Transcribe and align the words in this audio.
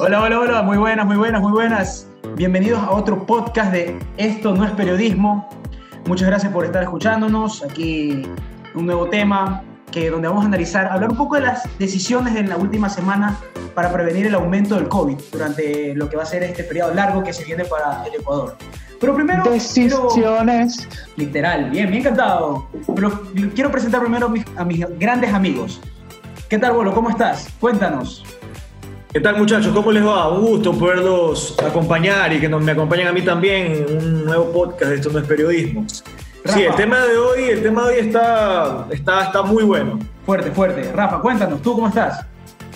Hola, 0.00 0.22
hola, 0.22 0.38
hola, 0.38 0.62
muy 0.62 0.76
buenas, 0.76 1.04
muy 1.06 1.16
buenas, 1.16 1.42
muy 1.42 1.50
buenas. 1.50 2.06
Bienvenidos 2.36 2.80
a 2.80 2.92
otro 2.92 3.26
podcast 3.26 3.72
de 3.72 3.98
Esto 4.16 4.54
no 4.54 4.64
es 4.64 4.70
periodismo. 4.70 5.48
Muchas 6.06 6.28
gracias 6.28 6.52
por 6.52 6.64
estar 6.64 6.84
escuchándonos. 6.84 7.64
Aquí 7.64 8.22
un 8.76 8.86
nuevo 8.86 9.08
tema 9.08 9.64
que 9.90 10.08
donde 10.08 10.28
vamos 10.28 10.44
a 10.44 10.46
analizar, 10.46 10.86
hablar 10.86 11.10
un 11.10 11.16
poco 11.16 11.34
de 11.34 11.40
las 11.40 11.68
decisiones 11.80 12.34
de 12.34 12.44
la 12.44 12.56
última 12.56 12.88
semana 12.88 13.40
para 13.74 13.92
prevenir 13.92 14.26
el 14.26 14.36
aumento 14.36 14.76
del 14.76 14.86
COVID 14.86 15.16
durante 15.32 15.92
lo 15.96 16.08
que 16.08 16.16
va 16.16 16.22
a 16.22 16.26
ser 16.26 16.44
este 16.44 16.62
periodo 16.62 16.94
largo 16.94 17.24
que 17.24 17.32
se 17.32 17.44
viene 17.44 17.64
para 17.64 18.06
el 18.06 18.20
Ecuador. 18.20 18.56
Pero 19.00 19.16
primero... 19.16 19.50
Decisiones. 19.50 20.88
literal, 21.16 21.70
bien, 21.70 21.90
bien 21.90 22.02
encantado. 22.02 22.68
Pero 22.94 23.20
quiero 23.52 23.72
presentar 23.72 24.00
primero 24.00 24.26
a 24.26 24.28
mis, 24.28 24.44
a 24.56 24.64
mis 24.64 24.86
grandes 24.96 25.34
amigos. 25.34 25.80
¿Qué 26.48 26.56
tal, 26.56 26.74
Bolo? 26.74 26.94
¿Cómo 26.94 27.10
estás? 27.10 27.48
Cuéntanos. 27.58 28.24
¿Qué 29.12 29.20
tal 29.20 29.38
muchachos? 29.38 29.72
¿Cómo 29.74 29.90
les 29.90 30.04
va? 30.04 30.28
Un 30.28 30.46
gusto 30.46 30.72
poderlos 30.72 31.56
acompañar 31.64 32.32
y 32.32 32.40
que 32.40 32.48
nos, 32.48 32.62
me 32.62 32.72
acompañen 32.72 33.08
a 33.08 33.12
mí 33.12 33.22
también 33.22 33.72
en 33.88 33.96
un 33.96 34.24
nuevo 34.26 34.52
podcast 34.52 34.90
de 34.90 34.96
Esto 34.96 35.10
no 35.10 35.18
es 35.20 35.26
periodismo. 35.26 35.86
Sí, 36.44 36.62
el 36.62 36.74
tema 36.76 36.98
de 37.00 37.16
hoy, 37.16 37.42
el 37.44 37.62
tema 37.62 37.86
de 37.88 37.94
hoy 37.94 38.06
está, 38.06 38.86
está, 38.90 39.24
está 39.24 39.42
muy 39.42 39.64
bueno. 39.64 39.98
Fuerte, 40.26 40.50
fuerte. 40.50 40.92
Rafa, 40.92 41.20
cuéntanos, 41.20 41.60
¿tú 41.62 41.74
cómo 41.74 41.88
estás? 41.88 42.24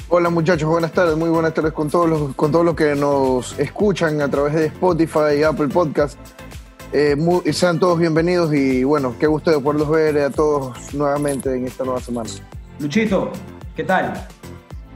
Hola 0.08 0.28
muchachos, 0.30 0.68
buenas 0.68 0.92
tardes, 0.92 1.16
muy 1.16 1.30
buenas 1.30 1.54
tardes 1.54 1.72
con 1.72 1.88
todos 1.88 2.08
los, 2.08 2.34
con 2.34 2.50
todos 2.52 2.64
los 2.66 2.74
que 2.74 2.94
nos 2.94 3.58
escuchan 3.58 4.20
a 4.20 4.28
través 4.30 4.54
de 4.54 4.66
Spotify 4.66 5.38
y 5.38 5.42
Apple 5.42 5.68
Podcast. 5.68 6.18
Eh, 6.92 7.14
muy- 7.16 7.40
sean 7.54 7.78
todos 7.78 7.98
bienvenidos 7.98 8.52
y 8.52 8.84
bueno, 8.84 9.14
qué 9.18 9.26
gusto 9.26 9.50
de 9.50 9.58
poderlos 9.58 9.88
ver 9.88 10.18
a 10.18 10.30
todos 10.30 10.76
nuevamente 10.94 11.54
en 11.54 11.66
esta 11.66 11.84
nueva 11.84 12.00
semana. 12.00 12.28
Luchito, 12.78 13.30
¿qué 13.74 13.84
tal? 13.84 14.26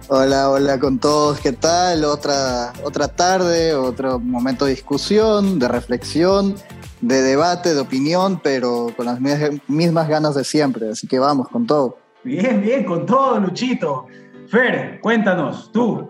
Hola, 0.09 0.51
hola 0.51 0.79
con 0.79 0.99
todos, 1.01 1.41
¿qué 1.41 1.53
tal? 1.53 2.05
Otra, 2.05 2.73
otra 2.85 3.09
tarde, 3.09 3.75
otro 3.75 4.21
momento 4.21 4.65
de 4.65 4.73
discusión, 4.73 5.59
de 5.59 5.67
reflexión, 5.67 6.55
de 7.01 7.23
debate, 7.23 7.75
de 7.75 7.81
opinión, 7.81 8.41
pero 8.43 8.89
con 8.97 9.07
las 9.07 9.21
mis- 9.21 9.61
mismas 9.69 10.09
ganas 10.09 10.37
de 10.37 10.45
siempre, 10.45 10.91
así 10.91 11.09
que 11.09 11.19
vamos 11.19 11.49
con 11.49 11.67
todo. 11.67 11.99
Bien, 12.23 12.61
bien, 12.63 12.85
con 12.85 13.05
todo, 13.05 13.41
Luchito. 13.41 14.07
Fer, 14.49 15.01
cuéntanos, 15.01 15.71
tú. 15.73 16.09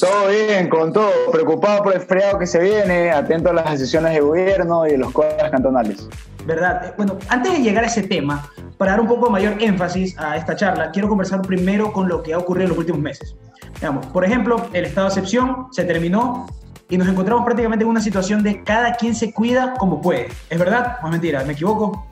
Todo 0.00 0.28
bien, 0.28 0.68
con 0.68 0.92
todo. 0.92 1.10
Preocupado 1.30 1.84
por 1.84 1.94
el 1.94 2.00
feriado 2.00 2.38
que 2.38 2.46
se 2.46 2.58
viene, 2.58 3.12
atento 3.12 3.50
a 3.50 3.52
las 3.52 3.70
decisiones 3.70 4.14
de 4.14 4.20
gobierno 4.20 4.86
y 4.88 4.92
de 4.92 4.98
los 4.98 5.12
cuadros 5.12 5.50
cantonales. 5.50 6.08
¿Verdad? 6.48 6.86
Eh, 6.86 6.94
Bueno, 6.96 7.18
antes 7.28 7.52
de 7.52 7.58
llegar 7.62 7.84
a 7.84 7.88
ese 7.88 8.02
tema, 8.02 8.50
para 8.78 8.92
dar 8.92 9.00
un 9.00 9.06
poco 9.06 9.28
mayor 9.28 9.56
énfasis 9.60 10.18
a 10.18 10.34
esta 10.38 10.56
charla, 10.56 10.90
quiero 10.90 11.06
conversar 11.06 11.42
primero 11.42 11.92
con 11.92 12.08
lo 12.08 12.22
que 12.22 12.32
ha 12.32 12.38
ocurrido 12.38 12.64
en 12.64 12.68
los 12.70 12.78
últimos 12.78 13.02
meses. 13.02 13.36
Veamos, 13.82 14.06
por 14.06 14.24
ejemplo, 14.24 14.66
el 14.72 14.86
estado 14.86 15.08
de 15.08 15.12
excepción 15.12 15.66
se 15.72 15.84
terminó 15.84 16.46
y 16.88 16.96
nos 16.96 17.06
encontramos 17.06 17.44
prácticamente 17.44 17.84
en 17.84 17.90
una 17.90 18.00
situación 18.00 18.42
de 18.42 18.64
cada 18.64 18.94
quien 18.94 19.14
se 19.14 19.30
cuida 19.30 19.74
como 19.74 20.00
puede. 20.00 20.28
¿Es 20.48 20.58
verdad? 20.58 20.96
No 21.02 21.08
es 21.08 21.12
mentira, 21.12 21.44
¿me 21.44 21.52
equivoco? 21.52 22.06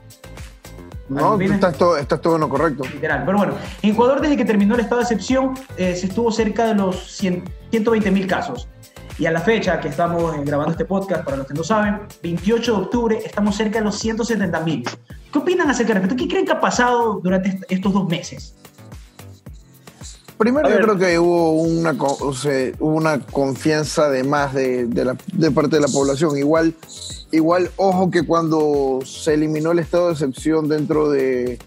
No, 1.09 1.39
estás 1.41 1.75
todo, 1.75 1.97
estás 1.97 2.21
todo 2.21 2.35
en 2.35 2.41
lo 2.41 2.49
correcto. 2.49 2.83
Literal. 2.93 3.23
Pero 3.25 3.37
bueno, 3.39 3.53
en 3.81 3.89
Ecuador 3.91 4.21
desde 4.21 4.37
que 4.37 4.45
terminó 4.45 4.75
el 4.75 4.81
estado 4.81 4.97
de 4.97 5.03
excepción 5.03 5.55
eh, 5.77 5.95
se 5.95 6.07
estuvo 6.07 6.31
cerca 6.31 6.65
de 6.65 6.75
los 6.75 7.11
100 7.17 7.43
120 7.71 8.11
mil 8.11 8.27
casos. 8.27 8.67
Y 9.19 9.25
a 9.25 9.31
la 9.31 9.41
fecha 9.41 9.79
que 9.79 9.87
estamos 9.87 10.35
eh, 10.35 10.41
grabando 10.45 10.71
este 10.71 10.85
podcast, 10.85 11.23
para 11.23 11.37
los 11.37 11.47
que 11.47 11.53
no 11.55 11.63
saben, 11.63 12.01
28 12.21 12.71
de 12.71 12.81
octubre, 12.83 13.19
estamos 13.25 13.55
cerca 13.55 13.79
de 13.79 13.85
los 13.85 13.97
170 13.97 14.59
mil. 14.61 14.83
¿Qué 15.33 15.39
opinan 15.39 15.69
acerca 15.69 15.95
de 15.95 16.01
esto? 16.01 16.15
¿Qué 16.15 16.27
creen 16.27 16.45
que 16.45 16.51
ha 16.51 16.59
pasado 16.59 17.19
durante 17.23 17.49
est- 17.49 17.63
estos 17.69 17.93
dos 17.93 18.07
meses? 18.07 18.53
Primero 20.37 20.67
A 20.67 20.69
yo 20.69 20.75
ver. 20.75 20.85
creo 20.85 20.97
que 20.99 21.17
hubo 21.19 21.53
una, 21.63 21.97
co- 21.97 22.15
o 22.21 22.33
sea, 22.33 22.71
hubo 22.79 22.95
una 22.95 23.19
confianza 23.19 24.07
de 24.09 24.23
más 24.23 24.53
de, 24.53 24.85
de 24.85 25.03
la, 25.05 25.17
de 25.33 25.49
parte 25.51 25.77
de 25.77 25.81
la 25.81 25.87
población. 25.87 26.37
Igual, 26.37 26.75
igual, 27.31 27.71
ojo 27.77 28.11
que 28.11 28.21
cuando 28.23 28.99
se 29.03 29.33
eliminó 29.33 29.71
el 29.71 29.79
estado 29.79 30.07
de 30.07 30.13
excepción 30.13 30.67
dentro 30.69 31.09
de, 31.09 31.57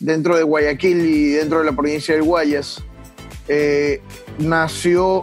dentro 0.00 0.36
de 0.36 0.42
Guayaquil 0.42 0.98
y 1.06 1.28
dentro 1.34 1.60
de 1.60 1.64
la 1.66 1.72
provincia 1.76 2.12
del 2.16 2.24
Guayas, 2.24 2.82
eh, 3.46 4.02
nació 4.40 5.22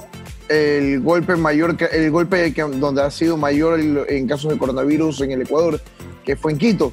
el 0.50 1.02
golpe 1.02 1.36
mayor, 1.36 1.78
el 1.92 2.12
golpe 2.12 2.54
donde 2.80 3.02
ha 3.02 3.12
sido 3.12 3.38
mayor 3.38 3.80
en 3.80 4.28
casos 4.28 4.52
de 4.52 4.58
coronavirus 4.58 5.22
en 5.22 5.32
el 5.32 5.42
Ecuador, 5.42 5.80
que 6.24 6.36
fue 6.36 6.52
en 6.52 6.58
Quito. 6.58 6.92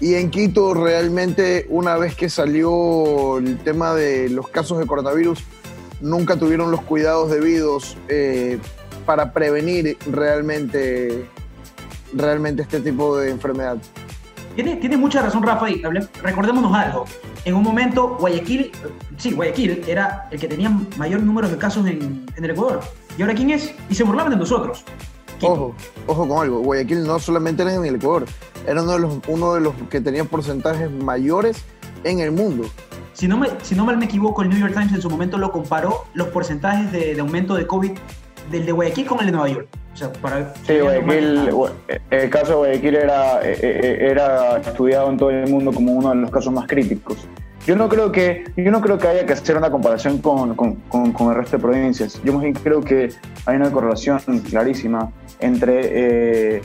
Y 0.00 0.14
en 0.14 0.30
Quito 0.30 0.74
realmente 0.74 1.66
una 1.68 1.96
vez 1.96 2.14
que 2.14 2.28
salió 2.28 3.38
el 3.38 3.58
tema 3.58 3.94
de 3.94 4.28
los 4.28 4.48
casos 4.48 4.78
de 4.78 4.86
coronavirus, 4.86 5.44
nunca 6.00 6.36
tuvieron 6.36 6.70
los 6.70 6.82
cuidados 6.82 7.30
debidos 7.30 7.96
eh, 8.08 8.58
para 9.06 9.32
prevenir 9.32 9.96
realmente, 10.10 11.26
realmente 12.12 12.62
este 12.62 12.80
tipo 12.80 13.16
de 13.16 13.30
enfermedad. 13.30 13.78
Tiene, 14.54 14.76
tiene 14.76 14.96
mucha 14.96 15.20
razón 15.20 15.42
Rafa 15.42 15.68
y 15.68 15.82
recordémonos 16.22 16.72
algo. 16.74 17.04
En 17.44 17.54
un 17.54 17.62
momento 17.62 18.16
Guayaquil, 18.18 18.70
sí, 19.16 19.32
Guayaquil 19.32 19.82
era 19.86 20.28
el 20.30 20.38
que 20.38 20.46
tenía 20.46 20.70
mayor 20.96 21.20
número 21.22 21.48
de 21.48 21.58
casos 21.58 21.86
en, 21.86 22.24
en 22.36 22.44
el 22.44 22.50
Ecuador. 22.50 22.80
¿Y 23.18 23.22
ahora 23.22 23.34
quién 23.34 23.50
es? 23.50 23.74
Y 23.88 23.94
se 23.94 24.04
burlaban 24.04 24.30
de 24.30 24.38
nosotros. 24.38 24.84
Ojo, 25.42 25.74
ojo 26.06 26.28
con 26.28 26.42
algo, 26.42 26.60
Guayaquil 26.60 27.04
no 27.04 27.18
solamente 27.18 27.62
era 27.62 27.74
en 27.74 27.84
el 27.84 27.96
Ecuador, 27.96 28.24
era 28.66 28.82
uno 28.82 28.92
de 28.92 28.98
los, 29.00 29.18
uno 29.28 29.54
de 29.54 29.60
los 29.60 29.74
que 29.90 30.00
tenía 30.00 30.24
porcentajes 30.24 30.90
mayores 30.90 31.64
en 32.04 32.20
el 32.20 32.30
mundo. 32.30 32.64
Si 33.12 33.28
no, 33.28 33.36
me, 33.36 33.48
si 33.62 33.74
no 33.74 33.84
mal 33.84 33.98
me 33.98 34.06
equivoco, 34.06 34.42
el 34.42 34.48
New 34.48 34.58
York 34.58 34.72
Times 34.72 34.92
en 34.92 35.02
su 35.02 35.10
momento 35.10 35.36
lo 35.36 35.52
comparó 35.52 36.04
los 36.14 36.28
porcentajes 36.28 36.90
de, 36.92 37.14
de 37.14 37.20
aumento 37.20 37.54
de 37.54 37.66
COVID 37.66 37.92
del 38.50 38.66
de 38.66 38.72
Guayaquil 38.72 39.06
con 39.06 39.20
el 39.20 39.26
de 39.26 39.32
Nueva 39.32 39.48
York. 39.48 39.66
O 39.92 39.96
sea, 39.96 40.12
para 40.12 40.52
Sí, 40.66 40.78
Guayaquil, 40.80 41.50
Gua- 41.52 41.72
el 42.10 42.30
caso 42.30 42.48
de 42.52 42.56
Guayaquil 42.56 42.94
era, 42.96 43.40
eh, 43.42 43.58
eh, 43.62 43.98
era 44.10 44.56
estudiado 44.58 45.10
en 45.10 45.16
todo 45.16 45.30
el 45.30 45.48
mundo 45.48 45.72
como 45.72 45.92
uno 45.92 46.10
de 46.10 46.16
los 46.16 46.30
casos 46.30 46.52
más 46.52 46.66
críticos. 46.66 47.28
Yo 47.66 47.76
no 47.76 47.88
creo 47.88 48.12
que, 48.12 48.44
yo 48.56 48.70
no 48.70 48.80
creo 48.82 48.98
que 48.98 49.08
haya 49.08 49.24
que 49.24 49.32
hacer 49.32 49.56
una 49.56 49.70
comparación 49.70 50.18
con, 50.18 50.54
con, 50.54 50.74
con- 50.88 51.12
con 51.12 51.28
el 51.30 51.36
resto 51.36 51.56
de 51.56 51.62
provincias. 51.62 52.20
Yo 52.22 52.32
más 52.34 52.42
bien 52.42 52.54
creo 52.54 52.82
que 52.82 53.08
hay 53.46 53.56
una 53.56 53.70
correlación 53.72 54.18
clarísima 54.50 55.10
entre, 55.40 56.56
eh, 56.56 56.62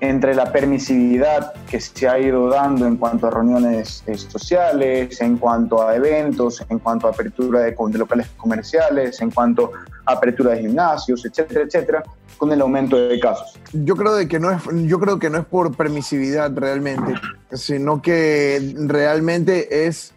entre 0.00 0.34
la 0.34 0.50
permisividad 0.50 1.52
que 1.70 1.80
se 1.80 2.08
ha 2.08 2.18
ido 2.18 2.48
dando 2.48 2.86
en 2.86 2.96
cuanto 2.96 3.28
a 3.28 3.30
reuniones 3.30 4.02
eh, 4.08 4.16
sociales, 4.18 5.20
en 5.20 5.36
cuanto 5.36 5.86
a 5.86 5.94
eventos, 5.94 6.64
en 6.68 6.80
cuanto 6.80 7.06
a 7.06 7.10
apertura 7.10 7.60
de, 7.60 7.76
de 7.78 7.98
locales 7.98 8.26
comerciales, 8.36 9.20
en 9.20 9.30
cuanto 9.30 9.70
a 10.04 10.12
apertura 10.14 10.52
de 10.54 10.62
gimnasios, 10.62 11.24
etcétera, 11.26 11.62
etcétera, 11.64 12.02
con 12.38 12.50
el 12.50 12.60
aumento 12.60 12.96
de 12.96 13.20
casos. 13.20 13.56
Yo 13.72 13.94
creo 13.94 14.14
de 14.16 14.26
que 14.26 14.40
no 14.40 14.50
es, 14.50 14.62
yo 14.88 14.98
creo 14.98 15.20
que 15.20 15.30
no 15.30 15.38
es 15.38 15.44
por 15.44 15.76
permisividad 15.76 16.50
realmente, 16.56 17.14
sino 17.52 18.02
que 18.02 18.74
realmente 18.78 19.86
es, 19.86 20.12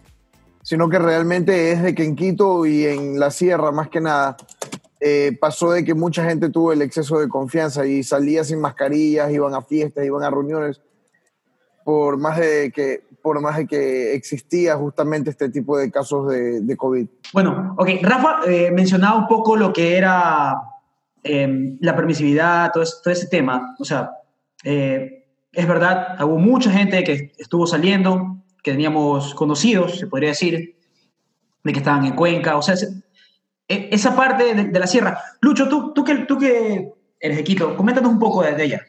sino 0.64 0.90
que 0.90 0.98
realmente 0.98 1.72
es 1.72 1.84
de 1.84 1.94
que 1.94 2.04
en 2.04 2.16
Quito 2.16 2.66
y 2.66 2.86
en 2.86 3.20
la 3.20 3.30
sierra 3.30 3.72
más 3.72 3.90
que 3.90 4.02
nada 4.02 4.38
eh, 5.00 5.38
pasó 5.40 5.72
de 5.72 5.84
que 5.84 5.94
mucha 5.94 6.24
gente 6.24 6.50
tuvo 6.50 6.74
el 6.74 6.82
exceso 6.82 7.20
de 7.20 7.30
confianza 7.30 7.86
y 7.86 8.02
salía 8.02 8.44
sin 8.44 8.60
mascarillas, 8.60 9.32
iban 9.32 9.54
a 9.54 9.62
fiestas, 9.62 10.06
iban 10.06 10.24
a 10.24 10.30
reuniones, 10.30 10.82
por 11.84 12.18
más 12.18 12.38
de 12.38 12.72
que, 12.74 13.04
por 13.22 13.42
más 13.42 13.58
de 13.58 13.68
que 13.68 14.16
existía 14.16 14.76
justamente 14.78 15.30
este 15.30 15.50
tipo 15.50 15.78
de 15.78 15.92
casos 15.92 16.30
de, 16.30 16.78
COVID. 16.78 17.08
Bueno, 17.34 17.76
ok, 17.78 17.90
Rafa 18.02 18.40
eh, 18.48 18.72
mencionaba 18.72 19.18
un 19.18 19.28
poco 19.28 19.56
lo 19.56 19.74
que 19.74 19.98
era 19.98 20.56
eh, 21.24 21.78
la 21.80 21.96
permisividad, 21.96 22.72
todo 22.72 22.84
todo 23.04 23.14
ese 23.14 23.28
tema. 23.28 23.76
O 23.80 23.86
sea, 23.86 24.12
eh, 24.64 25.26
es 25.52 25.68
verdad, 25.68 26.22
hubo 26.24 26.38
mucha 26.38 26.72
gente 26.72 27.04
que 27.04 27.32
estuvo 27.38 27.68
saliendo, 27.68 28.43
que 28.64 28.72
teníamos 28.72 29.36
conocidos, 29.36 30.00
se 30.00 30.08
podría 30.08 30.30
decir, 30.30 30.78
de 31.64 31.74
que 31.74 31.80
estaban 31.80 32.06
en 32.06 32.16
Cuenca, 32.16 32.58
o 32.58 32.62
sea, 32.62 32.76
e- 33.68 33.90
esa 33.92 34.16
parte 34.16 34.56
de, 34.56 34.80
la 34.80 34.88
sierra. 34.88 35.22
Lucho, 35.42 35.68
tú, 35.68 35.94
tú, 35.94 36.04
que, 36.04 36.16
tú 36.20 36.38
que 36.38 36.94
eres 37.20 37.38
de 37.38 37.44
Quito, 37.44 37.76
coméntanos 37.76 38.12
un 38.12 38.20
poco 38.20 38.42
de, 38.42 38.64
ella. 38.64 38.82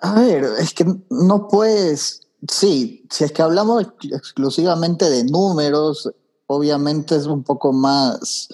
A 0.00 0.14
ver, 0.20 0.44
es 0.58 0.72
que 0.72 0.86
no 1.10 1.48
puedes, 1.48 2.22
sí, 2.50 3.06
si 3.10 3.24
es 3.24 3.32
que 3.32 3.42
hablamos 3.42 3.82
ex- 3.82 4.12
exclusivamente 4.12 5.08
de 5.10 5.24
números, 5.24 6.10
obviamente 6.46 7.14
es 7.14 7.26
un 7.26 7.42
poco 7.42 7.72
más, 7.72 8.48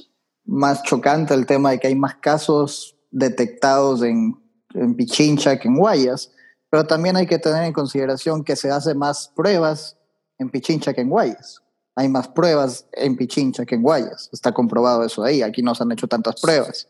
más 0.44 0.82
chocante 0.82 1.32
el 1.34 1.46
tema 1.46 1.70
de 1.70 1.78
que 1.78 1.88
hay 1.88 1.94
más 1.94 2.16
casos 2.16 2.96
detectados 3.10 4.02
en, 4.02 4.36
en 4.74 4.96
Pichincha 4.96 5.58
que 5.60 5.68
en 5.68 5.76
Guayas, 5.76 6.32
pero 6.70 6.84
también 6.84 7.14
hay 7.16 7.26
que 7.26 7.38
tener 7.38 7.62
en 7.62 7.72
consideración 7.72 8.42
que 8.42 8.56
se 8.56 8.70
hace 8.70 8.94
más 8.94 9.30
pruebas 9.36 9.96
en 10.38 10.50
Pichincha 10.50 10.92
que 10.92 11.00
en 11.02 11.10
Guayas. 11.10 11.60
Hay 11.96 12.08
más 12.08 12.28
pruebas 12.28 12.86
en 12.92 13.16
Pichincha 13.16 13.64
que 13.64 13.76
en 13.76 13.82
Guayas. 13.82 14.28
Está 14.32 14.52
comprobado 14.52 15.04
eso 15.04 15.22
ahí. 15.22 15.42
Aquí 15.42 15.62
no 15.62 15.74
se 15.74 15.82
han 15.84 15.92
hecho 15.92 16.08
tantas 16.08 16.40
pruebas. 16.40 16.88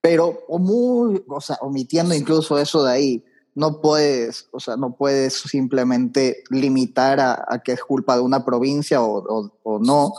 Pero 0.00 0.44
o 0.48 0.58
muy, 0.58 1.24
o 1.28 1.40
sea, 1.40 1.56
omitiendo 1.62 2.14
incluso 2.14 2.58
eso 2.58 2.84
de 2.84 2.92
ahí, 2.92 3.24
no 3.54 3.80
puedes, 3.80 4.48
o 4.52 4.60
sea, 4.60 4.76
no 4.76 4.96
puedes 4.96 5.32
simplemente 5.34 6.42
limitar 6.50 7.20
a, 7.20 7.62
que 7.64 7.72
es 7.72 7.82
culpa 7.82 8.16
de 8.16 8.22
una 8.22 8.44
provincia 8.44 9.00
o, 9.00 9.18
o- 9.18 9.58
o 9.62 9.78
no, 9.78 10.12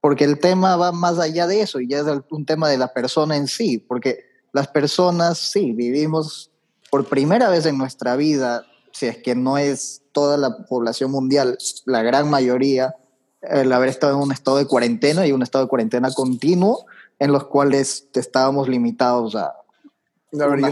porque 0.00 0.24
el 0.24 0.40
tema 0.40 0.76
va 0.76 0.90
más 0.90 1.18
allá 1.18 1.46
de 1.46 1.60
eso 1.60 1.78
y 1.78 1.88
ya 1.88 1.98
es 2.00 2.06
un 2.30 2.46
tema 2.46 2.68
de 2.70 2.78
la 2.78 2.92
persona 2.92 3.36
en 3.36 3.46
sí, 3.48 3.78
porque 3.78 4.24
las 4.52 4.66
personas, 4.68 5.38
sí, 5.38 5.72
vivimos 5.72 6.50
por 6.90 7.04
primera 7.06 7.50
vez 7.50 7.66
en 7.66 7.76
nuestra 7.78 8.16
vida, 8.16 8.64
si 8.92 9.06
es 9.06 9.18
que 9.18 9.34
no 9.34 9.58
es 9.58 10.02
toda 10.12 10.36
la 10.36 10.64
población 10.66 11.10
mundial, 11.10 11.58
la 11.84 12.02
gran 12.02 12.28
mayoría, 12.28 12.94
el 13.42 13.72
haber 13.72 13.88
estado 13.88 14.14
en 14.14 14.22
un 14.22 14.32
estado 14.32 14.58
de 14.58 14.66
cuarentena 14.66 15.26
y 15.26 15.32
un 15.32 15.42
estado 15.42 15.64
de 15.64 15.68
cuarentena 15.68 16.10
continuo 16.12 16.86
en 17.18 17.32
los 17.32 17.44
cuales 17.44 18.08
estábamos 18.14 18.68
limitados 18.68 19.36
a 19.36 19.54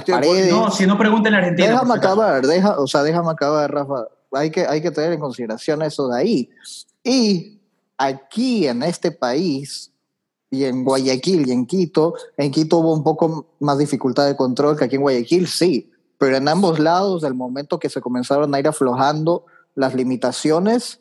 paredes. 0.07 0.51
No, 0.51 0.71
si 0.71 0.87
no 0.87 0.99
pregunten 0.99 1.35
en 1.35 1.41
Argentina. 1.41 1.69
Déjame 1.69 1.95
acabar, 1.95 2.47
deja, 2.47 2.79
o 2.79 2.87
sea, 2.87 3.03
déjame 3.03 3.31
acabar, 3.31 3.73
Rafa. 3.73 4.09
Hay 4.33 4.51
que, 4.51 4.67
hay 4.67 4.83
que 4.83 4.91
tener 4.91 5.13
en 5.13 5.21
consideración 5.21 5.83
eso 5.83 6.09
de 6.09 6.19
ahí. 6.19 6.51
Y 7.03 7.59
aquí 7.97 8.67
en 8.67 8.83
este 8.83 9.11
país, 9.11 9.91
y 10.51 10.65
en 10.65 10.85
Guayaquil 10.85 11.49
y 11.49 11.53
en 11.53 11.67
Quito, 11.67 12.15
en 12.37 12.51
Quito 12.51 12.79
hubo 12.79 12.95
un 12.95 13.03
poco 13.03 13.47
más 13.61 13.79
dificultad 13.79 14.27
de 14.27 14.37
control 14.37 14.77
que 14.77 14.85
aquí 14.85 14.97
en 14.97 15.03
Guayaquil, 15.03 15.47
sí, 15.47 15.91
pero 16.19 16.37
en 16.37 16.49
ambos 16.49 16.79
lados, 16.79 17.23
del 17.23 17.35
momento 17.35 17.79
que 17.79 17.89
se 17.89 18.01
comenzaron 18.01 18.55
a 18.55 18.59
ir 18.59 18.69
aflojando 18.69 19.47
las 19.75 19.95
limitaciones, 19.95 21.01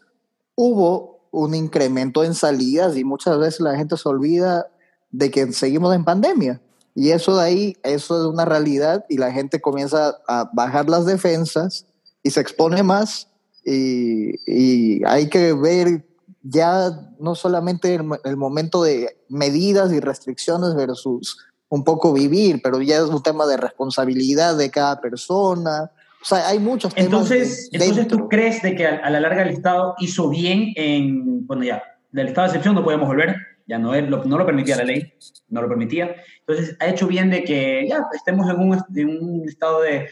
hubo 0.56 1.28
un 1.32 1.56
incremento 1.56 2.24
en 2.24 2.34
salidas 2.34 2.96
y 2.98 3.04
muchas 3.04 3.38
veces 3.40 3.60
la 3.60 3.76
gente 3.76 3.98
se 3.98 4.08
olvida 4.08 4.68
de 5.12 5.32
que 5.32 5.52
seguimos 5.54 5.94
en 5.96 6.06
pandemia. 6.06 6.62
Y 6.96 7.12
eso 7.12 7.38
de 7.38 7.44
ahí, 7.44 7.78
eso 7.84 8.20
es 8.20 8.26
una 8.26 8.46
realidad 8.46 9.06
y 9.10 9.18
la 9.18 9.32
gente 9.32 9.62
comienza 9.62 10.18
a 10.28 10.50
bajar 10.54 10.90
las 10.90 11.06
defensas 11.06 11.86
y 12.24 12.32
se 12.32 12.42
expone 12.42 12.82
más 12.82 13.28
y, 13.64 14.36
y 14.46 15.04
hay 15.06 15.30
que 15.30 15.54
ver 15.54 16.08
ya 16.50 17.14
no 17.20 17.36
solamente 17.36 17.96
el, 17.96 18.38
momento 18.38 18.84
de 18.84 19.18
medidas 19.28 19.92
y 19.92 20.00
restricciones 20.00 20.76
versus 20.76 21.38
un 21.70 21.84
poco 21.84 22.14
vivir, 22.14 22.62
pero 22.64 22.82
ya 22.82 22.98
es 22.98 23.04
un 23.04 23.22
tema 23.22 23.46
de 23.46 23.58
responsabilidad 23.58 24.58
de 24.58 24.72
cada 24.72 25.02
persona. 25.02 25.92
O 26.22 26.26
sea, 26.26 26.48
hay 26.48 26.60
muchos 26.60 26.94
temas. 26.94 27.06
Entonces, 27.06 27.70
entonces 27.72 28.08
¿tú 28.08 28.28
crees 28.30 28.62
de 28.62 28.76
que 28.76 28.88
a, 28.88 29.10
la 29.10 29.20
larga 29.20 29.44
el 29.44 29.50
Estado 29.50 29.96
hizo 30.00 30.30
bien 30.30 30.74
en, 30.76 31.46
bueno, 31.46 31.64
ya, 31.64 31.84
del 32.12 32.28
estado 32.28 32.48
de 32.48 32.52
excepción 32.52 32.76
no 32.76 32.84
podemos 32.84 33.08
volver, 33.08 33.36
ya 33.68 33.78
no, 33.78 33.94
es, 33.94 34.08
no 34.10 34.38
lo 34.38 34.46
permitía 34.46 34.78
la 34.78 34.86
ley, 34.86 35.14
no 35.50 35.62
lo 35.62 35.68
permitía. 35.68 36.16
Entonces, 36.46 36.76
ha 36.80 36.88
hecho 36.88 37.08
bien 37.08 37.30
de 37.30 37.44
que 37.44 37.86
ya 37.88 38.06
estemos 38.14 38.50
en 38.50 38.60
un, 38.60 38.78
en 38.96 39.24
un 39.24 39.50
estado 39.50 39.82
de, 39.82 40.08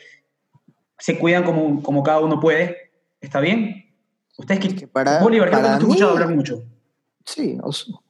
se 1.00 1.18
cuidan 1.18 1.44
como, 1.44 1.82
como 1.82 2.04
cada 2.04 2.20
uno 2.20 2.40
puede, 2.40 2.92
está 3.22 3.40
bien, 3.40 3.86
Ustedes 4.38 4.76
que, 4.76 4.88
para, 4.88 5.22
Bolívar, 5.22 5.50
que 5.50 5.56
no 5.56 5.68
he 5.68 5.78
escuchado 5.78 6.12
hablar 6.12 6.36
mucho. 6.36 6.64
Sí, 7.24 7.58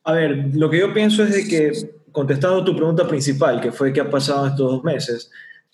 a 0.04 0.12
ver, 0.12 0.50
lo 0.54 0.70
que 0.70 0.80
yo 0.80 0.94
pienso 0.94 1.24
es 1.24 1.34
de 1.34 1.48
que, 1.48 1.72
contestando 2.16 2.64
tu 2.64 2.74
pregunta 2.74 3.06
principal, 3.06 3.60
que 3.60 3.74
fue 3.74 3.92
qué 3.92 4.00
ha 4.00 4.10
pasado 4.10 4.48
estos 4.48 4.72
dos 4.72 4.84
meses, 4.86 5.30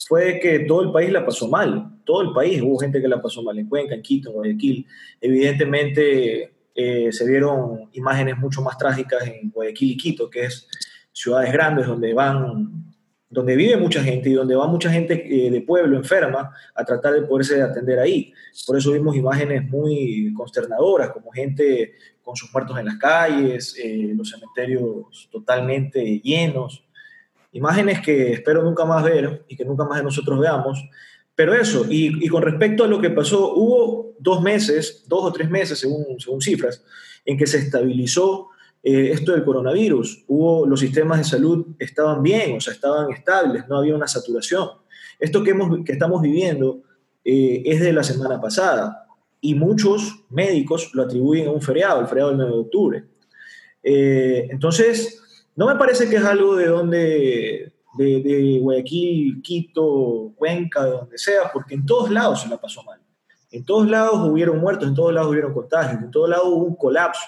fue 0.08 0.40
que 0.40 0.62
todo 0.62 0.82
el 0.82 0.92
país 0.92 1.12
la 1.12 1.24
pasó 1.24 1.48
mal. 1.48 2.00
Todo 2.04 2.24
el 2.24 2.34
país, 2.34 2.60
hubo 2.64 2.80
gente 2.80 3.00
que 3.00 3.08
la 3.08 3.22
pasó 3.22 3.44
mal 3.44 3.60
en 3.60 3.70
Cuenca, 3.70 3.94
en 3.94 4.02
Quito, 4.02 4.30
en 4.30 4.36
Guayaquil. 4.36 4.88
Evidentemente 5.22 6.52
eh, 6.74 7.12
se 7.12 7.28
vieron 7.28 7.90
imágenes 7.94 8.40
mucho 8.40 8.64
más 8.64 8.76
trágicas 8.76 9.28
en 9.28 9.52
Guayaquil 9.52 9.92
y 9.92 9.98
Quito, 9.98 10.30
que 10.32 10.46
es 10.46 10.68
ciudades 11.14 11.54
grandes 11.54 11.86
donde 11.86 12.12
van 12.16 12.91
donde 13.32 13.56
vive 13.56 13.78
mucha 13.78 14.04
gente 14.04 14.30
y 14.30 14.34
donde 14.34 14.56
va 14.56 14.68
mucha 14.68 14.92
gente 14.92 15.14
eh, 15.26 15.50
de 15.50 15.62
pueblo 15.62 15.96
enferma 15.96 16.54
a 16.76 16.84
tratar 16.84 17.14
de 17.14 17.22
poderse 17.22 17.62
atender 17.62 17.98
ahí. 17.98 18.34
Por 18.68 18.78
eso 18.78 18.92
vimos 18.92 19.16
imágenes 19.16 19.68
muy 19.70 20.34
consternadoras, 20.36 21.12
como 21.12 21.32
gente 21.32 21.94
con 22.22 22.36
sus 22.36 22.52
muertos 22.54 22.78
en 22.78 22.86
las 22.86 22.98
calles, 22.98 23.76
eh, 23.82 24.12
los 24.16 24.30
cementerios 24.30 25.30
totalmente 25.32 26.20
llenos. 26.20 26.84
Imágenes 27.54 28.02
que 28.02 28.34
espero 28.34 28.64
nunca 28.64 28.84
más 28.84 29.02
ver 29.02 29.46
y 29.48 29.56
que 29.56 29.66
nunca 29.66 29.86
más 29.86 30.00
de 30.00 30.04
nosotros 30.04 30.38
veamos. 30.38 30.84
Pero 31.34 31.54
eso, 31.54 31.86
y, 31.90 32.24
y 32.24 32.28
con 32.28 32.44
respecto 32.44 32.84
a 32.84 32.88
lo 32.88 33.00
que 33.00 33.10
pasó, 33.10 33.54
hubo 33.56 34.14
dos 34.20 34.42
meses, 34.42 35.06
dos 35.08 35.24
o 35.24 35.32
tres 35.32 35.50
meses 35.50 35.80
según, 35.80 36.20
según 36.20 36.42
cifras, 36.42 36.84
en 37.26 37.38
que 37.38 37.48
se 37.48 37.60
estabilizó 37.60 38.50
eh, 38.84 39.12
esto 39.12 39.34
del 39.34 39.44
coronavirus. 39.44 40.26
Hubo, 40.28 40.66
los 40.66 40.80
sistemas 40.80 41.20
de 41.20 41.24
salud 41.24 41.68
estaban 41.78 42.24
bien, 42.24 42.58
o 42.58 42.62
sea, 42.62 42.74
estaban 42.74 43.12
estables, 43.12 43.68
no 43.68 43.78
había 43.78 43.96
una 43.96 44.08
saturación. 44.08 44.70
Esto 45.20 45.44
que, 45.44 45.52
hemos, 45.52 45.86
que 45.86 45.92
estamos 45.92 46.22
viviendo 46.22 46.82
eh, 47.24 47.62
es 47.66 47.80
de 47.80 47.94
la 47.94 48.04
semana 48.04 48.42
pasada 48.42 49.08
y 49.40 49.56
muchos 49.56 50.24
médicos 50.30 50.92
lo 50.94 51.04
atribuyen 51.04 51.48
a 51.48 51.52
un 51.52 51.62
feriado, 51.62 52.02
el 52.02 52.08
feriado 52.08 52.30
del 52.30 52.38
9 52.38 52.54
de 52.54 52.60
octubre. 52.60 53.04
Eh, 53.84 54.48
entonces, 54.50 55.46
no 55.56 55.68
me 55.68 55.76
parece 55.76 56.10
que 56.10 56.16
es 56.16 56.24
algo 56.24 56.56
de 56.56 56.68
donde, 56.68 57.74
de, 57.98 58.22
de, 58.22 58.60
Guayaquil, 58.60 59.42
Quito, 59.42 60.34
Cuenca, 60.36 60.86
de 60.86 60.92
donde 60.92 61.18
sea, 61.18 61.52
porque 61.52 61.76
en 61.76 61.86
todos 61.86 62.10
lados 62.10 62.42
se 62.42 62.50
la 62.50 62.60
pasó 62.60 62.84
mal. 62.84 63.00
En 63.52 63.66
todos 63.66 63.90
lados 63.90 64.28
hubieron 64.28 64.60
muertos, 64.60 64.88
en 64.88 64.96
todos 64.96 65.14
lados 65.14 65.30
hubieron 65.30 65.54
contagios, 65.54 66.02
en 66.02 66.12
todos 66.12 66.30
lados 66.30 66.48
hubo 66.48 66.64
un 66.64 66.76
colapso. 66.76 67.28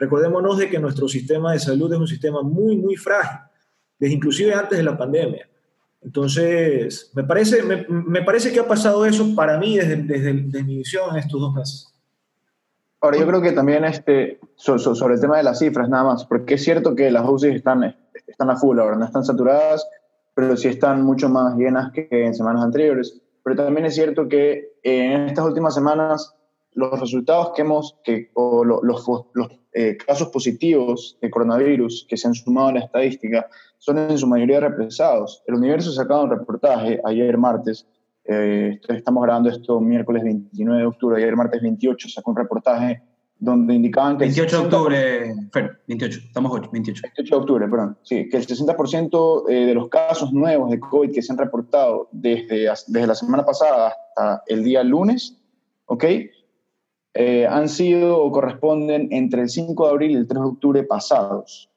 Recordémonos 0.00 0.56
de 0.56 0.70
que 0.70 0.78
nuestro 0.78 1.06
sistema 1.06 1.52
de 1.52 1.58
salud 1.58 1.92
es 1.92 1.98
un 1.98 2.08
sistema 2.08 2.40
muy, 2.40 2.74
muy 2.78 2.96
frágil, 2.96 3.38
desde 3.98 4.14
inclusive 4.14 4.54
antes 4.54 4.78
de 4.78 4.82
la 4.82 4.96
pandemia. 4.96 5.46
Entonces, 6.00 7.12
me 7.14 7.22
parece, 7.22 7.62
me, 7.62 8.22
parece 8.22 8.50
que 8.50 8.60
ha 8.60 8.66
pasado 8.66 9.04
eso 9.04 9.34
para 9.36 9.58
mí 9.58 9.76
desde, 9.76 9.96
desde, 9.96 10.64
mi 10.64 10.78
visión 10.78 11.10
en 11.10 11.18
estos 11.18 11.38
dos 11.38 11.52
meses. 11.52 11.92
Ahora, 13.02 13.18
yo 13.18 13.26
creo 13.26 13.42
que 13.42 13.52
también 13.52 13.84
este, 13.84 14.40
sobre 14.56 15.14
el 15.14 15.20
tema 15.20 15.36
de 15.36 15.42
las 15.42 15.58
cifras, 15.58 15.90
nada 15.90 16.04
más, 16.04 16.24
porque 16.24 16.54
es 16.54 16.64
cierto 16.64 16.94
que 16.94 17.10
las 17.10 17.28
UCI 17.28 17.48
están, 17.48 17.94
están 18.26 18.48
a 18.48 18.56
full 18.56 18.78
ahora, 18.78 18.96
no 18.96 19.04
están 19.04 19.22
saturadas, 19.22 19.86
pero 20.32 20.56
sí 20.56 20.68
están 20.68 21.02
mucho 21.02 21.28
más 21.28 21.56
llenas 21.56 21.92
que 21.92 22.08
en 22.10 22.34
semanas 22.34 22.64
anteriores. 22.64 23.20
Pero 23.44 23.56
también 23.56 23.84
es 23.84 23.94
cierto 23.94 24.28
que 24.28 24.78
en 24.82 25.28
estas 25.28 25.44
últimas 25.44 25.74
semanas 25.74 26.34
los 26.72 26.98
resultados 26.98 27.52
que 27.54 27.62
hemos, 27.62 27.98
que, 28.02 28.30
o 28.32 28.64
los, 28.64 28.80
los, 28.82 29.59
eh, 29.72 29.96
casos 29.96 30.28
positivos 30.28 31.16
de 31.20 31.30
coronavirus 31.30 32.06
que 32.08 32.16
se 32.16 32.26
han 32.26 32.34
sumado 32.34 32.68
a 32.68 32.72
la 32.72 32.80
estadística 32.80 33.46
son 33.78 33.98
en 33.98 34.18
su 34.18 34.26
mayoría 34.26 34.60
represados. 34.60 35.42
El 35.46 35.54
Universo 35.54 35.92
sacado 35.92 36.24
un 36.24 36.30
reportaje 36.30 37.00
ayer 37.04 37.38
martes, 37.38 37.86
eh, 38.24 38.80
estamos 38.88 39.22
grabando 39.22 39.48
esto 39.48 39.80
miércoles 39.80 40.24
29 40.24 40.80
de 40.80 40.86
octubre, 40.86 41.22
ayer 41.22 41.36
martes 41.36 41.62
28 41.62 42.08
sacó 42.08 42.32
un 42.32 42.36
reportaje 42.36 43.02
donde 43.38 43.74
indicaban 43.74 44.18
que... 44.18 44.24
28 44.24 44.58
de 44.58 44.64
octubre, 44.64 45.34
28, 45.86 46.18
estamos 46.26 46.52
8, 46.52 46.70
28. 46.72 47.02
28 47.02 47.34
de 47.34 47.40
octubre, 47.40 47.68
perdón, 47.68 47.98
sí, 48.02 48.28
que 48.28 48.36
el 48.36 48.46
60% 48.46 49.44
eh, 49.48 49.66
de 49.66 49.74
los 49.74 49.88
casos 49.88 50.32
nuevos 50.32 50.70
de 50.70 50.78
COVID 50.78 51.12
que 51.12 51.22
se 51.22 51.32
han 51.32 51.38
reportado 51.38 52.08
desde, 52.12 52.68
desde 52.88 53.06
la 53.06 53.14
semana 53.14 53.44
pasada 53.44 53.88
hasta 53.88 54.42
el 54.46 54.62
día 54.62 54.82
lunes, 54.82 55.38
¿ok? 55.86 56.04
Eh, 57.14 57.46
han 57.46 57.68
sido 57.68 58.18
o 58.18 58.30
corresponden 58.30 59.08
entre 59.10 59.42
el 59.42 59.48
5 59.48 59.84
de 59.84 59.90
abril 59.90 60.10
y 60.12 60.14
el 60.14 60.28
3 60.28 60.40
de 60.40 60.48
octubre 60.48 60.82
pasados. 60.84 61.68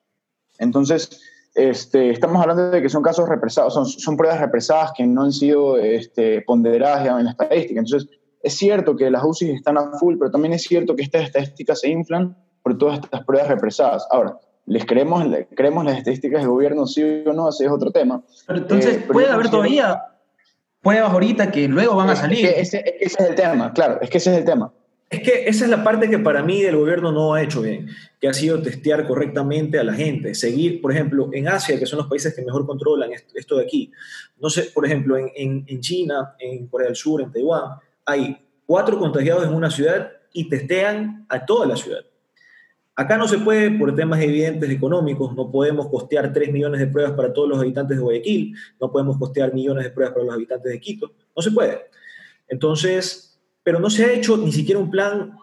Entonces, 0.60 1.22
este, 1.56 2.12
estamos 2.12 2.42
hablando 2.42 2.70
de 2.70 2.82
que 2.82 2.90
son 2.90 3.02
casos 3.02 3.28
represados, 3.28 3.74
son, 3.74 3.86
son 3.86 4.16
pruebas 4.16 4.40
represadas 4.40 4.92
que 4.96 5.06
no 5.06 5.24
han 5.24 5.32
sido 5.32 5.78
este, 5.78 6.42
ponderadas 6.42 7.08
en 7.08 7.26
la 7.26 7.32
estadística. 7.32 7.80
Entonces, 7.80 8.10
es 8.44 8.56
cierto 8.56 8.96
que 8.96 9.10
las 9.10 9.24
UCI 9.24 9.52
están 9.52 9.78
a 9.78 9.92
full, 10.00 10.18
pero 10.20 10.30
también 10.30 10.54
es 10.54 10.64
cierto 10.64 10.96
que 10.96 11.04
estas 11.04 11.24
estadísticas 11.24 11.80
se 11.80 11.90
inflan 11.90 12.36
por 12.62 12.78
todas 12.78 13.00
estas 13.00 13.24
pruebas 13.24 13.48
represadas. 13.48 14.06
Ahora, 14.12 14.38
¿les 14.66 14.86
creemos, 14.86 15.26
creemos 15.56 15.86
las 15.86 15.98
estadísticas 15.98 16.42
del 16.42 16.50
gobierno 16.50 16.86
sí 16.86 17.24
o 17.26 17.34
no? 17.34 17.50
Ese 17.50 17.66
es 17.66 17.72
otro 17.72 17.92
tema. 17.92 18.22
Pero 18.46 18.60
entonces, 18.60 18.98
eh, 18.98 19.06
puede 19.12 19.30
haber 19.30 19.50
todavía 19.50 20.04
pruebas 20.82 21.12
ahorita 21.12 21.50
que 21.52 21.68
luego 21.68 21.96
van 21.96 22.10
a 22.10 22.16
salir. 22.16 22.46
ese 22.46 22.84
es 23.00 23.18
el 23.20 23.36
tema, 23.36 23.74
claro, 23.74 24.00
es 24.02 24.10
que 24.10 24.18
ese 24.18 24.32
es 24.32 24.38
el 24.38 24.46
tema. 24.46 24.72
Es 25.14 25.22
que 25.22 25.48
esa 25.48 25.66
es 25.66 25.70
la 25.70 25.84
parte 25.84 26.10
que 26.10 26.18
para 26.18 26.42
mí 26.42 26.64
el 26.64 26.76
gobierno 26.76 27.12
no 27.12 27.36
ha 27.36 27.44
hecho 27.44 27.62
bien, 27.62 27.88
que 28.20 28.28
ha 28.28 28.34
sido 28.34 28.60
testear 28.64 29.08
correctamente 29.08 29.78
a 29.78 29.84
la 29.84 29.94
gente, 29.94 30.34
seguir, 30.34 30.82
por 30.82 30.92
ejemplo, 30.92 31.30
en 31.32 31.48
Asia, 31.48 31.78
que 31.78 31.86
son 31.86 32.00
los 32.00 32.08
países 32.08 32.34
que 32.34 32.42
mejor 32.42 32.66
controlan 32.66 33.12
esto 33.12 33.58
de 33.58 33.64
aquí. 33.64 33.92
No 34.40 34.50
sé, 34.50 34.72
por 34.74 34.88
ejemplo, 34.88 35.16
en, 35.16 35.80
China, 35.82 36.34
en 36.40 36.66
Corea 36.66 36.88
del 36.88 36.96
Sur, 36.96 37.22
en 37.22 37.32
Taiwán, 37.32 37.78
hay 38.04 38.44
cuatro 38.66 38.98
contagiados 38.98 39.44
en 39.44 39.54
una 39.54 39.70
ciudad 39.70 40.14
y 40.34 40.50
testean 40.50 41.28
a 41.30 41.46
toda 41.46 41.68
la 41.68 41.76
ciudad. 41.76 42.02
Acá 42.96 43.16
no 43.16 43.28
se 43.28 43.38
puede 43.38 43.70
por 43.70 43.94
temas 43.96 44.20
evidentes 44.20 44.68
económicos, 44.72 45.36
no 45.36 45.52
podemos 45.52 45.90
costear 45.90 46.34
3 46.34 46.52
millones 46.52 46.80
de 46.80 46.88
pruebas 46.88 47.14
para 47.14 47.32
todos 47.32 47.48
los 47.48 47.60
habitantes 47.60 47.98
de 47.98 48.04
Guayaquil, 48.04 48.56
no 48.82 48.92
podemos 48.92 49.20
costear 49.20 49.54
millones 49.54 49.84
de 49.84 49.92
pruebas 49.92 50.16
para 50.16 50.26
los 50.26 50.34
habitantes 50.34 50.72
de 50.72 50.80
Quito, 50.80 51.14
no 51.36 51.44
se 51.44 51.52
puede. 51.52 51.82
Entonces, 52.48 53.33
pero 53.64 53.80
no 53.80 53.90
se 53.90 54.06
ha 54.06 54.14
hecho 54.14 54.38
ni 54.38 54.52
siquiera 54.52 54.80
un 54.80 54.92
plan 54.92 55.38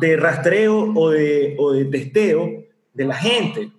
de 0.00 0.16
rastreo 0.16 0.92
o 0.94 1.10
de, 1.10 1.56
o 1.58 1.72
de 1.72 1.84
testeo 1.86 2.64
de 2.94 3.04
la 3.04 3.14
gente. 3.14 3.72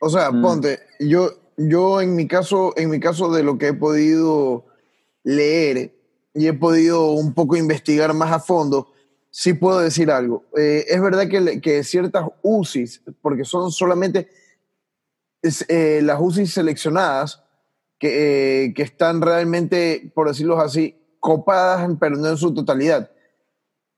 O 0.00 0.08
sea, 0.08 0.30
mm. 0.30 0.42
ponte, 0.42 0.80
yo, 1.00 1.30
yo 1.56 2.00
en 2.00 2.14
mi 2.14 2.28
caso, 2.28 2.72
en 2.76 2.90
mi 2.90 3.00
caso 3.00 3.32
de 3.32 3.42
lo 3.42 3.58
que 3.58 3.68
he 3.68 3.74
podido 3.74 4.66
leer 5.24 5.94
y 6.34 6.46
he 6.46 6.52
podido 6.52 7.10
un 7.12 7.34
poco 7.34 7.56
investigar 7.56 8.14
más 8.14 8.32
a 8.32 8.40
fondo, 8.40 8.92
sí 9.30 9.54
puedo 9.54 9.80
decir 9.80 10.10
algo. 10.10 10.44
Eh, 10.56 10.86
es 10.88 11.00
verdad 11.00 11.28
que, 11.28 11.60
que, 11.60 11.82
ciertas 11.84 12.26
UCIs, 12.42 13.02
porque 13.20 13.44
son 13.44 13.70
solamente 13.72 14.28
eh, 15.68 16.00
las 16.02 16.20
UCIs 16.20 16.52
seleccionadas, 16.52 17.42
que, 17.98 18.66
eh, 18.66 18.74
que, 18.74 18.82
están 18.82 19.20
realmente, 19.20 20.12
por 20.14 20.28
decirlo 20.28 20.60
así, 20.60 20.96
copadas, 21.28 21.86
pero 22.00 22.16
no 22.16 22.26
en 22.28 22.38
su 22.38 22.54
totalidad. 22.54 23.10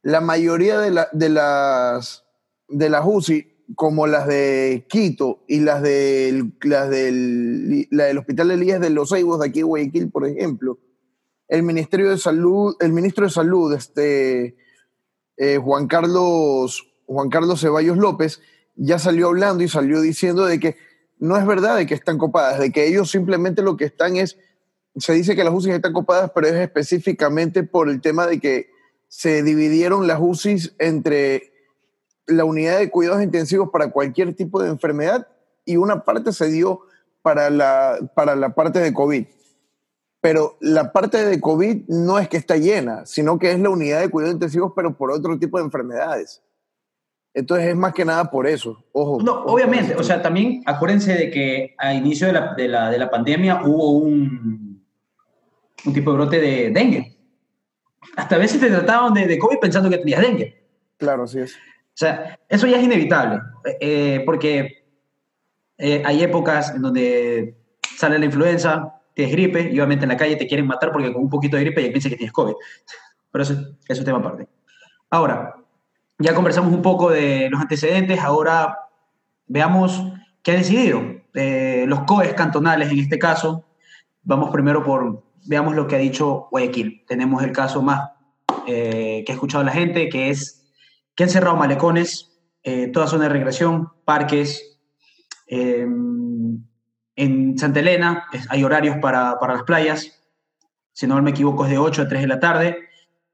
La 0.02 0.20
mayoría 0.20 0.80
de, 0.80 0.90
la, 0.90 1.08
de 1.12 1.28
las, 1.28 2.24
de 2.66 2.90
las 2.90 3.04
UCI, 3.06 3.46
como 3.76 4.08
las 4.08 4.26
de 4.26 4.84
Quito 4.88 5.44
y 5.46 5.60
las, 5.60 5.80
de, 5.80 6.50
las 6.62 6.90
del, 6.90 7.86
la 7.92 8.06
del 8.06 8.18
Hospital 8.18 8.50
Elías 8.50 8.80
de 8.80 8.90
los 8.90 9.12
Eibos 9.12 9.38
de 9.38 9.46
aquí 9.46 9.60
de 9.60 9.64
Guayaquil, 9.64 10.10
por 10.10 10.26
ejemplo, 10.26 10.80
el 11.46 11.62
Ministerio 11.62 12.10
de 12.10 12.18
Salud, 12.18 12.74
el 12.80 12.92
ministro 12.92 13.26
de 13.26 13.30
Salud, 13.30 13.72
este, 13.74 14.56
eh, 15.36 15.58
Juan, 15.58 15.86
Carlos, 15.86 16.84
Juan 17.06 17.28
Carlos 17.28 17.60
Ceballos 17.60 17.96
López, 17.96 18.40
ya 18.74 18.98
salió 18.98 19.28
hablando 19.28 19.62
y 19.62 19.68
salió 19.68 20.00
diciendo 20.00 20.46
de 20.46 20.58
que 20.58 20.76
no 21.20 21.36
es 21.36 21.46
verdad 21.46 21.76
de 21.76 21.86
que 21.86 21.94
están 21.94 22.18
copadas, 22.18 22.58
de 22.58 22.72
que 22.72 22.88
ellos 22.88 23.08
simplemente 23.08 23.62
lo 23.62 23.76
que 23.76 23.84
están 23.84 24.16
es, 24.16 24.36
se 24.96 25.12
dice 25.12 25.36
que 25.36 25.44
las 25.44 25.54
UCI 25.54 25.70
están 25.70 25.92
copadas, 25.92 26.30
pero 26.34 26.48
es 26.48 26.54
específicamente 26.54 27.62
por 27.62 27.88
el 27.88 28.00
tema 28.00 28.26
de 28.26 28.40
que 28.40 28.70
se 29.08 29.42
dividieron 29.42 30.06
las 30.06 30.18
UCIs 30.20 30.74
entre 30.78 31.52
la 32.26 32.44
unidad 32.44 32.78
de 32.78 32.90
cuidados 32.90 33.22
intensivos 33.22 33.70
para 33.70 33.90
cualquier 33.90 34.34
tipo 34.34 34.62
de 34.62 34.70
enfermedad 34.70 35.26
y 35.64 35.76
una 35.76 36.04
parte 36.04 36.32
se 36.32 36.48
dio 36.50 36.82
para 37.22 37.50
la, 37.50 37.98
para 38.14 38.36
la 38.36 38.54
parte 38.54 38.78
de 38.78 38.92
COVID. 38.92 39.26
Pero 40.20 40.56
la 40.60 40.92
parte 40.92 41.24
de 41.24 41.40
COVID 41.40 41.88
no 41.88 42.18
es 42.18 42.28
que 42.28 42.36
está 42.36 42.56
llena, 42.56 43.06
sino 43.06 43.38
que 43.38 43.52
es 43.52 43.58
la 43.58 43.70
unidad 43.70 44.00
de 44.00 44.10
cuidados 44.10 44.34
intensivos, 44.34 44.72
pero 44.76 44.96
por 44.96 45.10
otro 45.10 45.38
tipo 45.38 45.58
de 45.58 45.64
enfermedades. 45.64 46.42
Entonces 47.32 47.68
es 47.68 47.76
más 47.76 47.94
que 47.94 48.04
nada 48.04 48.30
por 48.30 48.46
eso. 48.46 48.84
Ojo. 48.92 49.22
No, 49.22 49.44
obviamente. 49.44 49.94
O 49.96 50.02
sea, 50.02 50.20
también 50.20 50.62
acuérdense 50.66 51.14
de 51.14 51.30
que 51.30 51.74
a 51.78 51.94
inicio 51.94 52.26
de 52.26 52.32
la, 52.34 52.54
de 52.54 52.68
la, 52.68 52.90
de 52.90 52.98
la 52.98 53.10
pandemia 53.10 53.62
hubo 53.64 53.92
un, 53.92 54.69
un 55.84 55.92
tipo 55.92 56.10
de 56.10 56.16
brote 56.16 56.40
de 56.40 56.70
dengue. 56.70 57.16
Hasta 58.16 58.36
a 58.36 58.38
veces 58.38 58.60
te 58.60 58.68
trataban 58.68 59.14
de, 59.14 59.26
de 59.26 59.38
COVID 59.38 59.58
pensando 59.58 59.90
que 59.90 59.98
tenías 59.98 60.20
dengue. 60.20 60.64
Claro, 60.96 61.24
así 61.24 61.40
es. 61.40 61.54
O 61.54 61.96
sea, 62.00 62.38
eso 62.48 62.66
ya 62.66 62.78
es 62.78 62.84
inevitable, 62.84 63.40
eh, 63.80 64.22
porque 64.24 64.84
eh, 65.76 66.02
hay 66.04 66.22
épocas 66.22 66.74
en 66.74 66.82
donde 66.82 67.56
sale 67.96 68.18
la 68.18 68.24
influenza, 68.24 69.00
tienes 69.14 69.34
gripe, 69.34 69.70
y 69.70 69.78
obviamente 69.78 70.04
en 70.04 70.10
la 70.10 70.16
calle 70.16 70.36
te 70.36 70.46
quieren 70.46 70.66
matar 70.66 70.92
porque 70.92 71.12
con 71.12 71.22
un 71.22 71.30
poquito 71.30 71.56
de 71.56 71.64
gripe 71.64 71.82
ya 71.82 71.90
piensan 71.90 72.10
que 72.10 72.16
tienes 72.16 72.32
COVID. 72.32 72.54
Pero 73.30 73.42
eso, 73.42 73.52
eso 73.52 74.00
es 74.00 74.04
tema 74.04 74.18
aparte. 74.18 74.48
Ahora, 75.10 75.56
ya 76.18 76.34
conversamos 76.34 76.72
un 76.72 76.82
poco 76.82 77.10
de 77.10 77.48
los 77.50 77.60
antecedentes, 77.60 78.20
ahora 78.20 78.78
veamos 79.46 80.02
qué 80.42 80.52
ha 80.52 80.56
decidido. 80.56 81.02
Eh, 81.34 81.84
los 81.86 82.00
COEs 82.02 82.34
cantonales 82.34 82.90
en 82.90 82.98
este 82.98 83.18
caso, 83.18 83.64
vamos 84.22 84.50
primero 84.50 84.82
por, 84.82 85.22
veamos 85.46 85.74
lo 85.74 85.86
que 85.86 85.96
ha 85.96 85.98
dicho 85.98 86.48
Guayaquil. 86.50 87.04
Tenemos 87.06 87.42
el 87.42 87.52
caso 87.52 87.82
más 87.82 88.10
eh, 88.66 89.22
que 89.24 89.32
ha 89.32 89.34
escuchado 89.34 89.64
la 89.64 89.72
gente, 89.72 90.08
que 90.08 90.30
es 90.30 90.60
que 91.14 91.24
han 91.24 91.30
cerrado 91.30 91.56
malecones, 91.56 92.30
eh, 92.62 92.88
toda 92.88 93.06
zona 93.06 93.24
de 93.24 93.30
regresión, 93.30 93.90
parques. 94.04 94.78
Eh, 95.46 95.86
en 97.16 97.58
Santa 97.58 97.80
Elena 97.80 98.24
hay 98.48 98.64
horarios 98.64 98.96
para, 98.98 99.38
para, 99.38 99.54
las 99.54 99.64
playas, 99.64 100.20
si 100.92 101.06
no 101.06 101.20
me 101.20 101.30
equivoco 101.30 101.64
es 101.64 101.70
de 101.70 101.78
8 101.78 102.02
a 102.02 102.08
3 102.08 102.22
de 102.22 102.26
la 102.26 102.40
tarde. 102.40 102.78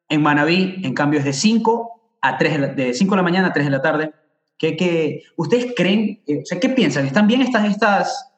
En 0.08 0.22
Manabí, 0.22 0.80
en 0.82 0.94
cambio, 0.94 1.18
es 1.18 1.24
de 1.24 1.32
5 1.32 2.18
a 2.20 2.38
3 2.38 2.52
de, 2.52 2.58
la, 2.58 2.68
de 2.68 2.94
5 2.94 3.10
de 3.10 3.16
la 3.16 3.22
mañana 3.22 3.48
a 3.48 3.52
3 3.52 3.66
de 3.66 3.70
la 3.70 3.82
tarde. 3.82 4.12
¿Qué, 4.58 4.76
qué, 4.76 5.22
ustedes 5.36 5.74
creen, 5.76 6.22
eh, 6.26 6.40
o 6.42 6.46
sea, 6.46 6.58
qué 6.58 6.68
piensan? 6.68 7.06
¿Están 7.06 7.26
bien 7.26 7.42
estas, 7.42 7.66
estas, 7.66 8.32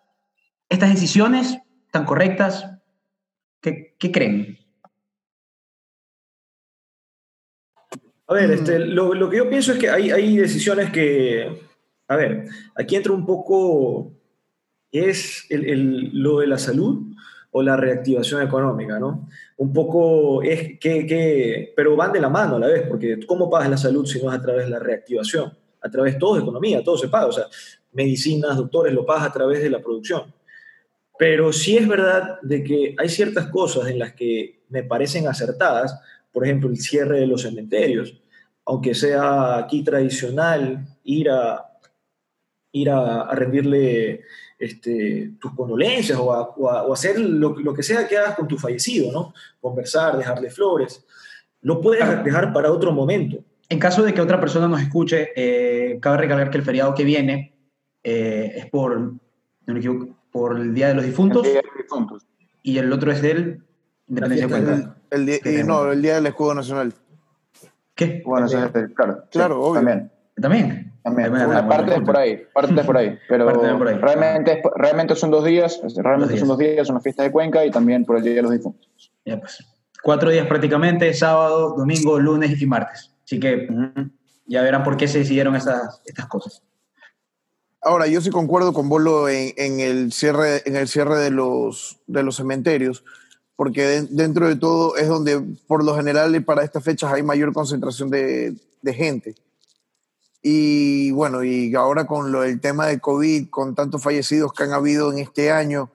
estas 0.69 0.91
decisiones? 0.91 1.59
¿Están 1.87 2.05
correctas? 2.05 2.78
¿Qué, 3.99 4.13
creen? 4.13 4.59
A 8.29 8.35
ver, 8.35 8.51
este, 8.51 8.79
lo, 8.79 9.15
lo, 9.15 9.31
que 9.31 9.39
yo 9.39 9.49
pienso 9.49 9.73
es 9.73 9.79
que 9.79 9.89
hay, 9.89 10.11
hay 10.11 10.37
decisiones 10.37 10.91
que, 10.91 11.63
a 12.07 12.17
ver, 12.17 12.47
aquí 12.75 12.95
entra 12.95 13.13
un 13.13 13.25
poco, 13.25 14.13
es 14.93 15.47
el, 15.49 15.65
el, 15.65 16.11
lo 16.13 16.41
de 16.41 16.47
la 16.47 16.59
salud 16.59 17.07
o 17.51 17.63
la 17.63 17.77
reactivación 17.77 18.43
económica, 18.43 18.99
¿no? 18.99 19.27
Un 19.57 19.73
poco 19.73 20.43
es 20.43 20.79
que, 20.79 21.07
que, 21.07 21.73
pero 21.75 21.97
van 21.97 22.13
de 22.13 22.21
la 22.21 22.29
mano 22.29 22.57
a 22.57 22.59
la 22.59 22.67
vez, 22.67 22.87
porque 22.87 23.19
¿cómo 23.27 23.49
pagas 23.49 23.71
la 23.71 23.79
salud 23.79 24.07
si 24.07 24.23
no 24.23 24.31
es 24.31 24.39
a 24.39 24.43
través 24.43 24.67
de 24.67 24.71
la 24.71 24.79
reactivación? 24.79 25.57
A 25.81 25.91
través 25.91 26.19
todo 26.19 26.35
de 26.35 26.43
economía, 26.43 26.85
todo 26.85 26.99
se 26.99 27.09
paga, 27.09 27.27
o 27.27 27.33
sea, 27.33 27.47
medicinas, 27.93 28.57
doctores, 28.57 28.93
lo 28.93 29.07
pagas 29.07 29.25
a 29.25 29.33
través 29.33 29.63
de 29.63 29.71
la 29.71 29.81
producción. 29.81 30.33
Pero 31.19 31.53
sí 31.53 31.77
es 31.77 31.89
verdad 31.89 32.41
de 32.43 32.63
que 32.63 32.95
hay 32.97 33.09
ciertas 33.09 33.49
cosas 33.49 33.89
en 33.89 33.99
las 33.99 34.13
que 34.15 34.63
me 34.69 34.85
parecen 34.85 35.27
acertadas, 35.27 36.01
por 36.33 36.45
ejemplo, 36.45 36.69
el 36.69 36.77
cierre 36.79 37.21
de 37.21 37.27
los 37.27 37.43
cementerios, 37.43 38.21
aunque 38.65 38.95
sea 38.95 39.59
aquí 39.59 39.83
tradicional 39.83 40.87
ir 41.03 41.31
a, 41.31 41.65
ir 42.73 42.91
a, 42.91 43.23
a 43.23 43.35
rendirle 43.35 44.23
este, 44.59 45.33
tus 45.41 45.55
condolencias 45.55 46.19
o, 46.19 46.33
a, 46.33 46.43
o, 46.43 46.67
o 46.67 46.93
hacer 46.93 47.19
lo, 47.19 47.59
lo, 47.59 47.75
que 47.75 47.83
sea 47.83 48.07
que 48.07 48.17
hagas 48.17 48.37
con 48.37 48.47
tu 48.47 48.57
fallecido, 48.57 49.13
¿no? 49.13 49.33
Conversar, 49.61 50.17
dejarle 50.17 50.51
flores. 50.51 51.05
Lo 51.63 51.81
puedes 51.81 52.25
dejar 52.25 52.53
para 52.53 52.73
otro 52.73 52.93
momento. 52.93 53.39
En 53.69 53.79
caso 53.79 54.03
de 54.03 54.15
que 54.15 54.21
otra 54.21 54.41
persona 54.41 54.69
nos 54.69 54.81
escuche, 54.81 55.31
eh, 55.37 55.99
cabe 56.01 56.19
recalcar 56.19 56.51
que 56.51 56.59
el 56.59 56.65
feriado 56.65 56.95
que 56.95 57.05
viene 57.05 57.55
eh, 58.03 58.53
es 58.57 58.67
por, 58.67 58.99
no 58.99 59.19
me 59.67 59.79
equivoco, 59.79 60.18
por 60.31 60.59
el 60.59 60.75
Día 60.75 60.89
de 60.89 60.95
los 60.95 61.05
Difuntos. 61.05 61.45
El 61.45 61.53
Día 61.53 61.61
de 61.63 61.67
los 61.67 61.77
Difuntos. 61.77 62.27
Y 62.63 62.79
el 62.79 62.93
otro 62.93 63.13
es 63.13 63.23
del 63.23 63.63
Independencia 64.09 64.97
el, 65.11 65.21
el, 65.21 65.27
día, 65.27 65.61
y 65.61 65.65
no, 65.65 65.91
el 65.91 66.01
Día 66.01 66.15
del 66.15 66.27
Escudo 66.27 66.55
Nacional. 66.55 66.95
¿Qué? 67.95 68.23
Bueno, 68.25 68.47
claro. 68.95 69.25
Claro, 69.31 69.55
sí, 69.55 69.61
obvio. 69.61 69.75
También. 69.75 70.13
¿También? 70.41 70.93
También. 71.03 71.31
Bueno, 71.31 71.69
parte 71.69 71.95
es 71.95 72.01
por 72.01 72.17
ahí, 72.17 72.43
parte 72.55 72.81
es 72.81 72.87
por 72.87 72.97
ahí. 72.97 73.19
Pero 73.29 73.47
por 73.79 73.89
ahí. 73.89 73.97
Realmente, 73.97 74.63
realmente 74.77 75.15
son 75.17 75.31
dos 75.31 75.45
días, 75.45 75.81
realmente 75.97 76.21
dos 76.21 76.29
días. 76.29 76.41
son 76.41 76.49
dos 76.49 76.59
días, 76.59 76.87
son 76.87 76.95
las 76.95 77.03
fiestas 77.03 77.27
de 77.27 77.33
Cuenca 77.33 77.65
y 77.65 77.71
también 77.71 78.05
por 78.05 78.17
el 78.17 78.23
Día 78.23 78.35
de 78.35 78.43
los 78.43 78.53
Difuntos. 78.53 79.13
Ya 79.25 79.39
pues. 79.39 79.65
Cuatro 80.03 80.31
días 80.31 80.47
prácticamente, 80.47 81.13
sábado, 81.13 81.75
domingo, 81.77 82.19
lunes 82.21 82.61
y 82.61 82.67
martes. 82.67 83.13
Así 83.25 83.41
que 83.41 83.69
ya 84.47 84.63
verán 84.63 84.85
por 84.85 84.97
qué 84.97 85.09
se 85.09 85.19
decidieron 85.19 85.57
estas, 85.57 86.01
estas 86.07 86.27
cosas. 86.27 86.63
Ahora, 87.81 88.07
yo 88.09 88.21
sí 88.21 88.31
concuerdo 88.31 88.73
con 88.73 88.89
Bolo 88.89 89.29
en, 89.29 89.81
el 89.81 90.13
cierre, 90.13 90.63
en 90.67 90.77
el 90.77 90.89
cierre 90.89 91.19
de 91.19 91.31
los, 91.31 91.99
de 92.07 92.23
los 92.23 92.37
cementerios, 92.37 93.05
porque 93.55 93.83
de, 93.83 94.03
dentro 94.11 94.49
de 94.49 94.57
todo 94.57 94.97
es 94.97 95.09
donde, 95.09 95.41
por 95.67 95.85
lo 95.85 95.95
general, 95.95 96.43
para 96.45 96.65
estas 96.65 96.83
fechas 96.83 97.13
hay 97.13 97.23
mayor 97.23 97.53
concentración 97.53 98.11
de, 98.11 98.57
de 98.83 98.95
gente. 98.95 99.35
Y 100.43 101.11
bueno, 101.13 101.45
y 101.45 101.75
ahora 101.75 102.07
con 102.07 102.33
lo, 102.33 102.43
el 102.43 102.61
tema 102.61 102.87
de 102.87 103.01
COVID, 103.01 103.49
con 103.51 103.75
tantos 103.75 104.03
fallecidos 104.03 104.53
que 104.53 104.65
han 104.65 104.73
habido 104.73 105.13
en 105.13 105.19
este 105.19 105.51
año, 105.51 105.91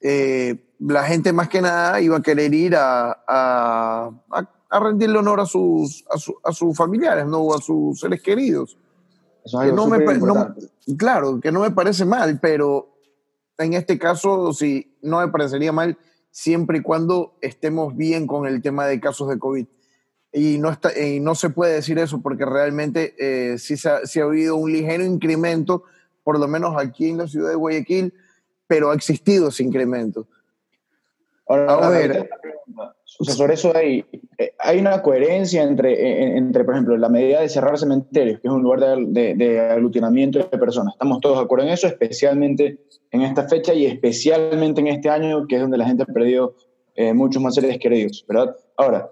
eh, 0.00 0.74
la 0.78 1.04
gente 1.04 1.32
más 1.32 1.48
que 1.48 1.62
nada 1.62 2.00
iba 2.00 2.16
a 2.16 2.22
querer 2.22 2.52
ir 2.52 2.74
a, 2.76 3.12
a, 3.26 4.10
a, 4.70 4.80
rendirle 4.80 5.18
honor 5.18 5.40
a 5.40 5.46
sus, 5.46 6.04
a, 6.10 6.18
su, 6.18 6.34
a 6.42 6.52
sus 6.52 6.76
familiares, 6.76 7.26
¿no? 7.26 7.54
a 7.54 7.60
sus 7.60 8.00
seres 8.00 8.20
queridos. 8.20 8.76
Eso 9.44 9.62
es 9.62 9.72
no 9.72 9.86
me, 9.86 9.98
no, 9.98 10.54
claro, 10.96 11.40
que 11.40 11.50
no 11.50 11.60
me 11.60 11.70
parece 11.70 12.04
mal, 12.04 12.38
pero 12.40 12.92
en 13.58 13.74
este 13.74 13.98
caso 13.98 14.52
sí, 14.52 14.96
no 15.02 15.20
me 15.20 15.28
parecería 15.28 15.72
mal 15.72 15.98
siempre 16.30 16.78
y 16.78 16.82
cuando 16.82 17.34
estemos 17.40 17.96
bien 17.96 18.26
con 18.26 18.46
el 18.46 18.62
tema 18.62 18.86
de 18.86 19.00
casos 19.00 19.28
de 19.28 19.38
COVID. 19.38 19.66
Y 20.34 20.58
no, 20.58 20.70
está, 20.70 20.98
y 20.98 21.20
no 21.20 21.34
se 21.34 21.50
puede 21.50 21.74
decir 21.74 21.98
eso 21.98 22.22
porque 22.22 22.46
realmente 22.46 23.14
eh, 23.18 23.58
sí, 23.58 23.76
se 23.76 23.90
ha, 23.90 24.06
sí 24.06 24.18
ha 24.18 24.24
habido 24.24 24.56
un 24.56 24.72
ligero 24.72 25.04
incremento, 25.04 25.84
por 26.24 26.38
lo 26.38 26.48
menos 26.48 26.74
aquí 26.78 27.10
en 27.10 27.18
la 27.18 27.28
ciudad 27.28 27.50
de 27.50 27.56
Guayaquil, 27.56 28.14
pero 28.66 28.90
ha 28.90 28.94
existido 28.94 29.48
ese 29.48 29.62
incremento. 29.62 30.26
Ahora, 31.52 31.86
a 31.86 31.90
ver, 31.90 32.30
o 33.18 33.24
sea, 33.24 33.34
sobre 33.34 33.54
eso 33.54 33.76
hay, 33.76 34.04
eh, 34.38 34.54
hay 34.58 34.78
una 34.78 35.02
coherencia 35.02 35.62
entre, 35.62 36.36
entre, 36.36 36.64
por 36.64 36.74
ejemplo, 36.74 36.96
la 36.96 37.10
medida 37.10 37.40
de 37.40 37.48
cerrar 37.48 37.78
cementerios, 37.78 38.40
que 38.40 38.48
es 38.48 38.54
un 38.54 38.62
lugar 38.62 38.80
de, 38.80 39.04
de, 39.08 39.34
de, 39.34 39.60
aglutinamiento 39.60 40.38
de 40.38 40.58
personas. 40.58 40.94
Estamos 40.94 41.20
todos 41.20 41.38
de 41.38 41.44
acuerdo 41.44 41.66
en 41.66 41.72
eso, 41.72 41.86
especialmente 41.86 42.78
en 43.10 43.22
esta 43.22 43.46
fecha 43.48 43.74
y 43.74 43.84
especialmente 43.84 44.80
en 44.80 44.86
este 44.86 45.10
año, 45.10 45.46
que 45.46 45.56
es 45.56 45.60
donde 45.60 45.76
la 45.76 45.84
gente 45.84 46.04
ha 46.04 46.06
perdido 46.06 46.54
eh, 46.94 47.12
muchos 47.12 47.42
más 47.42 47.54
seres 47.54 47.78
queridos, 47.78 48.24
¿verdad? 48.26 48.56
Ahora, 48.76 49.10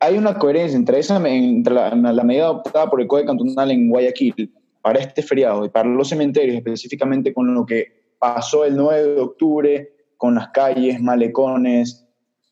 hay 0.00 0.18
una 0.18 0.34
coherencia 0.34 0.76
entre, 0.76 0.98
esa, 0.98 1.16
entre 1.28 1.74
la, 1.74 1.94
la 1.94 2.24
medida 2.24 2.46
adoptada 2.46 2.90
por 2.90 3.00
el 3.00 3.06
Código 3.06 3.28
Cantonal 3.28 3.70
en 3.70 3.88
Guayaquil 3.88 4.52
para 4.82 4.98
este 4.98 5.22
feriado 5.22 5.64
y 5.64 5.68
para 5.68 5.88
los 5.88 6.08
cementerios, 6.08 6.56
específicamente 6.56 7.32
con 7.32 7.54
lo 7.54 7.64
que 7.64 7.86
pasó 8.18 8.64
el 8.64 8.76
9 8.76 9.14
de 9.14 9.20
octubre, 9.20 9.92
con 10.18 10.34
las 10.34 10.48
calles, 10.48 11.00
malecones, 11.00 12.04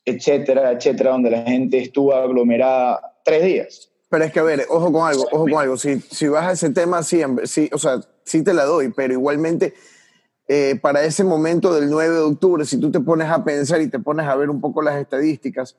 etcétera, 0.07 0.73
etcétera, 0.73 1.11
donde 1.11 1.31
la 1.31 1.43
gente 1.43 1.79
estuvo 1.79 2.15
aglomerada 2.15 3.19
tres 3.25 3.45
días. 3.45 3.91
Pero 4.09 4.25
es 4.25 4.33
que, 4.33 4.39
a 4.39 4.45
ver, 4.45 4.65
ojo 4.71 4.91
con 4.93 5.07
algo, 5.07 5.27
ojo 5.33 5.45
con 5.45 5.55
algo. 5.55 5.77
Si, 5.77 6.01
si 6.01 6.29
vas 6.29 6.47
a 6.47 6.53
ese 6.53 6.71
tema, 6.71 7.03
sí, 7.03 7.21
sí, 7.45 7.69
o 7.73 7.79
sea, 7.79 8.01
sí 8.25 8.43
te 8.43 8.55
la 8.55 8.65
doy, 8.65 8.93
pero 8.93 9.13
igualmente 9.13 9.75
eh, 10.49 10.79
para 10.81 11.03
ese 11.03 11.25
momento 11.25 11.75
del 11.75 11.91
9 11.91 12.15
de 12.15 12.21
octubre, 12.21 12.65
si 12.65 12.79
tú 12.79 12.93
te 12.93 13.01
pones 13.01 13.29
a 13.29 13.43
pensar 13.43 13.81
y 13.81 13.89
te 13.89 13.99
pones 13.99 14.27
a 14.27 14.37
ver 14.37 14.49
un 14.49 14.61
poco 14.61 14.81
las 14.81 14.97
estadísticas, 14.97 15.77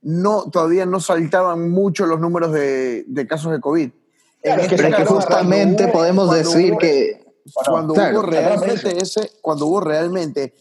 no, 0.00 0.50
todavía 0.50 0.84
no 0.84 0.98
saltaban 0.98 1.70
mucho 1.70 2.06
los 2.06 2.18
números 2.18 2.52
de, 2.52 3.04
de 3.06 3.26
casos 3.28 3.52
de 3.52 3.60
COVID. 3.60 3.90
Claro, 4.42 4.62
pero 4.68 4.88
es 4.88 4.96
que 4.96 5.04
justamente 5.04 5.86
podemos 5.86 6.34
decir 6.34 6.76
que 6.78 7.24
cuando 7.64 7.94
hubo 7.94 8.22
realmente 8.22 9.00
ese, 9.00 9.30
cuando 9.40 9.66
hubo 9.66 9.80
realmente 9.80 10.52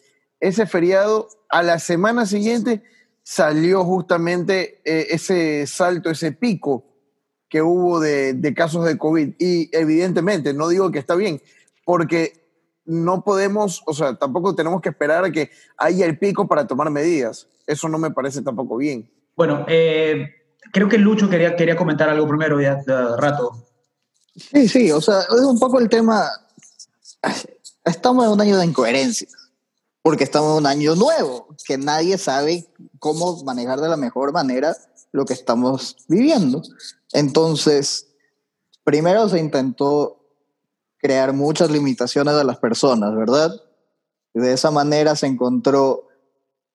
ese 0.41 0.65
feriado, 0.65 1.29
a 1.49 1.63
la 1.63 1.79
semana 1.79 2.25
siguiente 2.25 2.83
salió 3.23 3.85
justamente 3.85 4.81
eh, 4.83 5.07
ese 5.11 5.65
salto, 5.67 6.09
ese 6.09 6.33
pico 6.33 6.85
que 7.47 7.61
hubo 7.61 7.99
de, 7.99 8.33
de, 8.33 8.53
casos 8.53 8.85
de 8.85 8.97
COVID. 8.97 9.35
Y 9.39 9.69
evidentemente, 9.75 10.53
no 10.53 10.67
digo 10.67 10.91
que 10.91 10.99
está 10.99 11.15
bien, 11.15 11.41
porque 11.85 12.41
no 12.85 13.23
podemos, 13.23 13.83
o 13.85 13.93
sea, 13.93 14.15
tampoco 14.15 14.55
tenemos 14.55 14.81
que 14.81 14.89
esperar 14.89 15.23
a 15.23 15.31
que 15.31 15.51
haya 15.77 16.05
el 16.05 16.17
pico 16.17 16.47
para 16.47 16.67
tomar 16.67 16.89
medidas. 16.89 17.47
Eso 17.67 17.87
no 17.87 17.97
me 17.97 18.11
parece 18.11 18.41
tampoco 18.41 18.77
bien. 18.77 19.09
Bueno, 19.35 19.65
eh, 19.67 20.29
creo 20.71 20.89
que 20.89 20.97
Lucho 20.97 21.29
quería, 21.29 21.55
quería 21.55 21.75
comentar 21.75 22.09
algo 22.09 22.27
primero 22.27 22.59
ya 22.59 22.75
de 22.75 23.17
rato. 23.17 23.67
Sí, 24.35 24.67
sí, 24.67 24.91
o 24.91 25.01
sea, 25.01 25.21
es 25.21 25.41
un 25.41 25.59
poco 25.59 25.79
el 25.79 25.89
tema. 25.89 26.29
Estamos 27.83 28.25
en 28.25 28.31
un 28.31 28.41
año 28.41 28.57
de 28.57 28.65
incoherencia, 28.65 29.27
porque 30.01 30.23
estamos 30.23 30.51
en 30.51 30.57
un 30.57 30.67
año 30.67 30.95
nuevo, 30.95 31.47
que 31.65 31.77
nadie 31.77 32.17
sabe 32.17 32.67
cómo 32.99 33.43
manejar 33.43 33.79
de 33.79 33.89
la 33.89 33.97
mejor 33.97 34.33
manera 34.33 34.75
lo 35.11 35.25
que 35.25 35.33
estamos 35.33 35.97
viviendo. 36.07 36.61
Entonces, 37.13 38.07
primero 38.83 39.29
se 39.29 39.39
intentó 39.39 40.17
crear 40.97 41.33
muchas 41.33 41.69
limitaciones 41.69 42.33
a 42.35 42.43
las 42.43 42.57
personas, 42.57 43.15
¿verdad? 43.15 43.51
de 44.33 44.53
esa 44.53 44.71
manera 44.71 45.15
se 45.17 45.27
encontró 45.27 46.07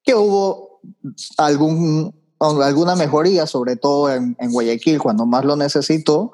que 0.02 0.14
hubo 0.14 0.80
algún, 1.38 2.14
alguna 2.38 2.96
mejoría, 2.96 3.46
sobre 3.46 3.76
todo 3.76 4.12
en, 4.12 4.36
en 4.38 4.52
Guayaquil, 4.52 4.98
cuando 4.98 5.24
más 5.24 5.44
lo 5.44 5.56
necesitó, 5.56 6.32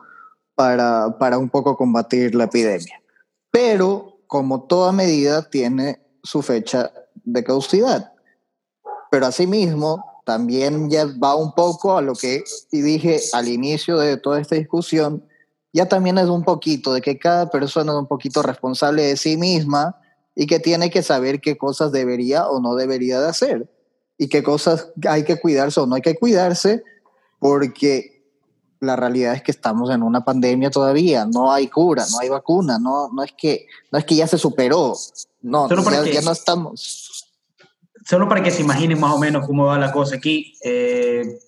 para, 0.54 1.16
para 1.18 1.38
un 1.38 1.48
poco 1.48 1.76
combatir 1.76 2.34
la 2.34 2.44
epidemia. 2.44 3.00
Pero, 3.50 4.18
como 4.26 4.64
toda 4.64 4.92
medida, 4.92 5.48
tiene 5.48 6.02
su 6.22 6.42
fecha 6.42 6.92
de 7.24 7.44
caducidad. 7.44 8.12
Pero 9.10 9.26
asimismo, 9.26 10.04
también 10.24 10.88
ya 10.90 11.06
va 11.22 11.34
un 11.34 11.52
poco 11.54 11.96
a 11.96 12.02
lo 12.02 12.14
que 12.14 12.44
dije 12.70 13.20
al 13.32 13.48
inicio 13.48 13.98
de 13.98 14.16
toda 14.16 14.40
esta 14.40 14.54
discusión, 14.54 15.24
ya 15.72 15.88
también 15.88 16.18
es 16.18 16.26
un 16.26 16.44
poquito 16.44 16.92
de 16.92 17.00
que 17.00 17.18
cada 17.18 17.50
persona 17.50 17.92
es 17.92 17.98
un 17.98 18.06
poquito 18.06 18.42
responsable 18.42 19.02
de 19.02 19.16
sí 19.16 19.36
misma 19.36 19.98
y 20.34 20.46
que 20.46 20.60
tiene 20.60 20.90
que 20.90 21.02
saber 21.02 21.40
qué 21.40 21.56
cosas 21.56 21.92
debería 21.92 22.46
o 22.48 22.60
no 22.60 22.74
debería 22.74 23.20
de 23.20 23.28
hacer 23.28 23.68
y 24.18 24.28
qué 24.28 24.42
cosas 24.42 24.88
hay 25.08 25.24
que 25.24 25.40
cuidarse 25.40 25.80
o 25.80 25.86
no 25.86 25.94
hay 25.94 26.02
que 26.02 26.16
cuidarse 26.16 26.82
porque 27.38 28.11
la 28.82 28.96
realidad 28.96 29.34
es 29.34 29.42
que 29.42 29.52
estamos 29.52 29.90
en 29.90 30.02
una 30.02 30.24
pandemia 30.24 30.70
todavía, 30.70 31.24
no 31.24 31.52
hay 31.52 31.68
cura, 31.68 32.04
no 32.10 32.18
hay 32.18 32.28
vacuna, 32.28 32.78
no, 32.78 33.08
no, 33.12 33.22
es, 33.22 33.32
que, 33.32 33.66
no 33.90 33.98
es 33.98 34.04
que 34.04 34.16
ya 34.16 34.26
se 34.26 34.38
superó, 34.38 34.94
no, 35.40 35.68
ya, 35.68 36.04
ya, 36.04 36.20
no 36.20 36.32
estamos. 36.32 37.28
Solo 38.04 38.28
para 38.28 38.42
que 38.42 38.50
se 38.50 38.62
imaginen 38.62 38.98
más 38.98 39.14
o 39.14 39.18
menos 39.18 39.46
cómo 39.46 39.66
va 39.66 39.78
la 39.78 39.92
cosa 39.92 40.16
aquí, 40.16 40.54
eh, 40.64 41.38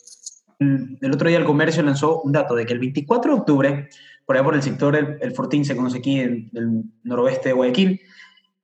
el 0.58 1.12
otro 1.12 1.28
día 1.28 1.38
el 1.38 1.44
comercio 1.44 1.82
lanzó 1.82 2.22
un 2.22 2.32
dato 2.32 2.54
de 2.54 2.64
que 2.64 2.72
el 2.72 2.78
24 2.78 3.34
de 3.34 3.40
octubre 3.40 3.88
por 4.26 4.36
allá 4.36 4.44
por 4.44 4.54
el 4.54 4.62
sector 4.62 4.96
El, 4.96 5.32
Fortín, 5.32 5.64
se 5.64 5.76
conoce 5.76 5.98
aquí 5.98 6.20
en 6.20 6.50
el 6.54 6.84
noroeste 7.02 7.50
de 7.50 7.52
Guayaquil, 7.54 8.00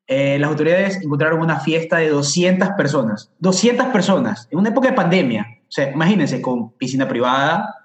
eh, 0.07 0.38
las 0.38 0.51
autoridades 0.51 0.97
encontraron 1.03 1.40
una 1.40 1.61
fiesta 1.61 1.99
de 1.99 2.09
200 2.09 2.71
personas. 2.71 3.31
200 3.38 3.88
personas, 3.88 4.49
en 4.51 4.59
una 4.59 4.71
época 4.71 4.88
de 4.88 4.94
pandemia. 4.94 5.47
O 5.62 5.73
sea, 5.73 5.90
imagínense, 5.92 6.40
con 6.40 6.73
piscina 6.73 7.07
privada, 7.07 7.80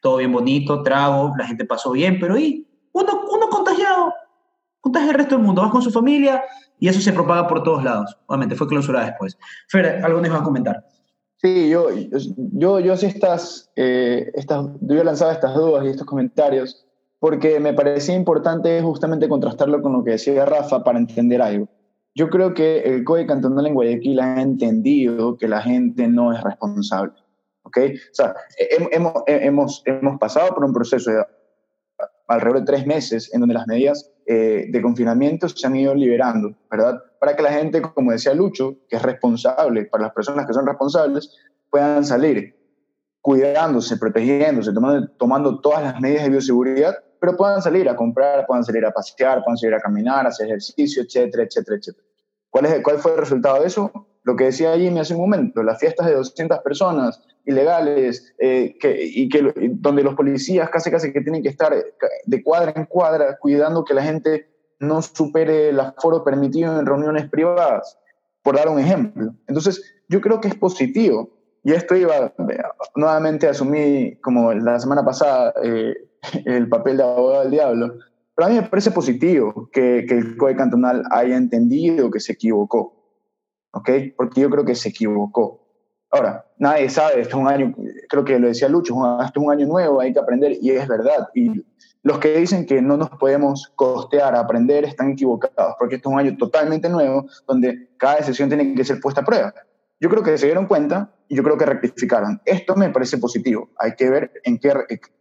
todo 0.00 0.18
bien 0.18 0.32
bonito, 0.32 0.82
trago, 0.82 1.32
la 1.36 1.46
gente 1.46 1.64
pasó 1.64 1.92
bien, 1.92 2.18
pero 2.20 2.38
¿y? 2.38 2.66
Uno, 2.92 3.22
uno 3.32 3.48
contagiado, 3.48 4.12
contagia 4.80 5.10
al 5.10 5.14
resto 5.14 5.36
del 5.36 5.44
mundo, 5.44 5.62
vas 5.62 5.70
con 5.70 5.82
su 5.82 5.90
familia 5.90 6.42
y 6.78 6.88
eso 6.88 7.00
se 7.00 7.12
propaga 7.12 7.48
por 7.48 7.62
todos 7.62 7.84
lados. 7.84 8.16
Obviamente, 8.26 8.56
fue 8.56 8.68
clausurada 8.68 9.06
después. 9.06 9.38
Fer, 9.68 10.04
algo 10.04 10.20
nos 10.20 10.32
va 10.32 10.38
a 10.38 10.44
comentar. 10.44 10.84
Sí, 11.36 11.68
yo, 11.68 11.88
yo, 12.52 12.80
yo 12.80 12.96
sí 12.96 13.06
estas, 13.06 13.70
eh, 13.76 14.30
estas, 14.34 14.66
yo 14.80 15.00
he 15.00 15.04
lanzado 15.04 15.30
estas 15.30 15.54
dudas 15.54 15.84
y 15.84 15.88
estos 15.88 16.06
comentarios 16.06 16.84
porque 17.20 17.60
me 17.60 17.74
parecía 17.74 18.14
importante 18.14 18.80
justamente 18.82 19.28
contrastarlo 19.28 19.82
con 19.82 19.92
lo 19.92 20.04
que 20.04 20.12
decía 20.12 20.44
Rafa 20.44 20.84
para 20.84 20.98
entender 20.98 21.42
algo. 21.42 21.68
Yo 22.14 22.30
creo 22.30 22.54
que 22.54 22.80
el 22.80 23.04
Código 23.04 23.28
Cantonal 23.28 23.66
en 23.66 23.74
Guayaquil 23.74 24.20
ha 24.20 24.40
entendido 24.40 25.36
que 25.36 25.48
la 25.48 25.62
gente 25.62 26.08
no 26.08 26.32
es 26.32 26.42
responsable. 26.42 27.12
¿Ok? 27.68 27.78
O 28.10 28.14
sea, 28.14 28.34
hemos, 28.90 29.12
hemos, 29.26 29.82
hemos 29.86 30.18
pasado 30.18 30.54
por 30.54 30.64
un 30.64 30.72
proceso 30.72 31.10
de 31.10 31.24
alrededor 32.26 32.60
de 32.60 32.66
tres 32.66 32.86
meses 32.86 33.32
en 33.32 33.40
donde 33.40 33.54
las 33.54 33.66
medidas 33.66 34.10
eh, 34.26 34.66
de 34.68 34.82
confinamiento 34.82 35.48
se 35.48 35.66
han 35.66 35.76
ido 35.76 35.94
liberando, 35.94 36.54
¿verdad? 36.70 37.02
Para 37.20 37.34
que 37.34 37.42
la 37.42 37.52
gente, 37.52 37.80
como 37.80 38.12
decía 38.12 38.34
Lucho, 38.34 38.76
que 38.88 38.96
es 38.96 39.02
responsable, 39.02 39.86
para 39.86 40.04
las 40.04 40.12
personas 40.12 40.46
que 40.46 40.52
son 40.52 40.66
responsables, 40.66 41.34
puedan 41.70 42.04
salir 42.04 42.54
cuidándose, 43.20 43.96
protegiéndose, 43.96 44.72
tomando, 44.72 45.08
tomando 45.18 45.60
todas 45.60 45.82
las 45.82 46.00
medidas 46.00 46.24
de 46.24 46.30
bioseguridad 46.30 46.96
pero 47.20 47.36
puedan 47.36 47.62
salir 47.62 47.88
a 47.88 47.96
comprar, 47.96 48.46
puedan 48.46 48.64
salir 48.64 48.84
a 48.84 48.92
pasear, 48.92 49.42
puedan 49.42 49.56
salir 49.56 49.74
a 49.74 49.80
caminar, 49.80 50.26
hacer 50.26 50.46
ejercicio, 50.46 51.02
etcétera, 51.02 51.44
etcétera, 51.44 51.76
etcétera. 51.76 52.06
¿Cuál, 52.50 52.66
es, 52.66 52.82
¿Cuál 52.82 52.98
fue 52.98 53.12
el 53.12 53.18
resultado 53.18 53.60
de 53.60 53.66
eso? 53.66 53.90
Lo 54.28 54.36
que 54.36 54.44
decía 54.44 54.76
Jimmy 54.76 55.00
hace 55.00 55.14
un 55.14 55.22
momento, 55.22 55.62
las 55.62 55.80
fiestas 55.80 56.06
de 56.06 56.14
200 56.14 56.58
personas 56.58 57.22
ilegales 57.46 58.34
eh, 58.38 58.76
que, 58.78 58.94
y 59.02 59.30
que 59.30 59.54
donde 59.72 60.02
los 60.02 60.14
policías 60.14 60.68
casi 60.68 60.90
casi 60.90 61.14
que 61.14 61.22
tienen 61.22 61.42
que 61.42 61.48
estar 61.48 61.74
de 62.26 62.42
cuadra 62.42 62.74
en 62.76 62.84
cuadra 62.84 63.38
cuidando 63.40 63.86
que 63.86 63.94
la 63.94 64.02
gente 64.02 64.50
no 64.80 65.00
supere 65.00 65.70
el 65.70 65.80
aforo 65.80 66.24
permitido 66.24 66.78
en 66.78 66.84
reuniones 66.84 67.30
privadas, 67.30 67.98
por 68.42 68.56
dar 68.56 68.68
un 68.68 68.78
ejemplo. 68.78 69.34
Entonces, 69.46 69.82
yo 70.10 70.20
creo 70.20 70.42
que 70.42 70.48
es 70.48 70.54
positivo. 70.54 71.30
Y 71.64 71.72
esto 71.72 71.96
iba, 71.96 72.34
nuevamente 72.96 73.48
asumí, 73.48 74.16
como 74.16 74.52
la 74.52 74.78
semana 74.78 75.06
pasada, 75.06 75.54
eh, 75.64 75.94
el 76.44 76.68
papel 76.68 76.98
de 76.98 77.02
abogado 77.02 77.44
del 77.44 77.50
diablo. 77.50 77.94
Pero 78.34 78.46
a 78.46 78.50
mí 78.50 78.56
me 78.56 78.68
parece 78.68 78.90
positivo 78.90 79.70
que, 79.72 80.04
que 80.06 80.18
el 80.18 80.36
COE 80.36 80.54
cantonal 80.54 81.02
haya 81.12 81.38
entendido 81.38 82.10
que 82.10 82.20
se 82.20 82.34
equivocó. 82.34 82.97
¿Ok? 83.72 83.90
Porque 84.16 84.40
yo 84.40 84.50
creo 84.50 84.64
que 84.64 84.74
se 84.74 84.90
equivocó. 84.90 85.64
Ahora, 86.10 86.46
nadie 86.58 86.88
sabe, 86.88 87.20
esto 87.20 87.36
es 87.36 87.42
un 87.42 87.48
año, 87.48 87.74
creo 88.08 88.24
que 88.24 88.38
lo 88.38 88.48
decía 88.48 88.68
Lucho, 88.68 88.94
esto 89.22 89.40
es 89.40 89.46
un 89.46 89.52
año 89.52 89.66
nuevo, 89.66 90.00
hay 90.00 90.12
que 90.12 90.18
aprender, 90.18 90.56
y 90.60 90.70
es 90.70 90.88
verdad. 90.88 91.28
Y 91.34 91.62
los 92.02 92.18
que 92.18 92.38
dicen 92.38 92.64
que 92.64 92.80
no 92.80 92.96
nos 92.96 93.10
podemos 93.10 93.70
costear 93.76 94.34
a 94.34 94.40
aprender 94.40 94.84
están 94.84 95.10
equivocados, 95.10 95.74
porque 95.78 95.96
esto 95.96 96.08
es 96.08 96.12
un 96.14 96.20
año 96.20 96.36
totalmente 96.38 96.88
nuevo, 96.88 97.26
donde 97.46 97.90
cada 97.98 98.16
decisión 98.16 98.48
tiene 98.48 98.74
que 98.74 98.84
ser 98.84 99.00
puesta 99.00 99.20
a 99.20 99.24
prueba. 99.24 99.52
Yo 100.00 100.08
creo 100.08 100.22
que 100.22 100.38
se 100.38 100.46
dieron 100.46 100.66
cuenta 100.66 101.12
y 101.28 101.36
yo 101.36 101.42
creo 101.42 101.58
que 101.58 101.66
rectificaron. 101.66 102.40
Esto 102.44 102.76
me 102.76 102.88
parece 102.88 103.18
positivo. 103.18 103.68
Hay 103.78 103.94
que 103.96 104.08
ver 104.08 104.30
en 104.44 104.58
qué, 104.58 104.72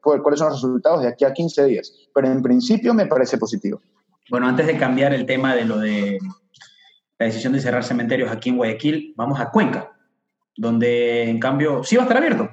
cuáles 0.02 0.40
son 0.40 0.50
los 0.50 0.62
resultados 0.62 1.02
de 1.02 1.08
aquí 1.08 1.26
a 1.26 1.34
15 1.34 1.66
días. 1.66 1.92
Pero 2.14 2.28
en 2.28 2.44
principio 2.44 2.94
me 2.94 3.08
parece 3.08 3.38
positivo. 3.40 3.82
Bueno, 4.30 4.48
antes 4.48 4.68
de 4.68 4.78
cambiar 4.78 5.14
el 5.14 5.26
tema 5.26 5.56
de 5.56 5.66
lo 5.66 5.80
de 5.80 6.20
la 7.20 7.26
decisión 7.26 7.54
de 7.54 7.60
cerrar 7.60 7.84
cementerios 7.84 8.32
aquí 8.32 8.50
en 8.50 8.58
Guayaquil, 8.58 9.14
vamos 9.16 9.40
a 9.40 9.50
Cuenca, 9.50 9.92
donde 10.56 11.24
en 11.24 11.40
cambio 11.40 11.84
sí 11.84 11.96
va 11.96 12.04
a 12.04 12.06
estar 12.06 12.18
abierto. 12.18 12.50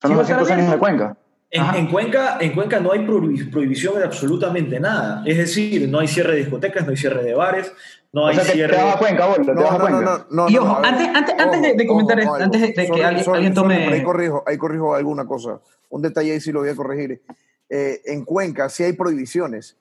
Son 0.00 0.10
los 0.10 0.18
200 0.20 0.50
años 0.50 0.70
de 0.70 0.78
Cuenca. 0.78 1.16
En, 1.52 1.88
Cuenca, 1.88 2.38
en 2.40 2.52
Cuenca 2.52 2.78
no 2.78 2.92
hay 2.92 3.04
prohibición 3.04 3.98
de 3.98 4.04
absolutamente 4.04 4.78
nada. 4.78 5.24
Es 5.26 5.36
decir, 5.36 5.88
no 5.88 5.98
hay 5.98 6.06
cierre 6.06 6.32
de 6.32 6.38
discotecas, 6.38 6.84
no 6.84 6.90
hay 6.90 6.96
cierre 6.96 7.24
de 7.24 7.34
bares, 7.34 7.72
no 8.12 8.28
hay 8.28 8.38
cierre. 8.38 8.76
Te 8.76 8.82
vas 8.82 8.94
a 8.94 8.98
Cuenca, 8.98 9.26
vos, 9.26 9.38
te 9.44 9.52
vas 9.52 9.72
a 9.72 9.78
Cuenca. 9.78 10.26
y 10.48 10.56
ojo, 10.58 10.80
antes, 10.84 11.08
antes, 11.12 11.34
antes 11.36 11.76
de, 11.76 11.86
comentar 11.88 12.20
esto, 12.20 12.34
antes 12.34 12.60
de, 12.60 12.72
que 12.72 13.04
alguien, 13.04 13.52
tome. 13.52 13.88
ahí, 13.88 14.02
corrijo, 14.04 14.44
ahí 14.46 14.56
corrijo 14.56 14.94
alguna 14.94 15.26
cosa. 15.26 15.60
Un 15.88 16.02
detalle 16.02 16.32
ahí 16.32 16.40
sí 16.40 16.52
lo 16.52 16.60
voy 16.60 16.68
a 16.68 16.76
corregir. 16.76 17.20
Eh, 17.68 18.00
en 18.04 18.24
Cuenca 18.24 18.68
sí 18.68 18.84
hay 18.84 18.92
prohibiciones. 18.92 19.76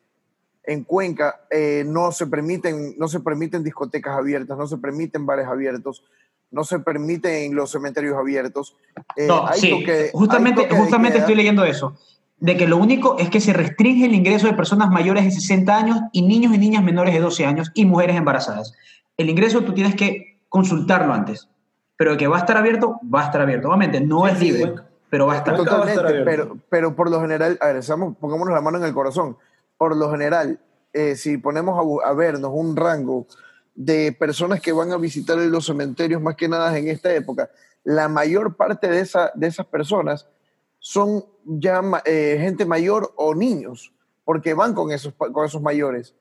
En 0.70 0.84
Cuenca 0.84 1.42
eh, 1.50 1.84
no, 1.84 2.12
se 2.12 2.28
permiten, 2.28 2.94
no 3.00 3.08
se 3.08 3.22
permiten 3.22 3.64
discotecas 3.64 4.16
abiertas, 4.16 4.56
no 4.56 4.68
se 4.68 4.78
permiten 4.78 5.26
bares 5.26 5.48
abiertos, 5.48 6.04
no 6.52 6.64
se 6.64 6.78
permiten 6.78 7.56
los 7.56 7.72
cementerios 7.72 8.16
abiertos. 8.16 8.78
Eh, 9.16 9.26
no, 9.26 9.48
sí, 9.54 9.84
justamente, 10.14 10.70
justamente 10.70 11.18
estoy 11.18 11.34
leyendo 11.34 11.66
eso, 11.66 11.98
de 12.38 12.56
que 12.56 12.68
lo 12.68 12.78
único 12.78 13.18
es 13.18 13.32
que 13.32 13.42
se 13.42 13.52
restringe 13.52 14.06
el 14.06 14.14
ingreso 14.14 14.46
de 14.46 14.54
personas 14.54 14.92
mayores 14.92 15.26
de 15.26 15.32
60 15.32 15.76
años 15.76 16.00
y 16.12 16.22
niños 16.22 16.54
y 16.54 16.60
niñas 16.60 16.84
menores 16.84 17.16
de 17.16 17.20
12 17.20 17.48
años 17.48 17.72
y 17.74 17.86
mujeres 17.86 18.16
embarazadas. 18.16 18.76
El 19.18 19.28
ingreso 19.28 19.62
tú 19.62 19.74
tienes 19.74 19.96
que 19.96 20.38
consultarlo 20.50 21.12
antes, 21.14 21.50
pero 21.98 22.16
que 22.16 22.28
va 22.28 22.38
a 22.38 22.42
estar 22.42 22.58
abierto, 22.58 23.00
va 23.12 23.22
a 23.24 23.26
estar 23.26 23.42
abierto. 23.42 23.70
Obviamente, 23.70 24.02
no 24.02 24.28
es 24.28 24.40
libre. 24.40 24.76
pero 25.10 25.26
va 25.26 25.34
a 25.34 25.38
estar. 25.38 25.56
Totalmente, 25.56 26.24
pero, 26.24 26.58
pero 26.70 26.96
por 26.96 27.10
lo 27.10 27.20
general, 27.22 27.58
a 27.60 27.70
ver, 27.70 27.84
pongámonos 28.20 28.54
la 28.54 28.62
mano 28.62 28.78
en 28.78 28.84
el 28.84 28.94
corazón. 28.94 29.36
Por 29.80 29.96
lo 29.96 30.12
general, 30.12 30.60
eh, 30.92 31.16
si 31.16 31.38
ponemos 31.38 32.04
a, 32.04 32.12
vernos 32.12 32.52
un 32.54 32.76
rango 32.76 33.28
de 33.76 34.12
personas 34.12 34.60
que 34.60 34.74
van 34.74 34.92
a 34.92 34.98
visitar 34.98 35.38
los 35.38 35.68
cementerios, 35.68 36.22
más 36.22 36.36
que 36.36 36.50
nada 36.50 36.78
en 36.78 36.90
esta 36.90 37.14
época, 37.16 37.50
la 37.86 38.10
mayor 38.10 38.58
parte 38.58 38.90
de, 38.90 39.00
esa, 39.00 39.32
de 39.36 39.48
esas 39.48 39.66
personas 39.68 40.28
son 40.80 41.24
ya 41.46 41.82
eh, 42.04 42.38
gente 42.42 42.66
mayor 42.66 43.14
o 43.16 43.34
niños, 43.34 43.94
porque 44.26 44.54
van 44.54 44.74
con 44.74 44.92
esos, 44.92 45.14
con 45.14 45.46
esos 45.46 45.62
mayores. 45.62 46.14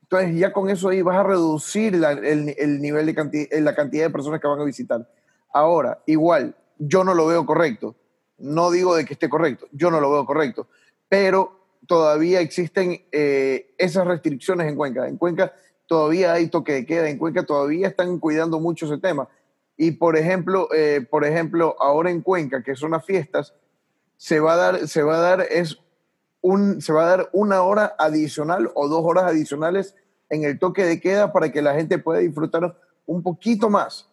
Entonces 0.00 0.34
ya 0.36 0.50
con 0.50 0.70
eso 0.70 0.88
ahí 0.88 1.02
vas 1.02 1.18
a 1.18 1.22
reducir 1.22 1.96
el, 1.96 2.54
el, 2.56 2.80
nivel 2.80 3.04
de 3.04 3.60
la 3.60 3.74
cantidad 3.74 4.06
de 4.06 4.10
personas 4.10 4.40
que 4.40 4.48
van 4.48 4.60
a 4.60 4.64
visitar. 4.64 5.06
Ahora, 5.52 6.02
igual, 6.06 6.56
yo 6.78 7.04
no 7.04 7.12
lo 7.12 7.26
veo 7.26 7.44
correcto. 7.44 7.94
No 8.38 8.70
digo 8.70 8.96
de 8.96 9.04
que 9.04 9.12
esté 9.12 9.28
correcto, 9.28 9.66
yo 9.70 9.90
no 9.90 10.00
lo 10.00 10.10
veo 10.10 10.24
correcto, 10.24 10.66
pero 11.10 11.63
todavía 11.86 12.40
existen 12.40 13.04
eh, 13.12 13.74
esas 13.78 14.06
restricciones 14.06 14.68
en 14.68 14.76
Cuenca. 14.76 15.08
En 15.08 15.16
Cuenca 15.16 15.52
todavía 15.86 16.32
hay 16.32 16.48
toque 16.48 16.72
de 16.72 16.86
queda, 16.86 17.08
en 17.08 17.18
Cuenca 17.18 17.44
todavía 17.44 17.88
están 17.88 18.18
cuidando 18.18 18.60
mucho 18.60 18.86
ese 18.86 18.98
tema. 18.98 19.28
Y 19.76 19.92
por 19.92 20.16
ejemplo, 20.16 20.68
eh, 20.74 21.06
por 21.08 21.24
ejemplo, 21.24 21.76
ahora 21.80 22.10
en 22.10 22.22
Cuenca, 22.22 22.62
que 22.62 22.76
son 22.76 22.92
las 22.92 23.04
fiestas, 23.04 23.54
se 24.16 24.40
va 24.40 24.54
a 24.54 24.56
dar, 24.56 24.88
se 24.88 25.02
va 25.02 25.16
a 25.16 25.20
dar, 25.20 25.40
es 25.50 25.78
un, 26.40 26.80
se 26.80 26.92
va 26.92 27.04
a 27.04 27.16
dar 27.16 27.30
una 27.32 27.62
hora 27.62 27.94
adicional 27.98 28.70
o 28.74 28.88
dos 28.88 29.02
horas 29.04 29.24
adicionales 29.24 29.96
en 30.30 30.44
el 30.44 30.58
toque 30.58 30.84
de 30.84 31.00
queda 31.00 31.32
para 31.32 31.50
que 31.50 31.62
la 31.62 31.74
gente 31.74 31.98
pueda 31.98 32.20
disfrutar 32.20 32.78
un 33.06 33.22
poquito 33.22 33.70
más, 33.70 34.08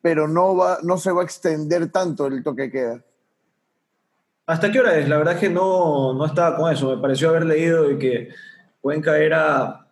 pero 0.00 0.26
no, 0.26 0.56
va, 0.56 0.78
no 0.82 0.98
se 0.98 1.12
va 1.12 1.22
a 1.22 1.24
extender 1.24 1.90
tanto 1.90 2.26
el 2.26 2.42
toque 2.42 2.62
de 2.62 2.70
queda. 2.70 3.04
¿Hasta 4.46 4.70
qué 4.70 4.80
hora 4.80 4.98
es? 4.98 5.08
La 5.08 5.16
verdad 5.16 5.34
es 5.34 5.40
que 5.40 5.48
no, 5.48 6.12
no 6.12 6.26
estaba 6.26 6.56
con 6.56 6.70
eso. 6.70 6.94
Me 6.94 7.00
pareció 7.00 7.30
haber 7.30 7.46
leído 7.46 7.88
de 7.88 7.98
que 7.98 8.28
Cuenca 8.80 9.16
era 9.16 9.86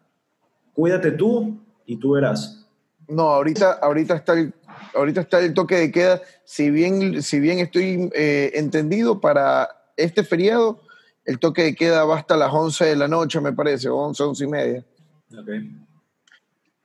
cuídate 0.74 1.12
tú 1.12 1.58
y 1.86 1.96
tú 1.96 2.12
verás. 2.12 2.66
No, 3.08 3.22
ahorita, 3.22 3.72
ahorita, 3.80 4.14
está, 4.16 4.34
el, 4.34 4.52
ahorita 4.94 5.22
está 5.22 5.40
el 5.40 5.54
toque 5.54 5.76
de 5.76 5.90
queda. 5.90 6.20
Si 6.44 6.70
bien, 6.70 7.22
si 7.22 7.40
bien 7.40 7.60
estoy 7.60 8.10
eh, 8.14 8.52
entendido, 8.54 9.20
para 9.20 9.68
este 9.96 10.22
feriado, 10.22 10.82
el 11.24 11.38
toque 11.38 11.62
de 11.62 11.74
queda 11.74 12.04
va 12.04 12.18
hasta 12.18 12.36
las 12.36 12.52
11 12.52 12.84
de 12.84 12.96
la 12.96 13.08
noche, 13.08 13.40
me 13.40 13.52
parece, 13.52 13.88
11, 13.88 14.22
11 14.22 14.44
y 14.44 14.46
media. 14.48 14.84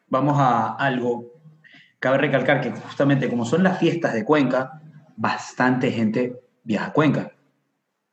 Vamos 0.07 0.37
a 0.39 0.73
algo. 0.75 1.33
Cabe 1.99 2.17
recalcar 2.19 2.61
que 2.61 2.71
justamente 2.71 3.29
como 3.29 3.43
son 3.43 3.63
las 3.63 3.77
fiestas 3.77 4.13
de 4.13 4.23
Cuenca, 4.23 4.81
bastante 5.17 5.91
gente 5.91 6.39
viaja 6.63 6.87
a 6.87 6.93
Cuenca 6.93 7.36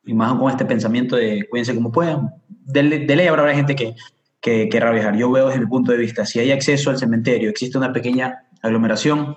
y 0.07 0.15
más 0.15 0.35
con 0.35 0.51
este 0.51 0.65
pensamiento 0.65 1.17
de 1.17 1.47
cuídense 1.49 1.75
como 1.75 1.93
puedan. 1.93 2.35
De, 2.49 2.83
ley 2.83 3.27
habrá 3.27 3.55
gente 3.55 3.75
que, 3.75 3.95
que 4.41 4.67
viajar. 4.67 5.17
Yo 5.17 5.31
veo 5.31 5.47
desde 5.49 5.61
mi 5.61 5.67
punto 5.67 5.93
de 5.93 5.99
vista, 5.99 6.27
si 6.27 6.39
hay 6.39 6.53
acceso 6.53 6.91
al 6.91 6.99
cementerio, 6.99 7.49
existe 7.49 7.79
una 7.79 7.93
pequeña 7.93 8.47
aglomeración, 8.63 9.37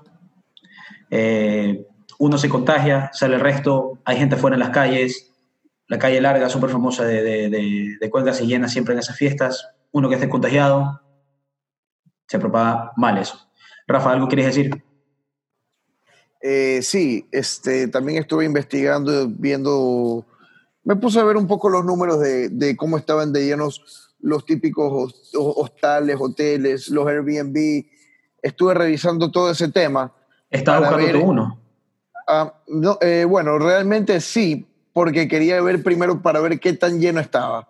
eh, 1.10 1.86
uno 2.20 2.38
se 2.38 2.50
contagia, 2.50 3.10
sale 3.14 3.36
el 3.36 3.42
resto, 3.42 4.00
hay 4.06 4.18
gente 4.18 4.36
fuera 4.36 4.56
en 4.56 4.60
las 4.60 4.72
calles, 4.72 5.32
la 5.88 6.00
calle 6.00 6.20
larga, 6.20 6.50
súper 6.50 6.70
famosa 6.70 7.06
de, 7.06 7.22
de, 7.22 7.98
de, 8.00 8.10
Cuenca, 8.10 8.34
se 8.34 8.46
llena 8.46 8.68
siempre 8.68 8.94
en 8.94 9.00
esas 9.00 9.16
fiestas, 9.16 9.70
uno 9.92 10.10
que 10.10 10.16
esté 10.16 10.28
contagiado, 10.28 11.02
se 12.28 12.40
propaga 12.40 12.92
mal 12.98 13.18
eso. 13.18 13.50
Rafa, 13.88 14.12
¿algo 14.12 14.28
quieres 14.28 14.48
decir? 14.48 14.84
Eh, 16.42 16.82
sí, 16.82 17.28
este, 17.32 17.88
también 17.88 18.20
estuve 18.20 18.46
investigando, 18.46 19.28
viendo 19.30 20.26
me 20.88 20.96
puse 20.96 21.20
a 21.20 21.24
ver 21.26 21.36
un 21.36 21.48
poco 21.48 21.68
los 21.68 21.84
números 21.84 22.22
de, 22.22 22.76
cómo 22.78 22.98
estaban 22.98 23.34
de 23.34 23.46
llenos 23.46 24.16
los 24.22 24.46
típicos 24.46 25.30
hostales, 25.34 26.16
hoteles, 26.18 26.88
los 26.88 27.06
Airbnb. 27.06 27.86
Estuve 28.42 28.74
revisando 28.74 29.30
todo 29.30 29.52
ese 29.52 29.68
tema. 29.68 30.14
¿Estaba 30.50 30.90
buscando 30.90 31.26
uno? 31.26 31.60
Ah, 32.26 32.54
no, 32.68 32.98
eh, 33.02 33.26
bueno, 33.26 33.60
realmente 33.60 34.22
sí, 34.22 34.66
porque 34.94 35.28
quería 35.28 35.62
ver 35.62 35.84
primero 35.84 36.22
para 36.22 36.40
ver 36.40 36.58
qué 36.58 36.72
tan 36.72 37.02
lleno 37.02 37.20
estaba. 37.20 37.68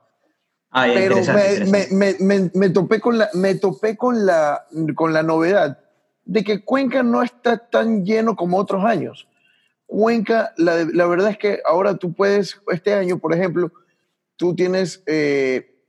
Ah, 0.70 0.86
Pero 0.86 1.16
me, 1.16 2.70
topé, 2.70 3.00
con 3.00 3.18
la, 3.18 3.30
me 3.34 3.56
topé 3.56 3.98
con, 3.98 4.28
la, 4.28 4.68
con 4.94 5.12
la 5.12 5.24
novedad 5.24 5.80
de 6.24 6.44
que 6.44 6.64
Cuenca 6.64 7.02
no 7.02 7.24
está 7.24 7.58
tan 7.58 8.06
lleno 8.06 8.36
como 8.36 8.58
otros 8.58 8.86
años. 8.86 9.28
Cuenca, 9.88 10.54
la, 10.58 10.86
la, 10.94 11.08
verdad 11.08 11.32
es 11.32 11.38
que 11.38 11.62
ahora 11.66 11.96
tú 11.96 12.14
puedes, 12.14 12.62
este 12.72 12.94
año, 12.94 13.20
por 13.20 13.34
ejemplo, 13.34 13.72
tú 14.36 14.54
tienes 14.54 15.02
eh, 15.06 15.82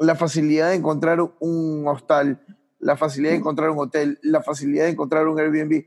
la 0.00 0.16
facilidad 0.16 0.70
de 0.70 0.74
encontrar 0.74 1.20
un 1.38 1.84
hostal, 1.86 2.44
la 2.78 2.96
facilidad 2.96 3.32
de 3.32 3.38
encontrar 3.38 3.70
un 3.70 3.78
hotel, 3.78 4.18
la 4.22 4.42
facilidad 4.42 4.84
de 4.84 4.90
encontrar 4.90 5.26
un 5.28 5.38
Airbnb. 5.38 5.84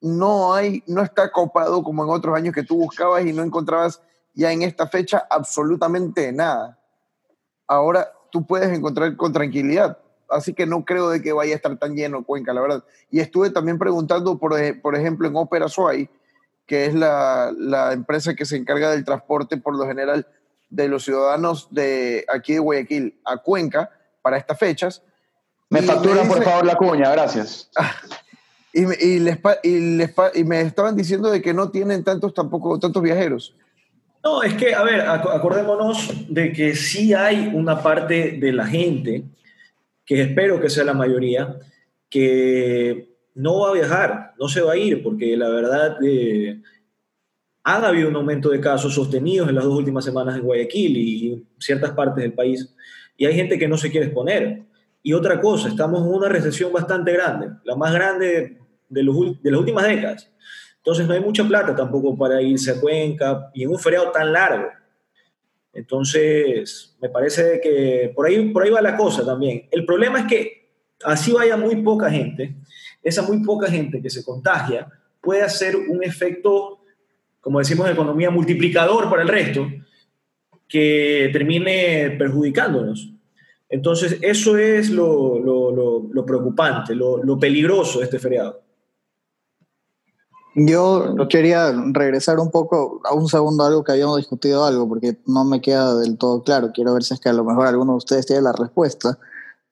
No 0.00 0.54
hay, 0.54 0.82
no 0.86 1.02
está 1.02 1.30
copado 1.30 1.82
como 1.82 2.04
en 2.04 2.10
otros 2.10 2.36
años 2.36 2.54
que 2.54 2.62
tú 2.62 2.76
buscabas 2.76 3.24
y 3.24 3.32
no 3.32 3.42
encontrabas 3.42 4.00
ya 4.32 4.52
en 4.52 4.62
esta 4.62 4.86
fecha 4.86 5.26
absolutamente 5.30 6.32
nada. 6.32 6.80
Ahora 7.66 8.08
tú 8.30 8.46
puedes 8.46 8.76
encontrar 8.76 9.16
con 9.16 9.32
tranquilidad. 9.32 9.98
Así 10.28 10.54
que 10.54 10.66
no 10.66 10.84
creo 10.84 11.10
de 11.10 11.22
que 11.22 11.32
vaya 11.32 11.52
a 11.52 11.56
estar 11.56 11.76
tan 11.78 11.94
lleno 11.94 12.24
Cuenca, 12.24 12.52
la 12.52 12.60
verdad. 12.60 12.84
Y 13.10 13.20
estuve 13.20 13.50
también 13.50 13.78
preguntando, 13.78 14.38
por, 14.38 14.54
por 14.80 14.96
ejemplo, 14.96 15.28
en 15.28 15.36
Ópera 15.36 15.68
Suay, 15.68 16.08
que 16.66 16.86
es 16.86 16.94
la, 16.94 17.52
la, 17.56 17.92
empresa 17.92 18.34
que 18.34 18.44
se 18.44 18.56
encarga 18.56 18.90
del 18.90 19.04
transporte 19.04 19.56
por 19.56 19.76
lo 19.76 19.86
general 19.86 20.26
de 20.70 20.88
los 20.88 21.04
ciudadanos 21.04 21.68
de 21.70 22.24
aquí 22.28 22.54
de 22.54 22.58
Guayaquil 22.58 23.20
a 23.24 23.36
Cuenca 23.38 23.90
para 24.22 24.38
estas 24.38 24.58
fechas. 24.58 25.02
Me 25.70 25.82
facturan, 25.82 26.26
por 26.26 26.42
favor, 26.42 26.64
la 26.64 26.76
cuña, 26.76 27.10
gracias. 27.10 27.70
y, 28.72 28.82
me, 28.82 28.94
y, 28.98 29.18
les, 29.18 29.38
y, 29.62 29.96
les, 29.96 30.14
y, 30.34 30.44
me 30.44 30.60
estaban 30.62 30.96
diciendo 30.96 31.30
de 31.30 31.42
que 31.42 31.54
no 31.54 31.70
tienen 31.70 32.02
tantos 32.04 32.32
tampoco 32.32 32.78
tantos 32.78 33.02
viajeros. 33.02 33.54
No, 34.22 34.42
es 34.42 34.54
que, 34.54 34.74
a 34.74 34.82
ver, 34.82 35.02
acordémonos 35.02 36.10
de 36.28 36.50
que 36.52 36.74
sí 36.74 37.12
hay 37.12 37.50
una 37.52 37.82
parte 37.82 38.38
de 38.40 38.52
la 38.52 38.66
gente, 38.66 39.24
que 40.06 40.22
espero 40.22 40.60
que 40.60 40.70
sea 40.70 40.84
la 40.84 40.94
mayoría, 40.94 41.58
que 42.08 43.13
no 43.34 43.60
va 43.60 43.70
a 43.70 43.74
viajar, 43.74 44.34
no 44.38 44.48
se 44.48 44.60
va 44.60 44.72
a 44.72 44.76
ir, 44.76 45.02
porque 45.02 45.36
la 45.36 45.48
verdad 45.48 45.96
eh, 46.04 46.62
ha 47.64 47.86
habido 47.86 48.08
un 48.08 48.16
aumento 48.16 48.50
de 48.50 48.60
casos 48.60 48.94
sostenidos 48.94 49.48
en 49.48 49.56
las 49.56 49.64
dos 49.64 49.74
últimas 49.74 50.04
semanas 50.04 50.36
en 50.36 50.42
Guayaquil 50.42 50.96
y 50.96 51.46
ciertas 51.58 51.90
partes 51.92 52.22
del 52.22 52.32
país, 52.32 52.74
y 53.16 53.26
hay 53.26 53.34
gente 53.34 53.58
que 53.58 53.68
no 53.68 53.76
se 53.76 53.90
quiere 53.90 54.06
exponer. 54.06 54.62
Y 55.02 55.12
otra 55.12 55.40
cosa, 55.40 55.68
estamos 55.68 56.00
en 56.00 56.08
una 56.08 56.28
recesión 56.28 56.72
bastante 56.72 57.12
grande, 57.12 57.50
la 57.64 57.76
más 57.76 57.92
grande 57.92 58.58
de, 58.88 59.02
los, 59.02 59.42
de 59.42 59.50
las 59.50 59.60
últimas 59.60 59.86
décadas. 59.86 60.30
Entonces 60.78 61.06
no 61.06 61.14
hay 61.14 61.20
mucha 61.20 61.46
plata 61.46 61.74
tampoco 61.74 62.16
para 62.16 62.40
irse 62.42 62.70
a 62.70 62.80
Cuenca 62.80 63.50
y 63.54 63.64
en 63.64 63.70
un 63.70 63.78
feriado 63.78 64.10
tan 64.10 64.32
largo. 64.32 64.68
Entonces, 65.72 66.96
me 67.00 67.08
parece 67.08 67.60
que 67.62 68.12
por 68.14 68.26
ahí, 68.26 68.50
por 68.50 68.62
ahí 68.62 68.70
va 68.70 68.80
la 68.80 68.96
cosa 68.96 69.24
también. 69.24 69.66
El 69.70 69.84
problema 69.84 70.20
es 70.20 70.26
que 70.26 70.63
así 71.04 71.32
vaya 71.32 71.56
muy 71.56 71.76
poca 71.82 72.10
gente, 72.10 72.54
esa 73.02 73.22
muy 73.22 73.42
poca 73.44 73.70
gente 73.70 74.00
que 74.00 74.10
se 74.10 74.24
contagia 74.24 74.88
puede 75.20 75.42
hacer 75.42 75.74
un 75.76 76.04
efecto, 76.04 76.78
como 77.40 77.58
decimos 77.58 77.86
en 77.86 77.94
economía, 77.94 78.30
multiplicador 78.30 79.08
para 79.08 79.22
el 79.22 79.28
resto, 79.28 79.66
que 80.68 81.30
termine 81.32 82.14
perjudicándonos. 82.18 83.10
Entonces, 83.68 84.18
eso 84.20 84.56
es 84.56 84.90
lo, 84.90 86.24
preocupante, 86.26 86.94
lo, 86.94 87.38
peligroso 87.38 87.98
de 87.98 88.04
este 88.04 88.18
feriado. 88.18 88.60
Yo 90.54 91.16
quería 91.28 91.74
regresar 91.90 92.38
un 92.38 92.50
poco 92.50 93.00
a 93.04 93.12
un 93.12 93.26
segundo 93.26 93.64
algo 93.64 93.82
que 93.82 93.90
habíamos 93.90 94.18
discutido 94.18 94.64
algo, 94.64 94.88
porque 94.88 95.16
no 95.26 95.44
me 95.44 95.60
queda 95.60 95.96
del 95.96 96.16
todo 96.16 96.44
claro. 96.44 96.70
Quiero 96.72 96.94
ver 96.94 97.02
si 97.02 97.14
es 97.14 97.20
que 97.20 97.28
a 97.28 97.32
lo 97.32 97.44
mejor 97.44 97.66
alguno 97.66 97.92
de 97.92 97.98
ustedes 97.98 98.26
tiene 98.26 98.42
la 98.42 98.52
respuesta 98.52 99.18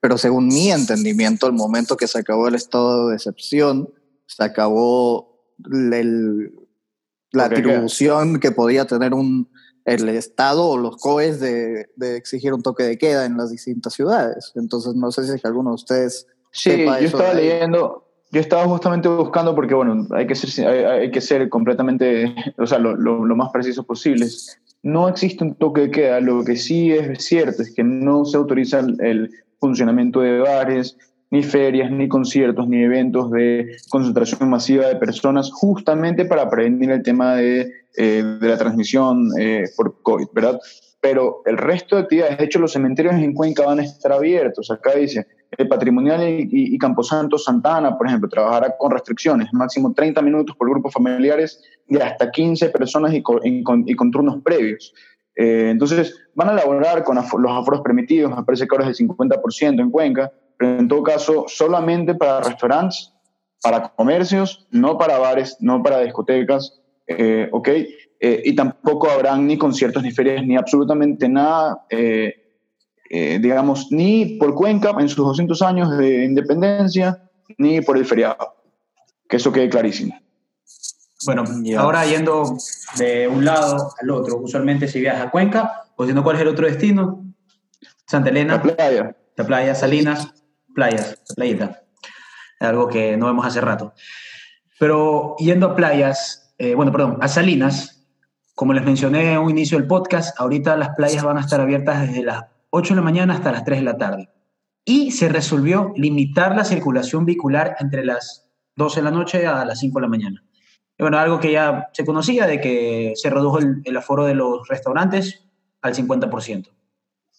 pero 0.03 0.19
según 0.19 0.49
mi 0.49 0.73
entendimiento, 0.73 1.47
el 1.47 1.53
momento 1.53 1.97
que 1.97 2.09
se 2.09 2.19
acabó 2.19 2.49
el 2.49 2.57
estado 2.57 3.07
de 3.07 3.15
excepción, 3.15 3.89
se 4.27 4.43
acabó 4.43 5.47
la 5.59 7.45
atribución 7.45 8.41
que 8.41 8.51
podía 8.51 8.85
tener 8.85 9.15
un, 9.15 9.49
el 9.85 10.09
Estado 10.09 10.67
o 10.67 10.77
los 10.77 10.97
COEs 10.97 11.39
de, 11.39 11.87
de, 11.95 12.17
exigir 12.17 12.53
un 12.53 12.63
toque 12.63 12.83
de 12.83 12.99
queda 12.99 13.27
en 13.27 13.37
las 13.37 13.53
distintas 13.53 13.95
ciudades. 13.95 14.51
Entonces, 14.57 14.97
no 14.97 15.13
sé 15.13 15.23
si 15.25 15.35
es 15.35 15.41
que 15.41 15.47
alguno 15.47 15.71
de 15.71 15.75
ustedes... 15.77 16.27
Sí, 16.51 16.85
yo 16.85 16.95
estaba 16.95 17.35
leyendo, 17.35 18.05
yo 18.33 18.41
estaba 18.41 18.65
justamente 18.65 19.07
buscando 19.09 19.55
porque, 19.55 19.75
bueno, 19.75 20.09
hay 20.11 20.27
que 20.27 20.35
ser, 20.35 20.67
hay, 20.67 21.13
que 21.13 21.21
ser 21.21 21.49
completamente, 21.49 22.35
o 22.59 22.67
sea, 22.67 22.81
lo, 22.81 22.97
lo, 22.97 23.25
lo, 23.25 23.37
más 23.37 23.53
preciso 23.53 23.85
posible. 23.85 24.27
No 24.83 25.09
existe 25.09 25.45
un 25.45 25.55
toque 25.55 25.83
de 25.83 25.91
queda, 25.93 26.19
lo 26.19 26.43
que 26.43 26.57
sí 26.57 26.91
es 26.91 27.25
cierto 27.25 27.63
es 27.63 27.73
que 27.73 27.85
no 27.85 28.25
se 28.25 28.37
autoriza 28.37 28.81
el, 28.81 29.31
funcionamiento 29.63 30.21
de 30.21 30.41
bares, 30.41 30.99
ni 31.31 31.43
ferias, 31.43 31.91
ni 31.91 32.09
conciertos, 32.09 32.69
ni 32.69 32.83
eventos 32.83 33.31
de 33.31 33.77
concentración 33.89 34.51
masiva 34.51 34.89
de 34.89 34.97
personas, 34.97 35.51
justamente 35.51 36.25
para 36.27 36.51
prevenir 36.51 36.91
el 36.91 37.03
tema 37.03 37.37
de, 37.37 37.73
eh, 37.97 38.23
de 38.41 38.49
la 38.49 38.59
transmisión 38.59 39.31
eh, 39.39 39.65
por 39.77 40.03
COVID, 40.03 40.27
¿verdad? 40.35 40.61
Pero 41.01 41.43
el 41.47 41.57
resto 41.57 41.97
de 41.97 42.03
actividades, 42.03 42.39
de 42.39 42.45
hecho 42.45 42.59
los 42.59 42.73
cementerios 42.73 43.15
en 43.15 43.33
Cuenca 43.33 43.65
van 43.65 43.81
a 43.81 43.85
estar 43.85 44.13
abiertos, 44.13 44.71
acá 44.71 44.95
dice, 44.95 45.27
el 45.57 45.69
patrimonial 45.69 46.23
y, 46.29 46.49
y, 46.51 46.79
Camposanto 46.79 47.39
Santana, 47.39 47.97
por 47.97 48.07
ejemplo, 48.07 48.29
trabajará 48.29 48.77
con 48.77 48.91
restricciones, 48.91 49.49
máximo 49.53 49.93
30 49.93 50.23
minutos 50.23 50.57
por 50.57 50.69
grupos 50.69 50.93
familiares 50.93 51.63
y 51.89 51.99
hasta 51.99 52.31
15 52.31 52.71
personas 52.71 53.15
y 53.15 53.23
con, 53.23 53.41
y 53.45 53.63
con, 53.63 53.85
y 53.87 53.95
con 53.95 54.11
turnos 54.11 54.43
previos. 54.43 54.95
Eh, 55.37 55.69
entonces, 55.71 56.15
van 56.35 56.51
a 56.51 56.53
elaborar 56.53 57.05
con 57.05 57.17
los 57.17 57.53
aforos 57.53 57.81
permitidos, 57.81 58.35
me 58.35 58.43
parece 58.43 58.67
que 58.67 58.75
ahora 58.75 58.91
es 58.91 59.01
el 59.01 59.09
50% 59.09 59.81
en 59.81 59.91
Cuenca, 59.91 60.33
pero 60.59 60.79
en 60.79 60.89
todo 60.89 61.03
caso 61.03 61.45
solamente 61.49 62.15
para 62.15 62.41
restaurantes, 62.41 63.13
para 63.63 63.89
comercios, 63.89 64.67
no 64.71 64.99
para 64.99 65.19
bares, 65.19 65.57
no 65.61 65.83
para 65.83 66.01
discotecas, 66.01 66.81
eh, 67.07 67.49
¿ok? 67.53 67.69
Eh, 67.69 68.43
y 68.45 68.55
tampoco 68.55 69.11
habrán 69.11 69.47
ni 69.47 69.57
conciertos, 69.57 70.03
ni 70.03 70.11
ferias, 70.11 70.45
ni 70.45 70.57
absolutamente 70.57 71.29
nada, 71.29 71.85
eh, 71.91 72.35
digamos, 73.41 73.91
ni 73.91 74.37
por 74.39 74.55
Cuenca 74.55 74.95
en 74.99 75.09
sus 75.09 75.25
200 75.25 75.61
años 75.63 75.97
de 75.99 76.25
independencia, 76.25 77.23
ni 77.59 77.81
por 77.81 77.99
el 77.99 78.05
feriado. 78.05 78.57
Que 79.29 79.37
eso 79.37 79.53
quede 79.53 79.69
clarísimo. 79.69 80.15
Bueno, 81.25 81.45
ahora 81.79 82.05
yendo 82.07 82.57
de 82.97 83.29
un 83.29 83.45
lado 83.45 83.93
al 84.01 84.11
otro, 84.11 84.39
usualmente 84.39 84.89
si 84.89 85.01
viajas 85.01 85.27
a 85.27 85.31
Cuenca, 85.31 85.85
o 85.97 86.07
si 86.07 86.13
no, 86.13 86.23
¿cuál 86.23 86.37
es 86.37 86.43
el 86.43 86.49
otro 86.49 86.67
destino? 86.67 87.25
Santa 88.07 88.31
Elena. 88.31 88.57
La 88.57 88.63
playa. 88.63 89.17
La 89.37 89.47
playa, 89.47 89.75
Salinas 89.75 90.33
playas, 90.75 91.19
playita, 91.37 91.83
algo 92.61 92.89
que 92.89 93.17
no 93.17 93.27
vemos 93.27 93.47
hace 93.47 93.61
rato. 93.61 93.95
Pero 94.79 95.37
yendo 95.39 95.67
a 95.67 95.77
playas, 95.77 96.55
eh, 96.59 96.75
bueno, 96.75 96.93
perdón, 96.93 97.19
a 97.21 97.29
Salinas, 97.29 98.07
como 98.55 98.73
les 98.73 98.85
mencioné 98.85 99.33
en 99.33 99.39
un 99.39 99.51
inicio 99.51 99.79
del 99.79 99.87
podcast, 99.87 100.39
ahorita 100.39 100.77
las 100.77 100.91
playas 100.91 101.25
van 101.25 101.37
a 101.37 101.41
estar 101.41 101.61
abiertas 101.61 102.07
desde 102.07 102.23
las 102.23 102.45
8 102.71 102.95
de 102.95 103.01
la 103.01 103.05
mañana 103.05 103.35
hasta 103.35 103.53
las 103.53 103.65
3 103.65 103.81
de 103.81 103.85
la 103.85 103.97
tarde. 103.97 104.29
Y 104.85 105.13
se 105.13 105.29
resolvió 105.29 105.93
limitar 105.97 106.57
la 106.57 106.65
circulación 106.65 107.25
vehicular 107.25 107.77
entre 107.79 108.05
las 108.05 108.51
12 108.77 109.01
de 109.01 109.05
la 109.05 109.11
noche 109.11 109.47
a 109.47 109.65
las 109.65 109.79
5 109.79 109.99
de 109.99 110.03
la 110.03 110.09
mañana. 110.09 110.45
Bueno, 111.03 111.19
algo 111.19 111.41
que 111.41 111.53
ya 111.53 111.89
se 111.93 112.05
conocía 112.05 112.47
de 112.47 112.61
que 112.61 113.13
se 113.17 113.29
redujo 113.29 113.59
el, 113.59 113.83
el 113.85 113.97
aforo 113.97 114.25
de 114.25 114.35
los 114.35 114.67
restaurantes 114.69 115.45
al 115.83 115.95
50%. 115.95 116.69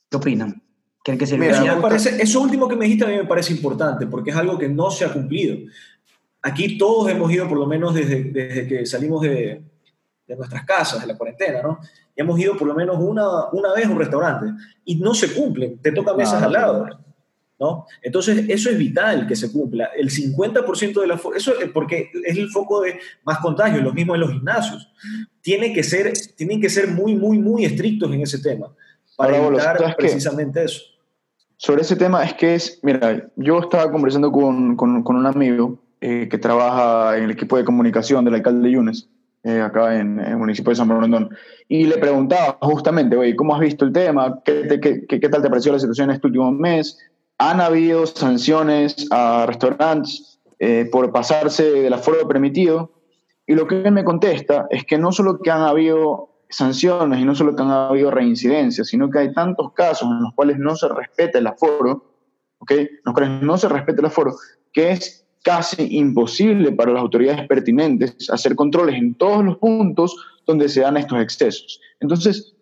¿Qué 0.09 0.17
opinan? 0.17 0.63
que 1.03 1.17
que 1.17 1.37
me 1.37 1.81
parece, 1.81 2.21
eso 2.21 2.39
último 2.39 2.67
que 2.67 2.77
me 2.77 2.85
dijiste 2.85 3.03
a 3.03 3.09
mí 3.09 3.17
me 3.17 3.25
parece 3.25 3.51
importante 3.53 4.07
porque 4.07 4.29
es 4.29 4.37
algo 4.37 4.57
que 4.57 4.69
no 4.69 4.89
se 4.89 5.03
ha 5.03 5.11
cumplido. 5.11 5.57
Aquí 6.41 6.77
todos 6.77 7.09
hemos 7.09 7.31
ido, 7.31 7.47
por 7.47 7.57
lo 7.57 7.67
menos 7.67 7.93
desde, 7.93 8.23
desde 8.23 8.67
que 8.67 8.85
salimos 8.85 9.21
de, 9.21 9.63
de, 10.27 10.35
nuestras 10.35 10.63
casas, 10.65 11.01
de 11.01 11.07
la 11.07 11.17
cuarentena, 11.17 11.61
¿no? 11.61 11.79
Y 12.15 12.21
hemos 12.21 12.39
ido 12.39 12.55
por 12.57 12.67
lo 12.67 12.73
menos 12.73 12.97
una, 12.99 13.49
una 13.51 13.73
vez 13.73 13.85
a 13.85 13.89
un 13.89 13.99
restaurante 13.99 14.45
y 14.85 14.95
no 14.95 15.13
se 15.13 15.33
cumple, 15.33 15.77
te 15.81 15.91
toca 15.91 16.13
mesas 16.13 16.41
al 16.41 16.53
lado. 16.53 16.87
¿No? 17.63 17.85
Entonces, 18.01 18.45
eso 18.49 18.69
es 18.69 18.77
vital 18.77 19.25
que 19.25 19.37
se 19.37 19.51
cumpla. 19.51 19.89
El 19.95 20.09
50% 20.09 20.99
de 20.99 21.07
la... 21.07 21.19
Eso 21.35 21.57
es 21.59 21.69
porque 21.69 22.09
es 22.25 22.37
el 22.37 22.49
foco 22.49 22.81
de 22.81 22.99
más 23.23 23.37
contagios, 23.39 23.81
lo 23.81 23.93
mismo 23.93 24.15
en 24.15 24.21
los 24.21 24.31
gimnasios. 24.31 24.91
Tiene 25.41 25.71
que 25.71 25.81
ser, 25.83 26.11
tienen 26.35 26.59
que 26.59 26.69
ser 26.69 26.89
muy, 26.89 27.15
muy, 27.15 27.39
muy 27.39 27.63
estrictos 27.63 28.11
en 28.11 28.21
ese 28.21 28.39
tema 28.39 28.67
para 29.15 29.37
evitar 29.37 29.95
precisamente 29.95 30.63
eso 30.63 30.81
sobre 31.63 31.83
ese 31.83 31.95
tema 31.95 32.23
es 32.25 32.33
que 32.33 32.55
es, 32.55 32.79
mira, 32.83 33.29
yo 33.37 33.59
estaba 33.59 33.89
conversando 33.89 34.33
con, 34.33 34.75
con, 34.75 35.01
con 35.01 35.15
un 35.15 35.25
amigo 35.25 35.79
eh, 36.01 36.27
que 36.29 36.37
trabaja 36.37 37.17
en 37.17 37.23
el 37.23 37.31
equipo 37.31 37.55
de 37.55 37.63
comunicación 37.63 38.25
del 38.25 38.33
alcalde 38.33 38.69
Yunes, 38.69 39.07
eh, 39.43 39.61
acá 39.61 39.97
en, 39.97 40.19
el 40.19 40.35
municipio 40.35 40.71
de 40.71 40.75
San 40.75 40.89
Bernardino, 40.89 41.29
y 41.69 41.85
le 41.85 41.97
preguntaba 41.99 42.57
justamente, 42.61 43.15
oye, 43.15 43.33
¿cómo 43.37 43.55
has 43.55 43.61
visto 43.61 43.85
el 43.85 43.93
tema? 43.93 44.41
¿Qué, 44.43 44.67
qué, 44.81 45.05
qué, 45.07 45.29
tal 45.29 45.41
te 45.41 45.49
pareció 45.49 45.71
la 45.71 45.79
situación 45.79 46.09
en 46.09 46.15
este 46.15 46.27
último 46.27 46.51
mes? 46.51 46.99
¿Han 47.45 47.59
habido 47.59 48.07
sanciones 48.07 49.05
a 49.11 49.45
restaurantes 49.45 50.39
eh, 50.59 50.87
por 50.89 51.11
pasarse 51.11 51.71
del 51.71 51.91
aforo 51.91 52.25
permitido? 52.25 52.93
Y 53.45 53.55
lo 53.55 53.67
que 53.67 53.81
él 53.81 53.91
me 53.91 54.05
contesta 54.05 54.65
es 54.69 54.85
que 54.85 54.97
no 54.97 55.11
solo 55.11 55.39
que 55.39 55.51
han 55.51 55.63
habido 55.63 56.29
sanciones 56.49 57.19
y 57.19 57.25
no 57.25 57.35
solo 57.35 57.53
que 57.53 57.61
han 57.61 57.69
habido 57.69 58.11
reincidencias, 58.11 58.87
sino 58.87 59.09
que 59.09 59.19
hay 59.19 59.33
tantos 59.33 59.73
casos 59.73 60.07
en 60.09 60.23
los 60.23 60.33
cuales 60.35 60.57
no 60.57 60.73
se 60.77 60.87
respeta 60.87 61.39
el 61.39 61.47
aforo, 61.47 62.13
¿ok? 62.59 62.71
En 62.71 62.89
los 63.03 63.13
cuales 63.13 63.41
no 63.41 63.57
se 63.57 63.67
respeta 63.67 63.99
el 63.99 64.05
aforo, 64.05 64.37
que 64.71 64.91
es 64.91 65.27
casi 65.43 65.97
imposible 65.97 66.71
para 66.71 66.93
las 66.93 67.01
autoridades 67.01 67.45
pertinentes 67.49 68.29
hacer 68.29 68.55
controles 68.55 68.95
en 68.95 69.15
todos 69.15 69.43
los 69.43 69.57
puntos 69.57 70.15
donde 70.47 70.69
se 70.69 70.79
dan 70.79 70.95
estos 70.95 71.19
excesos. 71.19 71.81
Entonces, 71.99 72.52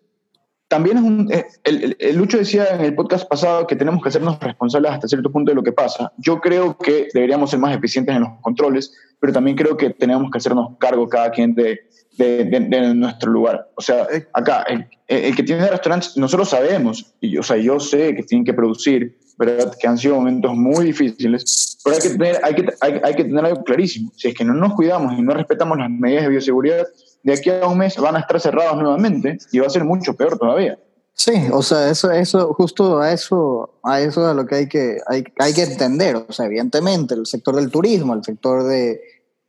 también 0.72 0.96
es 0.96 1.02
un... 1.04 1.30
Eh, 1.30 1.44
el, 1.64 1.94
el, 1.98 2.16
Lucho 2.16 2.38
decía 2.38 2.64
en 2.72 2.80
el 2.80 2.94
podcast 2.94 3.28
pasado 3.28 3.66
que 3.66 3.76
tenemos 3.76 4.02
que 4.02 4.08
hacernos 4.08 4.40
responsables 4.40 4.92
hasta 4.92 5.06
cierto 5.06 5.30
punto 5.30 5.50
de 5.50 5.54
lo 5.54 5.62
que 5.62 5.72
pasa. 5.72 6.10
Yo 6.16 6.40
creo 6.40 6.78
que 6.78 7.08
deberíamos 7.12 7.50
ser 7.50 7.58
más 7.58 7.76
eficientes 7.76 8.16
en 8.16 8.22
los 8.22 8.30
controles, 8.40 8.90
pero 9.20 9.34
también 9.34 9.54
creo 9.54 9.76
que 9.76 9.90
tenemos 9.90 10.30
que 10.30 10.38
hacernos 10.38 10.70
cargo 10.78 11.06
cada 11.10 11.30
quien 11.30 11.54
de, 11.54 11.78
de, 12.16 12.94
nuestro 12.94 13.30
lugar. 13.30 13.68
O 13.74 13.82
sea, 13.82 14.06
acá, 14.32 14.64
el, 15.08 15.36
que 15.36 15.42
tiene 15.42 15.68
restaurantes, 15.68 16.16
nosotros 16.16 16.48
sabemos, 16.48 17.12
y 17.20 17.36
o 17.36 17.42
sea, 17.42 17.58
yo 17.58 17.78
sé 17.78 18.14
que 18.14 18.22
tienen 18.22 18.46
que 18.46 18.54
producir, 18.54 19.18
¿verdad? 19.36 19.74
que 19.78 19.86
han 19.86 19.98
sido 19.98 20.14
momentos 20.14 20.54
muy 20.54 20.86
difíciles, 20.86 21.78
pero 21.84 21.96
hay 21.96 22.02
que, 22.02 22.08
tener, 22.08 22.40
hay, 22.42 22.54
que, 22.54 22.64
hay, 22.80 23.00
hay 23.04 23.14
que 23.14 23.24
tener 23.24 23.44
algo 23.44 23.62
clarísimo. 23.62 24.10
Si 24.16 24.28
es 24.28 24.34
que 24.34 24.44
no 24.44 24.54
nos 24.54 24.72
cuidamos 24.72 25.18
y 25.18 25.20
no 25.20 25.34
respetamos 25.34 25.76
las 25.76 25.90
medidas 25.90 26.22
de 26.22 26.30
bioseguridad, 26.30 26.86
de 27.22 27.32
aquí 27.32 27.50
a 27.50 27.66
un 27.66 27.78
mes 27.78 27.96
van 27.96 28.16
a 28.16 28.20
estar 28.20 28.40
cerrados 28.40 28.76
nuevamente 28.80 29.38
y 29.52 29.58
va 29.58 29.66
a 29.66 29.70
ser 29.70 29.84
mucho 29.84 30.14
peor 30.14 30.38
todavía. 30.38 30.78
Sí, 31.14 31.32
o 31.52 31.62
sea, 31.62 31.90
eso, 31.90 32.10
eso, 32.10 32.54
justo 32.54 32.98
a 32.98 33.12
eso, 33.12 33.78
a 33.82 34.00
eso 34.00 34.28
es 34.28 34.34
lo 34.34 34.46
que 34.46 34.54
hay 34.54 34.68
que, 34.68 34.98
hay, 35.06 35.24
hay 35.38 35.52
que 35.52 35.62
entender. 35.62 36.16
O 36.16 36.32
sea, 36.32 36.46
evidentemente, 36.46 37.14
el 37.14 37.26
sector 37.26 37.54
del 37.54 37.70
turismo, 37.70 38.14
el 38.14 38.24
sector 38.24 38.64
de, 38.64 39.00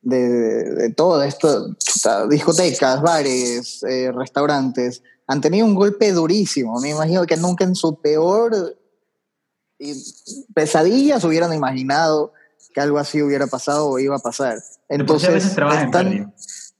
de, 0.01 0.93
todo 0.95 1.23
esto, 1.23 1.73
discotecas, 2.29 3.01
bares, 3.01 3.81
eh, 3.83 4.11
restaurantes, 4.11 5.01
han 5.27 5.41
tenido 5.41 5.65
un 5.65 5.73
golpe 5.73 6.11
durísimo. 6.11 6.79
Me 6.81 6.89
imagino 6.89 7.25
que 7.25 7.37
nunca 7.37 7.63
en 7.63 7.75
su 7.75 7.99
peor 7.99 8.77
pesadilla 10.53 11.19
se 11.19 11.27
hubieran 11.27 11.53
imaginado 11.53 12.33
que 12.73 12.81
algo 12.81 12.97
así 12.97 13.21
hubiera 13.21 13.47
pasado 13.47 13.89
o 13.89 13.99
iba 13.99 14.15
a 14.15 14.19
pasar. 14.19 14.57
Entonces, 14.89 15.45
están, 15.45 16.33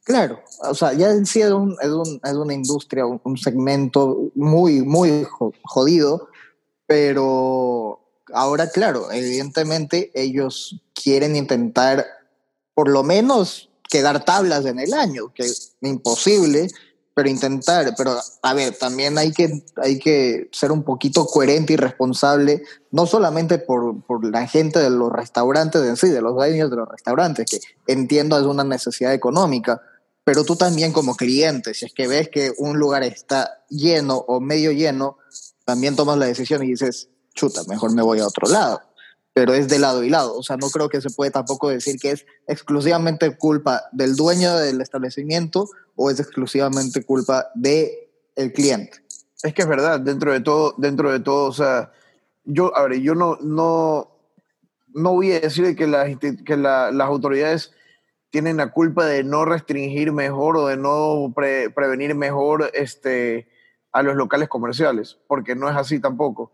claro, 0.04 0.40
o 0.70 0.76
sea, 0.76 0.94
ya 0.94 1.12
en 1.12 1.26
sí 1.26 1.42
es, 1.42 1.52
un, 1.52 1.76
es, 1.82 1.90
un, 1.90 2.20
es 2.24 2.34
una 2.34 2.54
industria, 2.54 3.06
un, 3.06 3.20
un, 3.24 3.38
segmento 3.38 4.32
muy, 4.36 4.82
muy 4.82 5.26
jodido, 5.64 6.28
pero 6.86 8.00
ahora, 8.34 8.70
claro, 8.70 9.12
evidentemente 9.12 10.12
ellos 10.14 10.82
quieren 10.94 11.36
intentar 11.36 12.06
por 12.74 12.90
lo 12.90 13.04
menos 13.04 13.70
quedar 13.90 14.26
tablas 14.26 14.66
en 14.66 14.80
el 14.80 14.94
año, 14.94 15.32
que 15.34 15.44
es 15.44 15.76
imposible, 15.82 16.68
pero 17.14 17.30
intentar, 17.30 17.94
pero 17.96 18.18
a 18.42 18.54
ver, 18.54 18.76
también 18.76 19.18
hay 19.18 19.32
que, 19.32 19.64
hay 19.78 20.00
que 20.00 20.50
ser 20.52 20.72
un 20.72 20.84
poquito 20.84 21.26
coherente 21.28 21.74
y 21.74 21.76
responsable, 21.76 22.64
no 22.90 23.06
solamente 23.06 23.60
por, 23.60 24.02
por 24.02 24.26
la 24.26 24.48
gente 24.48 24.80
de 24.80 24.90
los 24.90 25.12
restaurantes 25.12 25.84
en 25.84 25.96
sí, 25.96 26.10
de 26.10 26.22
los 26.22 26.34
dueños 26.34 26.72
de 26.72 26.78
los 26.78 26.90
restaurantes, 26.90 27.46
que 27.50 27.60
entiendo 27.86 28.38
es 28.40 28.46
una 28.46 28.64
necesidad 28.64 29.14
económica, 29.14 29.82
pero 30.24 30.44
tú 30.44 30.56
también 30.56 30.94
como 30.94 31.16
cliente, 31.16 31.74
si 31.74 31.86
es 31.86 31.94
que 31.94 32.08
ves 32.08 32.30
que 32.30 32.52
un 32.58 32.78
lugar 32.78 33.04
está 33.04 33.64
lleno 33.70 34.18
o 34.18 34.40
medio 34.40 34.72
lleno, 34.72 35.18
también 35.66 35.96
tomas 35.96 36.18
la 36.18 36.26
decisión 36.26 36.64
y 36.64 36.68
dices, 36.68 37.10
chuta, 37.34 37.62
mejor 37.68 37.94
me 37.94 38.02
voy 38.02 38.20
a 38.20 38.28
otro 38.28 38.50
lado 38.50 38.82
pero 39.34 39.54
es 39.54 39.68
de 39.68 39.80
lado 39.80 40.04
y 40.04 40.10
lado. 40.10 40.38
O 40.38 40.44
sea, 40.44 40.58
no 40.58 40.70
creo 40.70 40.90
que 40.90 41.02
se 41.02 41.10
puede 41.10 41.32
tampoco 41.32 41.70
decir 41.70 42.00
que 42.00 42.12
es 42.12 42.26
exclusivamente 42.48 43.36
culpa 43.36 43.84
del 43.92 44.16
dueño 44.16 44.56
del 44.56 44.80
establecimiento 44.80 45.68
o 45.96 46.10
es 46.10 46.20
exclusivamente 46.20 47.04
culpa 47.04 47.48
del 47.56 47.90
el 48.36 48.54
cliente. 48.54 49.04
Es 49.44 49.54
que 49.54 49.64
es 49.64 49.68
verdad, 49.68 50.00
dentro 50.00 50.32
de 50.32 50.40
todo, 50.40 50.74
dentro 50.78 51.12
de 51.12 51.20
todo, 51.20 51.50
o 51.50 51.54
sea, 51.54 51.92
yo, 52.46 52.76
a 52.76 52.88
ver, 52.88 53.00
yo 53.02 53.14
no, 53.14 53.38
no, 53.42 54.10
no 54.94 55.14
voy 55.14 55.34
a 55.34 55.40
decir 55.42 55.76
que, 55.76 55.88
las, 55.88 56.18
que 56.18 56.58
la, 56.58 56.92
las 56.92 57.08
autoridades 57.08 57.72
tienen 58.34 58.58
la 58.58 58.72
culpa 58.72 59.06
de 59.06 59.24
no 59.24 59.46
restringir 59.46 60.12
mejor 60.12 60.58
o 60.58 60.66
de 60.66 60.76
no 60.76 61.32
prevenir 61.36 62.16
mejor 62.16 62.72
este, 62.74 63.48
a 63.92 64.02
los 64.02 64.16
locales 64.16 64.50
comerciales, 64.50 65.20
porque 65.28 65.56
no 65.56 65.70
es 65.70 65.76
así 65.76 66.00
tampoco. 66.00 66.52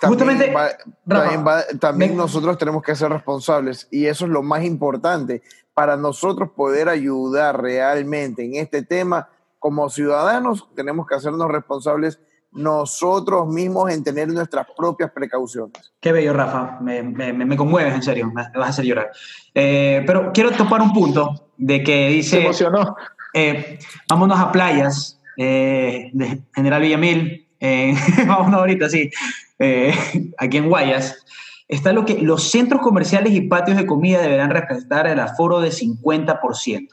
También, 0.00 0.38
Justamente, 0.38 1.78
también, 1.78 2.16
nosotros 2.16 2.56
tenemos 2.56 2.82
que 2.82 2.96
ser 2.96 3.10
responsables 3.10 3.86
y 3.90 4.06
eso 4.06 4.24
es 4.24 4.30
lo 4.30 4.42
más 4.42 4.64
importante 4.64 5.42
para 5.74 5.98
nosotros 5.98 6.52
poder 6.52 6.88
ayudar 6.88 7.60
realmente 7.60 8.42
en 8.42 8.54
este 8.54 8.82
tema 8.82 9.28
como 9.58 9.90
ciudadanos 9.90 10.68
tenemos 10.74 11.06
que 11.06 11.16
hacernos 11.16 11.50
responsables 11.50 12.18
nosotros 12.54 13.48
mismos 13.48 13.90
en 13.90 14.02
tener 14.02 14.28
nuestras 14.28 14.66
propias 14.76 15.10
precauciones. 15.10 15.92
Qué 16.00 16.12
bello, 16.12 16.32
Rafa. 16.32 16.78
Me, 16.80 17.02
me, 17.02 17.32
me 17.32 17.56
conmueves, 17.56 17.94
en 17.94 18.02
serio. 18.02 18.26
Me, 18.32 18.42
vas 18.54 18.54
a 18.54 18.68
hacer 18.68 18.84
llorar. 18.84 19.10
Eh, 19.54 20.02
pero 20.06 20.32
quiero 20.32 20.52
topar 20.52 20.80
un 20.80 20.92
punto 20.92 21.50
de 21.56 21.82
que 21.82 22.08
dice... 22.08 22.36
Se 22.36 22.42
emocionó. 22.42 22.96
Eh, 23.32 23.78
vámonos 24.08 24.38
a 24.38 24.52
playas 24.52 25.20
eh, 25.36 26.10
de 26.12 26.42
General 26.54 26.80
Villamil. 26.80 27.48
Eh, 27.60 27.94
vámonos 28.26 28.60
ahorita, 28.60 28.88
sí. 28.88 29.10
Eh, 29.58 29.92
aquí 30.38 30.58
en 30.58 30.68
Guayas. 30.68 31.24
Está 31.66 31.92
lo 31.92 32.04
que 32.04 32.20
los 32.20 32.50
centros 32.50 32.82
comerciales 32.82 33.32
y 33.32 33.40
patios 33.42 33.76
de 33.76 33.86
comida 33.86 34.20
deberán 34.20 34.50
respetar 34.50 35.06
el 35.06 35.18
aforo 35.18 35.60
de 35.60 35.70
50%. 35.70 36.88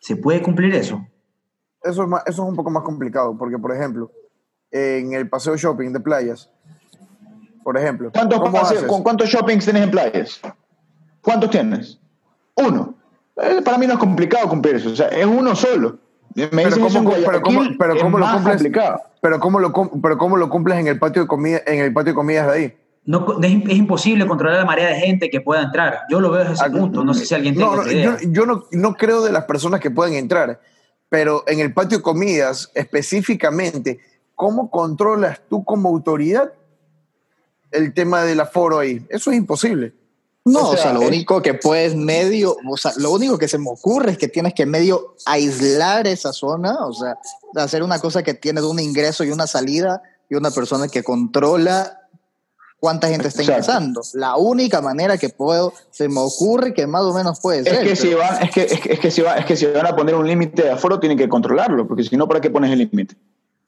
¿Se 0.00 0.16
puede 0.16 0.42
cumplir 0.42 0.74
eso? 0.74 1.06
Eso 1.88 2.02
es, 2.02 2.08
más- 2.08 2.22
eso 2.26 2.42
es 2.42 2.48
un 2.48 2.56
poco 2.56 2.70
más 2.70 2.82
complicado, 2.82 3.36
porque, 3.38 3.58
por 3.58 3.74
ejemplo, 3.74 4.10
en 4.70 5.12
el 5.12 5.28
paseo 5.28 5.56
shopping 5.56 5.92
de 5.92 6.00
playas, 6.00 6.50
por 7.62 7.76
ejemplo, 7.76 8.10
¿Cuántos, 8.12 8.38
¿cómo 8.40 8.52
paseos- 8.52 8.78
haces? 8.78 8.88
con 8.88 9.02
¿Cuántos 9.02 9.28
shoppings 9.28 9.64
tienes 9.64 9.82
en 9.84 9.90
playas? 9.90 10.40
¿Cuántos 11.22 11.50
tienes? 11.50 11.98
Uno. 12.54 12.94
Eh, 13.36 13.60
para 13.64 13.76
mí 13.78 13.86
no 13.86 13.94
es 13.94 13.98
complicado 13.98 14.48
cumplir 14.48 14.76
eso. 14.76 14.90
O 14.90 14.96
sea, 14.96 15.08
es 15.08 15.26
uno 15.26 15.54
solo. 15.54 15.98
Me 16.34 16.48
Pero 16.48 16.76
cómo, 16.78 17.10
pero 17.14 17.40
cómo, 17.42 17.58
Guayaquil, 17.60 17.76
pero 17.78 17.94
es 17.94 18.02
cómo 18.02 18.18
lo 18.18 18.26
cumples, 18.30 18.72
pero 19.22 19.40
cómo 19.40 19.58
lo 19.58 19.72
cum- 19.72 20.02
pero 20.02 20.18
cómo 20.18 20.36
lo 20.36 20.48
cumples 20.50 20.78
en 20.78 20.86
el 20.86 20.98
patio 20.98 21.22
de 21.22 21.28
comida, 21.28 21.60
en 21.66 21.80
el 21.80 21.92
patio 21.94 22.12
de 22.12 22.14
comidas 22.14 22.46
de 22.48 22.52
ahí. 22.52 22.76
No, 23.06 23.24
es, 23.42 23.52
es 23.68 23.76
imposible 23.76 24.26
controlar 24.26 24.58
la 24.58 24.64
marea 24.66 24.88
de 24.88 24.96
gente 24.96 25.30
que 25.30 25.40
pueda 25.40 25.62
entrar. 25.62 26.00
Yo 26.10 26.20
lo 26.20 26.30
veo 26.30 26.40
desde 26.40 26.54
ese 26.54 26.64
Ah, 26.66 26.70
punto. 26.70 27.04
No 27.04 27.14
sé 27.14 27.24
si 27.24 27.34
alguien 27.34 27.54
tiene 27.54 27.70
No, 27.70 27.76
no, 27.76 27.90
yo, 27.90 28.16
yo 28.30 28.44
no, 28.46 28.64
no 28.72 28.94
creo 28.96 29.22
de 29.22 29.32
las 29.32 29.44
personas 29.44 29.80
que 29.80 29.90
pueden 29.90 30.14
entrar, 30.14 30.60
pero 31.08 31.44
en 31.46 31.60
el 31.60 31.72
patio 31.72 31.98
de 31.98 32.02
comidas 32.02 32.70
específicamente, 32.74 34.00
¿cómo 34.34 34.70
controlas 34.70 35.40
tú 35.48 35.64
como 35.64 35.88
autoridad 35.88 36.52
el 37.70 37.92
tema 37.94 38.22
del 38.24 38.40
aforo 38.40 38.78
ahí? 38.78 39.04
Eso 39.08 39.30
es 39.30 39.36
imposible. 39.36 39.92
No, 40.44 40.60
O 40.60 40.70
o 40.74 40.76
sea, 40.76 40.92
lo 40.92 41.02
es- 41.02 41.08
único 41.08 41.42
que 41.42 41.54
puedes 41.54 41.96
medio, 41.96 42.56
o 42.68 42.76
sea, 42.76 42.92
lo 42.98 43.10
único 43.10 43.36
que 43.36 43.48
se 43.48 43.58
me 43.58 43.68
ocurre 43.68 44.12
es 44.12 44.18
que 44.18 44.28
tienes 44.28 44.54
que 44.54 44.64
medio 44.64 45.16
aislar 45.26 46.06
esa 46.06 46.32
zona, 46.32 46.86
o 46.86 46.92
sea, 46.92 47.18
hacer 47.56 47.82
una 47.82 47.98
cosa 47.98 48.22
que 48.22 48.34
tiene 48.34 48.62
un 48.62 48.78
ingreso 48.78 49.24
y 49.24 49.32
una 49.32 49.48
salida 49.48 50.02
y 50.30 50.36
una 50.36 50.50
persona 50.52 50.86
que 50.86 51.02
controla 51.02 52.05
cuánta 52.78 53.08
gente 53.08 53.28
está 53.28 53.42
Exacto. 53.42 53.62
ingresando. 53.72 54.02
La 54.14 54.36
única 54.36 54.80
manera 54.80 55.16
que 55.18 55.28
puedo, 55.28 55.72
se 55.90 56.08
me 56.08 56.20
ocurre 56.20 56.74
que 56.74 56.86
más 56.86 57.02
o 57.02 57.12
menos 57.14 57.40
puede 57.40 57.60
Es 57.60 57.64
ser. 57.68 57.84
que, 57.86 57.96
si 57.96 58.08
pero- 58.08 58.18
van, 58.18 58.42
es, 58.42 58.50
que, 58.50 58.62
es, 58.62 58.80
que, 58.80 58.92
es, 58.92 59.00
que 59.00 59.10
si 59.10 59.22
va- 59.22 59.36
es 59.36 59.44
que 59.46 59.56
si 59.56 59.66
van 59.66 59.86
a 59.86 59.96
poner 59.96 60.14
un 60.14 60.26
límite 60.26 60.62
de 60.62 60.70
aforo, 60.70 61.00
tienen 61.00 61.18
que 61.18 61.28
controlarlo, 61.28 61.86
porque 61.88 62.02
si 62.04 62.16
no, 62.16 62.28
¿para 62.28 62.40
qué 62.40 62.50
pones 62.50 62.70
el 62.70 62.78
límite? 62.78 63.16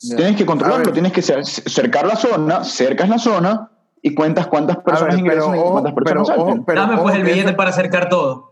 Tienes 0.01 0.37
que 0.37 0.47
controlarlo, 0.47 0.93
tienes 0.93 1.13
que 1.13 1.23
cer- 1.23 1.45
cercar 1.45 2.07
la 2.07 2.15
zona, 2.17 2.63
cercas 2.65 3.09
la 3.09 3.19
zona 3.19 3.71
y 4.01 4.15
cuentas 4.15 4.47
cuántas 4.47 4.77
personas 4.77 5.17
ver, 5.17 5.25
pero 5.25 5.35
ingresan 5.35 5.57
y 5.57 5.59
ojo, 5.59 5.73
cuántas 5.73 5.93
personas 5.95 6.29
pero 6.37 6.65
pero 6.65 6.81
Dame 6.83 6.99
pues 7.03 7.15
el 7.17 7.23
billete 7.25 7.53
para 7.55 7.71
acercar 7.71 8.09
todo. 8.09 8.51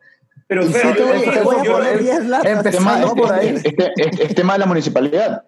Pero 0.48 0.62
si 0.64 0.72
yo- 0.72 0.78
te 0.80 1.02
voy- 1.04 1.24
yo- 1.24 1.32
te 1.32 1.40
voy 1.42 1.56
a 1.56 1.62
yo- 1.64 1.72
poner 1.72 1.92
yo- 1.98 2.02
10 2.02 2.26
latas. 2.26 2.50
Es 2.50 2.56
Empezando 2.58 3.08
tema, 3.14 3.14
por 3.14 3.32
ahí. 3.32 3.48
es- 3.48 3.64
es- 3.64 3.74
es- 3.96 4.20
es 4.20 4.34
tema 4.34 4.52
de 4.54 4.58
la 4.60 4.66
municipalidad. 4.66 5.44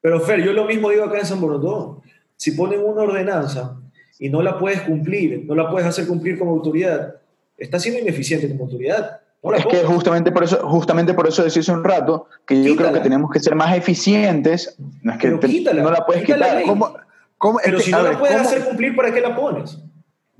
Pero 0.00 0.20
Fer, 0.20 0.42
yo 0.44 0.52
lo 0.52 0.64
mismo 0.64 0.90
digo 0.90 1.04
acá 1.04 1.18
en 1.18 1.26
San 1.26 1.40
Borondón. 1.40 2.00
Si 2.36 2.52
ponen 2.52 2.84
una 2.84 3.02
ordenanza 3.02 3.76
y 4.18 4.28
no 4.28 4.42
la 4.42 4.58
puedes 4.58 4.80
cumplir, 4.82 5.44
no 5.46 5.54
la 5.54 5.70
puedes 5.70 5.86
hacer 5.88 6.06
cumplir 6.06 6.38
como 6.38 6.52
autoridad, 6.52 7.14
estás 7.56 7.82
siendo 7.82 8.00
ineficiente 8.00 8.48
como 8.48 8.64
autoridad. 8.64 9.20
No 9.42 9.54
Es 9.54 9.64
que 9.66 9.84
justamente 9.84 10.32
por 10.32 10.42
eso, 10.44 10.56
justamente 10.68 11.14
por 11.14 11.28
eso 11.28 11.44
decía 11.44 11.60
hace 11.62 11.70
un 11.72 11.84
rato 11.84 12.26
que 12.44 12.56
yo 12.56 12.72
Quítala. 12.72 12.90
creo 12.90 12.92
que 12.94 13.00
tenemos 13.08 13.30
que 13.30 13.38
ser 13.38 13.54
más 13.54 13.76
eficientes. 13.76 14.74
No 15.02 15.12
es 15.12 15.18
que 15.18 15.28
Pero 15.28 15.38
te- 15.38 15.46
quítala, 15.46 15.82
no 15.82 15.90
la 15.92 16.04
puedes 16.04 16.24
quítala 16.24 16.46
quitar. 16.48 16.62
¿Cómo, 16.64 16.92
cómo- 17.38 17.60
Pero 17.62 17.78
es 17.78 17.84
que, 17.84 17.90
si 17.90 17.92
no 17.96 18.02
ver, 18.02 18.12
la 18.14 18.18
puedes 18.18 18.36
¿cómo- 18.36 18.48
hacer 18.48 18.64
cumplir, 18.64 18.96
¿para 18.96 19.14
qué 19.14 19.20
la 19.20 19.36
pones? 19.36 19.78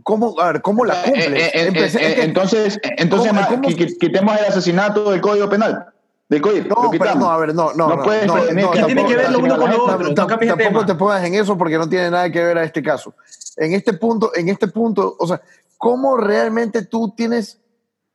¿Cómo, 0.03 0.41
a 0.41 0.53
ver, 0.53 0.63
¿cómo 0.63 0.85
la 0.85 0.95
cumples? 1.03 1.27
Eh, 1.27 1.37
eh, 1.37 1.51
eh, 1.55 1.67
Empecé- 1.69 2.01
eh, 2.01 2.09
es 2.09 2.15
que- 2.17 2.23
entonces, 2.25 2.81
entonces 2.97 3.29
¿cómo- 3.29 3.41
ma- 3.41 3.47
cómo- 3.49 3.63
qui- 3.69 3.77
qui- 3.77 3.99
quitemos 3.99 4.37
el 4.39 4.45
asesinato 4.47 5.11
del 5.13 5.21
Código 5.21 5.49
Penal. 5.49 5.87
Del 6.29 6.43
código, 6.43 6.69
No, 6.69 6.91
pero 6.91 7.15
no, 7.15 7.31
a 7.31 7.39
ver, 7.39 7.55
no, 7.55 7.73
no. 7.75 7.89
No 7.89 8.03
puedes 8.03 8.27
no, 8.27 8.37
no, 8.37 8.71
¿Qué 8.73 8.83
tiene 8.85 9.07
que 9.07 9.17
ver 9.17 9.31
lo 9.31 9.39
uno 9.39 9.57
con 9.59 9.71
lo 9.71 9.85
otro? 9.85 10.15
tampoco 10.15 10.85
te 10.85 10.95
pongas 10.95 11.25
en 11.25 11.35
eso 11.37 11.57
porque 11.57 11.79
no 11.79 11.89
tiene 11.89 12.11
nada 12.11 12.31
que 12.31 12.43
ver 12.45 12.59
a 12.59 12.65
este 12.65 12.83
caso. 12.83 13.15
En 13.59 13.73
este 13.75 13.93
punto, 13.93 14.33
en 14.35 14.49
este 14.49 14.69
punto, 14.69 15.17
o 15.19 15.27
sea, 15.27 15.41
¿cómo 15.77 16.17
realmente 16.17 16.85
tú 16.87 17.13
tienes 17.17 17.61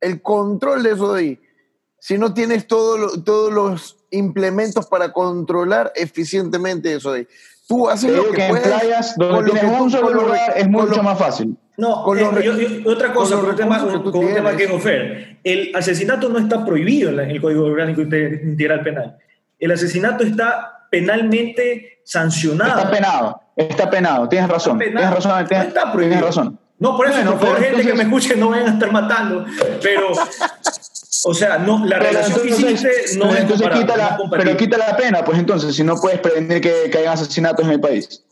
el 0.02 0.22
control 0.22 0.84
de 0.84 0.92
eso 0.92 1.14
de 1.14 1.20
ahí? 1.20 1.40
Si 2.00 2.18
no 2.18 2.34
tienes 2.34 2.68
todo 2.68 2.98
lo- 2.98 3.24
todos 3.24 3.52
los 3.54 3.98
implementos 4.12 4.88
para 4.88 5.12
controlar 5.14 5.92
eficientemente 5.96 6.94
eso 6.96 7.12
de 7.14 7.20
ahí. 7.20 7.28
Tú 7.68 7.90
haces 7.90 8.12
Te 8.12 8.18
lo 8.18 8.26
que, 8.30 8.36
que 8.36 8.46
en 8.46 8.50
puedes. 8.52 8.68
playas 8.68 9.16
donde 9.18 9.36
con 9.36 9.46
lo 9.46 9.52
tienes 9.54 9.82
un 9.82 9.92
solo 9.92 10.10
lugar 10.14 10.54
es 10.56 10.68
mucho 10.70 10.96
lo- 10.98 11.04
más 11.04 11.18
fácil. 11.18 11.58
No, 11.78 12.04
Con 12.04 12.20
eh, 12.20 12.22
los 12.22 12.34
re- 12.36 12.44
yo- 12.44 12.54
yo- 12.58 12.92
otra 12.92 13.14
cosa, 13.14 13.36
con 13.36 13.44
los 13.46 13.52
un 13.54 13.58
tema, 13.58 13.80
con 13.80 14.16
un 14.26 14.34
tema 14.34 14.56
que 14.56 14.68
dijo 14.68 14.80
Fer. 14.80 15.40
El 15.44 15.76
asesinato 15.76 16.30
no 16.30 16.38
está 16.40 16.64
prohibido 16.66 17.10
en, 17.10 17.16
la- 17.16 17.24
en 17.24 17.32
el 17.32 17.42
Código 17.42 17.66
Orgánico 17.66 18.02
Inte- 18.02 18.42
Integral 18.44 18.84
Penal. 18.84 19.18
El 19.58 19.72
asesinato 19.72 20.24
está 20.24 20.88
penalmente 20.92 22.02
sancionado. 22.04 22.78
Está 22.80 22.92
penado, 22.92 23.42
está 23.56 23.90
penado, 23.90 24.28
tienes 24.30 24.50
razón. 24.50 24.82
Está 24.82 24.98
Tienes 25.00 25.16
razón, 25.16 25.42
No 25.42 25.48
tienes, 25.48 25.68
está 25.68 25.92
prohibido. 25.92 26.20
tienes 26.20 26.36
razón. 26.36 26.60
No, 26.80 26.98
por 26.98 27.08
eso, 27.08 27.16
Bueno, 27.16 27.32
por 27.32 27.40
favor, 27.42 27.56
pero 27.60 27.68
gente 27.70 27.88
que 27.88 27.94
me 27.94 28.04
entonces- 28.04 28.26
escuche, 28.32 28.40
no 28.40 28.50
vayan 28.50 28.68
a 28.70 28.74
estar 28.74 28.92
matando. 28.92 29.46
Pero, 29.82 30.08
o 31.26 31.34
sea, 31.34 31.58
no, 31.60 31.86
la 31.86 32.00
Pero 32.00 32.12
relación 32.12 32.42
que 32.42 32.50
entonces, 32.50 32.72
hiciste 32.74 33.18
no 33.18 33.26
pero 33.26 33.36
es 33.36 33.42
entonces 33.42 33.70
quita 33.70 33.86
no 33.94 33.98
la, 33.98 34.18
compatible. 34.18 34.46
pero 34.54 34.58
quita 34.58 34.78
la 34.78 34.98
pena, 34.98 35.24
pues 35.24 35.40
entonces, 35.40 35.76
si 35.76 35.84
no 35.84 35.96
puedes 35.96 36.20
prevenir 36.20 36.60
que, 36.62 36.90
que 36.92 36.98
hayan 36.98 37.14
asesinatos 37.14 37.66
en 37.66 37.72
el 37.72 37.80
país. 37.80 38.24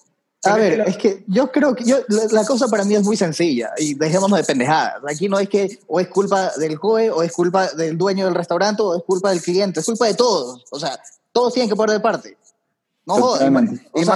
A 0.44 0.56
ver, 0.56 0.84
es 0.88 0.98
que 0.98 1.24
yo 1.28 1.52
creo 1.52 1.76
que 1.76 1.84
yo, 1.86 1.98
la, 2.08 2.24
la 2.32 2.46
cosa 2.46 2.68
para 2.68 2.84
mí 2.84 2.96
es 2.96 3.04
muy 3.04 3.16
sencilla 3.16 3.70
y 3.78 3.94
dejémonos 3.94 4.40
de 4.40 4.44
pendejadas. 4.44 4.96
Aquí 5.08 5.30
no 5.30 5.38
es 5.40 5.48
que 5.48 5.78
o 5.88 6.00
es 6.00 6.08
culpa 6.08 6.52
del 6.58 6.80
COE 6.80 7.12
o 7.12 7.22
es 7.22 7.32
culpa 7.32 7.68
del 7.74 7.96
dueño 7.96 8.26
del 8.26 8.34
restaurante 8.34 8.82
o 8.82 8.98
es 8.98 9.04
culpa 9.04 9.30
del 9.30 9.42
cliente, 9.42 9.82
es 9.82 9.86
culpa 9.86 10.08
de 10.08 10.16
todos. 10.16 10.64
O 10.72 10.80
sea, 10.80 11.00
todos 11.32 11.54
tienen 11.54 11.70
que 11.70 11.76
poner 11.76 11.94
de 11.96 12.00
parte. 12.00 12.38
No. 13.06 13.16
O 13.16 13.36
Y, 13.36 13.40
sea, 13.40 13.50
más 13.50 13.70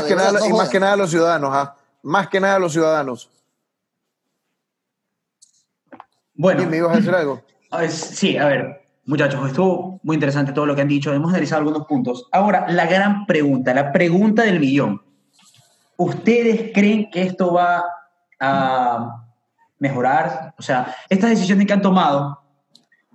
que, 0.04 0.16
verdad, 0.16 0.34
nada, 0.34 0.40
no 0.40 0.46
y 0.46 0.54
más 0.54 0.70
que 0.70 0.80
nada 0.80 0.96
los 0.96 1.10
ciudadanos, 1.10 1.50
¿ah? 1.54 1.76
Más 2.04 2.28
que 2.28 2.40
nada 2.40 2.60
los 2.60 2.72
ciudadanos. 2.72 3.30
Bueno, 6.36 6.64
¿Y 6.64 6.66
me 6.66 6.78
ibas 6.78 6.94
a 6.94 6.96
decir 6.98 7.16
algo? 7.16 7.42
a 7.72 7.78
ver, 7.80 7.92
sí, 7.92 8.38
a 8.38 8.46
ver, 8.46 8.86
muchachos, 9.06 9.48
estuvo 9.48 10.00
muy 10.04 10.16
interesante 10.16 10.52
todo 10.52 10.66
lo 10.66 10.76
que 10.76 10.82
han 10.82 10.88
dicho. 10.88 11.14
Hemos 11.14 11.30
analizado 11.30 11.60
algunos 11.60 11.88
puntos. 11.88 12.28
Ahora, 12.32 12.66
la 12.70 12.86
gran 12.86 13.26
pregunta, 13.26 13.74
la 13.74 13.92
pregunta 13.92 14.44
del 14.44 14.60
millón. 14.60 15.02
¿Ustedes 15.98 16.72
creen 16.74 17.10
que 17.10 17.24
esto 17.24 17.54
va 17.54 17.86
a 18.40 19.26
mejorar? 19.80 20.54
O 20.58 20.62
sea, 20.62 20.94
estas 21.10 21.30
decisiones 21.30 21.66
que 21.66 21.74
han 21.74 21.82
tomado 21.82 22.42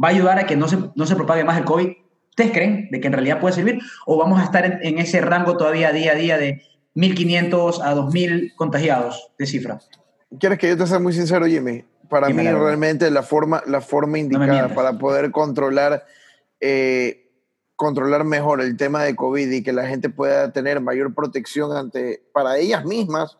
va 0.02 0.08
a 0.08 0.10
ayudar 0.10 0.38
a 0.38 0.46
que 0.46 0.56
no 0.56 0.66
se, 0.66 0.78
no 0.94 1.06
se 1.06 1.14
propague 1.14 1.44
más 1.44 1.58
el 1.58 1.64
COVID. 1.64 1.92
¿Ustedes 2.40 2.56
creen 2.56 2.88
de 2.90 3.00
que 3.00 3.06
en 3.08 3.12
realidad 3.12 3.38
puede 3.38 3.54
servir? 3.54 3.78
¿O 4.06 4.16
vamos 4.16 4.40
a 4.40 4.44
estar 4.44 4.64
en, 4.64 4.78
en 4.82 4.98
ese 4.98 5.20
rango 5.20 5.58
todavía 5.58 5.92
día 5.92 6.12
a 6.12 6.14
día 6.14 6.38
de 6.38 6.62
1.500 6.94 7.80
a 7.82 7.94
2.000 7.94 8.54
contagiados 8.56 9.30
de 9.38 9.46
cifra? 9.46 9.78
¿Quieres 10.38 10.58
que 10.58 10.68
yo 10.68 10.76
te 10.78 10.86
sea 10.86 10.98
muy 10.98 11.12
sincero, 11.12 11.44
Jimmy? 11.46 11.84
Para 12.08 12.28
Dime 12.28 12.42
mí 12.44 12.48
la 12.50 12.58
realmente 12.58 13.10
la 13.10 13.22
forma, 13.22 13.62
la 13.66 13.82
forma 13.82 14.18
indicada 14.18 14.46
mientas. 14.46 14.72
para 14.72 14.98
poder 14.98 15.30
controlar, 15.32 16.06
eh, 16.60 17.30
controlar 17.76 18.24
mejor 18.24 18.62
el 18.62 18.76
tema 18.78 19.04
de 19.04 19.14
COVID 19.14 19.50
y 19.50 19.62
que 19.62 19.74
la 19.74 19.86
gente 19.86 20.08
pueda 20.08 20.50
tener 20.50 20.80
mayor 20.80 21.14
protección 21.14 21.76
ante, 21.76 22.22
para 22.32 22.56
ellas 22.56 22.86
mismas 22.86 23.36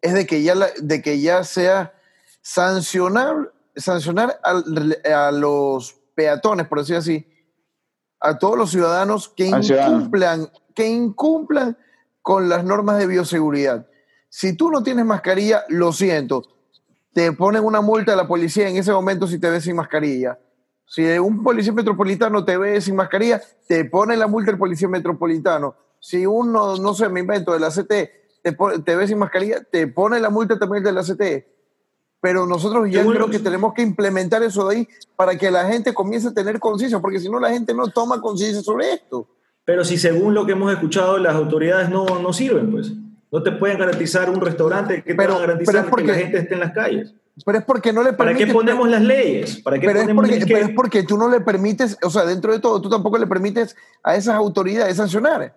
es 0.00 0.14
de 0.14 0.26
que 0.26 0.42
ya, 0.42 0.54
la- 0.54 0.70
de 0.80 1.02
que 1.02 1.20
ya 1.20 1.44
sea 1.44 1.92
sancionar, 2.40 3.52
sancionar 3.76 4.40
al- 4.42 4.98
a 5.14 5.30
los 5.30 5.94
peatones, 6.14 6.66
por 6.66 6.78
decir 6.78 6.96
así, 6.96 7.26
a 8.20 8.38
todos 8.38 8.56
los 8.56 8.70
ciudadanos 8.70 9.28
que 9.28 9.52
Al 9.52 9.64
ciudadano. 9.64 9.96
incumplan, 9.96 10.48
que 10.74 10.88
incumplan 10.88 11.76
con 12.22 12.48
las 12.48 12.64
normas 12.64 12.98
de 12.98 13.06
bioseguridad. 13.06 13.86
Si 14.28 14.56
tú 14.56 14.70
no 14.70 14.82
tienes 14.82 15.04
mascarilla, 15.04 15.64
lo 15.68 15.92
siento, 15.92 16.42
te 17.12 17.32
ponen 17.32 17.64
una 17.64 17.80
multa 17.80 18.12
a 18.12 18.16
la 18.16 18.28
policía 18.28 18.68
en 18.68 18.76
ese 18.76 18.92
momento 18.92 19.26
si 19.26 19.38
te 19.38 19.50
ves 19.50 19.64
sin 19.64 19.76
mascarilla. 19.76 20.38
Si 20.86 21.02
un 21.18 21.42
policía 21.42 21.72
metropolitano 21.72 22.44
te 22.44 22.56
ve 22.56 22.80
sin 22.80 22.96
mascarilla, 22.96 23.42
te 23.66 23.84
pone 23.84 24.16
la 24.16 24.26
multa 24.26 24.50
el 24.50 24.58
policía 24.58 24.88
metropolitano. 24.88 25.74
Si 26.00 26.24
uno, 26.24 26.76
no 26.76 26.94
sé, 26.94 27.08
me 27.08 27.20
invento, 27.20 27.52
de 27.52 27.60
la 27.60 27.70
CT, 27.70 27.88
te, 28.42 28.56
te 28.84 28.96
ve 28.96 29.06
sin 29.06 29.18
mascarilla, 29.18 29.62
te 29.64 29.86
pone 29.88 30.20
la 30.20 30.30
multa 30.30 30.58
también 30.58 30.84
de 30.84 30.92
la 30.92 31.02
CT. 31.02 31.57
Pero 32.20 32.46
nosotros 32.46 32.90
ya 32.90 33.04
creo 33.06 33.30
que 33.30 33.38
tenemos 33.38 33.74
que 33.74 33.82
implementar 33.82 34.42
eso 34.42 34.66
de 34.68 34.76
ahí 34.76 34.88
para 35.14 35.36
que 35.38 35.50
la 35.50 35.66
gente 35.66 35.94
comience 35.94 36.28
a 36.28 36.34
tener 36.34 36.58
conciencia, 36.58 36.98
porque 36.98 37.20
si 37.20 37.28
no 37.28 37.38
la 37.38 37.50
gente 37.50 37.72
no 37.74 37.88
toma 37.88 38.20
conciencia 38.20 38.60
sobre 38.62 38.92
esto. 38.92 39.28
Pero 39.64 39.84
si 39.84 39.98
según 39.98 40.34
lo 40.34 40.44
que 40.46 40.52
hemos 40.52 40.72
escuchado, 40.72 41.18
las 41.18 41.34
autoridades 41.36 41.90
no, 41.90 42.04
no 42.20 42.32
sirven, 42.32 42.70
pues. 42.72 42.90
No 43.30 43.42
te 43.42 43.52
pueden 43.52 43.78
garantizar 43.78 44.30
un 44.30 44.40
restaurante 44.40 44.96
que 45.02 45.10
te 45.10 45.14
Pero- 45.14 45.34
van 45.34 45.42
a 45.42 45.46
garantizar 45.46 45.72
pero 45.74 45.84
es 45.84 45.90
porque- 45.90 46.06
que 46.06 46.12
la 46.12 46.18
gente 46.18 46.38
esté 46.38 46.54
en 46.54 46.60
las 46.60 46.72
calles. 46.72 47.14
Pero 47.44 47.58
es 47.58 47.64
porque 47.64 47.92
no 47.92 48.02
le 48.02 48.14
¿Para 48.14 48.32
qué 48.32 48.46
permites- 48.46 48.52
ponemos 48.54 48.88
las 48.88 49.02
leyes? 49.02 49.60
¿Para 49.62 49.78
qué 49.78 49.86
pero 49.86 49.98
es, 50.00 50.04
ponemos 50.06 50.24
pero 50.48 50.58
es 50.58 50.70
porque 50.70 51.02
tú 51.04 51.16
no 51.18 51.28
le 51.28 51.40
permites, 51.40 51.96
o 52.02 52.10
sea, 52.10 52.24
dentro 52.24 52.52
de 52.52 52.58
todo, 52.58 52.80
tú 52.80 52.88
tampoco 52.88 53.16
le 53.18 53.28
permites 53.28 53.76
a 54.02 54.16
esas 54.16 54.34
autoridades 54.34 54.96
sancionar. 54.96 55.54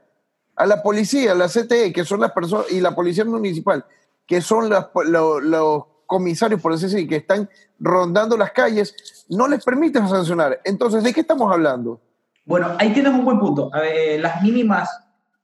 a 0.58 0.66
la 0.68 0.84
policía, 0.84 1.32
a 1.32 1.36
la 1.36 1.48
CTE, 1.48 1.92
que 1.92 2.04
son 2.06 2.20
las 2.20 2.34
personas, 2.34 2.70
y 2.72 2.82
la 2.82 2.94
policía 2.94 3.26
municipal, 3.26 3.84
que 4.28 4.42
son 4.42 4.70
las, 4.70 4.88
los 5.06 5.84
comisarios, 6.12 6.60
por 6.60 6.74
así 6.74 6.88
decir, 6.88 7.08
que 7.08 7.16
están 7.16 7.50
rondando 7.80 8.36
las 8.36 8.52
calles, 8.52 9.26
no 9.30 9.48
les 9.48 9.64
permiten 9.64 10.10
sancionar. 10.10 10.60
Entonces, 10.66 11.06
¿de 11.06 11.14
qué 11.14 11.22
estamos 11.22 11.50
hablando? 11.50 12.02
Bueno, 12.44 12.76
ahí 12.78 12.92
tienes 12.92 13.14
un 13.14 13.24
buen 13.24 13.40
punto. 13.40 13.72
las 14.20 14.44
mínimas 14.44 14.90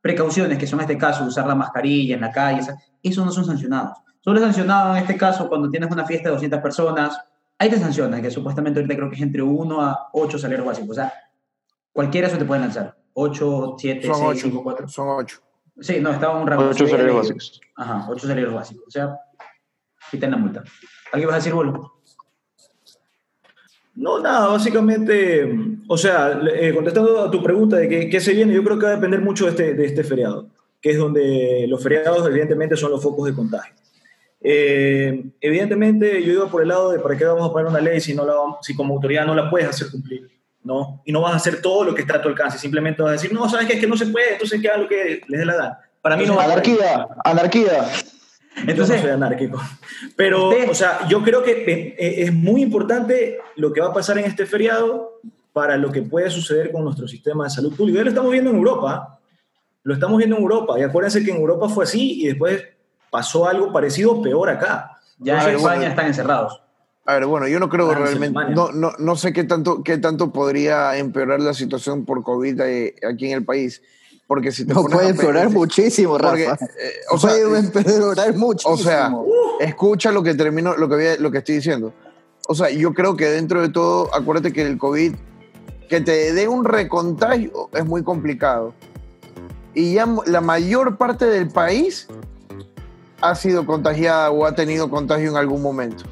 precauciones, 0.01 0.57
que 0.57 0.67
son 0.67 0.79
en 0.79 0.83
este 0.83 0.97
caso 0.97 1.23
usar 1.23 1.47
la 1.47 1.55
mascarilla 1.55 2.15
en 2.15 2.21
la 2.21 2.31
calle, 2.33 2.67
eso 3.01 3.23
no 3.23 3.31
son 3.31 3.45
sancionados. 3.45 3.97
Solo 4.19 4.39
es 4.39 4.43
sancionado 4.43 4.93
en 4.93 5.03
este 5.03 5.15
caso 5.15 5.47
cuando 5.47 5.69
tienes 5.69 5.89
una 5.89 6.05
fiesta 6.05 6.27
de 6.27 6.33
200 6.33 6.59
personas, 6.59 7.17
ahí 7.57 7.69
te 7.69 7.79
sancionan, 7.79 8.21
que 8.21 8.29
supuestamente 8.29 8.81
ahorita 8.81 8.93
creo 8.97 9.09
que 9.09 9.15
es 9.15 9.21
entre 9.21 9.41
1 9.41 9.81
a 9.81 10.09
8 10.11 10.37
salarios 10.37 10.67
básicos. 10.67 10.89
O 10.89 10.93
sea, 10.95 11.13
cualquiera 11.93 12.27
eso 12.27 12.37
te 12.37 12.43
puede 12.43 12.59
lanzar. 12.59 12.93
8, 13.13 13.75
7, 13.77 14.05
son 14.05 14.15
6, 14.15 14.27
8, 14.27 14.39
5, 14.43 14.63
4. 14.63 14.87
Son 14.89 15.07
8. 15.07 15.41
Sí, 15.79 15.99
no, 16.01 16.11
estaba 16.11 16.37
un 16.37 16.45
rango. 16.45 16.67
8 16.67 16.87
salarios 16.87 17.15
básicos. 17.15 17.61
Ajá, 17.77 18.05
8 18.09 18.27
salarios 18.27 18.53
básicos. 18.53 18.83
O 18.85 18.91
sea, 18.91 19.17
quiten 20.11 20.31
la 20.31 20.37
multa. 20.37 20.63
¿Alguien 21.11 21.27
vas 21.27 21.35
a 21.35 21.39
decir, 21.39 21.53
Bolo? 21.53 21.93
No, 23.95 24.19
nada, 24.19 24.47
básicamente, 24.49 25.51
o 25.87 25.97
sea, 25.97 26.39
eh, 26.53 26.71
contestando 26.73 27.19
a 27.19 27.31
tu 27.31 27.41
pregunta 27.41 27.77
de 27.77 27.89
qué, 27.89 28.09
qué, 28.09 28.19
se 28.19 28.33
viene, 28.33 28.53
yo 28.53 28.63
creo 28.63 28.77
que 28.77 28.85
va 28.85 28.91
a 28.91 28.95
depender 28.95 29.21
mucho 29.21 29.45
de 29.45 29.51
este, 29.51 29.73
de 29.73 29.85
este 29.85 30.03
feriado, 30.03 30.49
que 30.79 30.91
es 30.91 30.99
donde 30.99 31.65
los 31.67 31.81
feriados 31.81 32.27
evidentemente 32.27 32.75
son 32.75 32.91
los 32.91 33.01
focos 33.01 33.25
de 33.25 33.33
contagio. 33.33 33.73
Eh, 34.39 35.31
evidentemente 35.41 36.23
yo 36.23 36.33
iba 36.33 36.47
por 36.47 36.61
el 36.61 36.67
lado 36.67 36.91
de 36.91 36.99
para 36.99 37.17
qué 37.17 37.25
vamos 37.25 37.49
a 37.49 37.51
poner 37.51 37.67
una 37.67 37.81
ley 37.81 37.99
si, 37.99 38.13
no 38.13 38.23
la, 38.23 38.35
si 38.61 38.75
como 38.75 38.93
autoridad 38.93 39.25
no 39.25 39.33
la 39.33 39.49
puedes 39.49 39.67
hacer 39.67 39.89
cumplir, 39.89 40.29
¿no? 40.63 41.01
Y 41.03 41.11
no 41.11 41.21
vas 41.21 41.33
a 41.33 41.37
hacer 41.37 41.59
todo 41.59 41.83
lo 41.83 41.95
que 41.95 42.01
está 42.01 42.17
a 42.17 42.21
tu 42.21 42.29
alcance, 42.29 42.59
simplemente 42.59 43.01
vas 43.01 43.09
a 43.09 43.13
decir, 43.13 43.33
no, 43.33 43.49
sabes 43.49 43.65
que 43.65 43.73
es 43.73 43.79
que 43.79 43.87
no 43.87 43.97
se 43.97 44.05
puede, 44.05 44.33
entonces 44.33 44.61
que 44.61 44.67
hagan 44.67 44.83
lo 44.83 44.87
que 44.87 45.21
les 45.27 45.39
dé 45.39 45.45
la 45.45 45.55
gana. 45.55 45.79
Para 46.01 46.15
mí 46.17 46.25
no 46.27 46.39
Anarquía, 46.39 47.07
anarquía. 47.25 47.89
Entonces, 48.65 48.87
yo 48.87 48.95
no 48.95 49.01
soy 49.01 49.11
anárquico. 49.11 49.61
Pero, 50.15 50.49
o 50.49 50.73
sea, 50.73 51.07
yo 51.07 51.21
creo 51.23 51.43
que 51.43 51.95
es 51.97 52.33
muy 52.33 52.61
importante 52.61 53.39
lo 53.55 53.71
que 53.71 53.81
va 53.81 53.87
a 53.87 53.93
pasar 53.93 54.17
en 54.17 54.25
este 54.25 54.45
feriado 54.45 55.19
para 55.53 55.77
lo 55.77 55.91
que 55.91 56.01
puede 56.01 56.29
suceder 56.29 56.71
con 56.71 56.83
nuestro 56.83 57.07
sistema 57.07 57.45
de 57.45 57.49
salud 57.49 57.75
pública. 57.75 57.97
Ya 57.97 58.03
lo 58.05 58.09
estamos 58.09 58.31
viendo 58.31 58.49
en 58.49 58.57
Europa. 58.57 59.19
Lo 59.83 59.93
estamos 59.93 60.17
viendo 60.17 60.35
en 60.35 60.41
Europa. 60.41 60.79
Y 60.79 60.83
acuérdense 60.83 61.23
que 61.23 61.31
en 61.31 61.37
Europa 61.37 61.69
fue 61.69 61.83
así 61.83 62.21
y 62.21 62.27
después 62.27 62.63
pasó 63.09 63.47
algo 63.47 63.71
parecido 63.71 64.21
peor 64.21 64.49
acá. 64.49 64.99
Ya 65.19 65.49
en 65.49 65.55
España 65.55 65.87
están 65.87 66.07
encerrados. 66.07 66.61
A 67.05 67.13
ver, 67.13 67.25
bueno, 67.25 67.47
yo 67.47 67.59
no 67.59 67.69
creo 67.69 67.93
realmente, 67.93 68.37
no, 68.53 68.71
no, 68.73 68.91
no, 68.99 69.15
sé 69.15 69.31
qué 69.31 69.45
tanto, 69.45 69.81
qué 69.81 69.97
tanto 69.97 70.33
podría 70.33 70.97
empeorar 70.97 71.39
la 71.39 71.53
situación 71.53 72.03
por 72.03 72.21
COVID 72.21 72.59
eh, 72.59 72.95
aquí 73.09 73.27
en 73.27 73.37
el 73.37 73.45
país. 73.45 73.81
Porque 74.27 74.51
si 74.51 74.65
te 74.65 74.73
no 74.73 74.83
puede 74.83 75.09
empeorar 75.09 75.49
muchísimo, 75.49 76.17
Rafa. 76.17 76.37
Eh, 76.37 76.57
o 77.11 77.17
sea, 77.17 77.31
puede 77.31 77.59
empeorar 77.59 78.35
muchísimo. 78.35 78.73
O 78.73 78.77
sea, 78.77 79.11
escucha 79.61 80.11
lo 80.11 80.21
que 80.21 80.35
termino, 80.35 80.75
lo 80.75 80.89
que, 80.89 81.15
lo 81.17 81.31
que 81.31 81.37
estoy 81.37 81.55
diciendo. 81.55 81.93
O 82.49 82.53
sea, 82.53 82.69
yo 82.69 82.93
creo 82.93 83.15
que 83.15 83.25
dentro 83.25 83.61
de 83.61 83.69
todo, 83.69 84.13
acuérdate 84.13 84.51
que 84.51 84.63
el 84.63 84.77
COVID, 84.77 85.15
que 85.87 86.01
te 86.01 86.33
dé 86.33 86.47
un 86.47 86.65
recontagio 86.65 87.69
es 87.73 87.85
muy 87.85 88.03
complicado. 88.03 88.73
Y 89.73 89.93
ya 89.93 90.07
la 90.25 90.41
mayor 90.41 90.97
parte 90.97 91.25
del 91.25 91.49
país 91.49 92.07
ha 93.21 93.35
sido 93.35 93.65
contagiada 93.65 94.31
o 94.31 94.45
ha 94.45 94.55
tenido 94.55 94.89
contagio 94.89 95.29
en 95.29 95.37
algún 95.37 95.61
momento. 95.61 96.03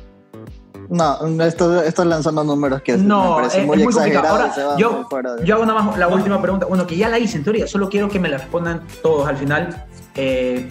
No, 0.90 1.44
esto, 1.44 1.82
estoy 1.82 2.08
lanzando 2.08 2.44
números 2.44 2.82
que 2.82 2.98
no, 2.98 3.40
me 3.40 3.48
es, 3.48 3.66
muy, 3.66 3.84
complicado. 3.84 4.28
Ahora, 4.28 4.78
yo, 4.78 5.08
yo 5.44 5.56
hago 5.56 5.66
nada 5.66 5.82
más 5.82 5.98
la 5.98 6.08
última 6.08 6.42
pregunta. 6.42 6.66
Bueno, 6.66 6.86
que 6.86 6.96
ya 6.96 7.10
la 7.10 7.20
hice 7.20 7.38
en 7.38 7.44
teoría, 7.44 7.68
solo 7.68 7.90
quiero 7.90 8.10
que 8.10 8.20
me 8.20 8.30
la 8.30 8.38
respondan 8.38 8.82
todos 9.02 9.28
al 9.28 9.38
final. 9.38 9.86
Eh, 10.16 10.70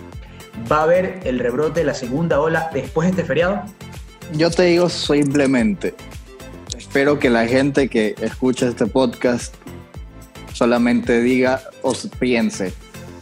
¿Va 0.71 0.79
a 0.79 0.83
haber 0.85 1.21
el 1.25 1.39
rebrote 1.39 1.81
de 1.81 1.87
la 1.87 1.95
segunda 1.95 2.41
ola 2.41 2.71
después 2.73 3.07
de 3.07 3.11
este 3.11 3.25
feriado? 3.25 3.62
Yo 4.33 4.51
te 4.51 4.62
digo 4.65 4.89
simplemente, 4.89 5.95
espero 6.77 7.19
que 7.19 7.29
la 7.29 7.47
gente 7.47 7.89
que 7.89 8.15
escucha 8.21 8.69
este 8.69 8.87
podcast 8.87 9.55
solamente 10.53 11.21
diga 11.21 11.61
o 11.83 11.93
piense, 12.19 12.73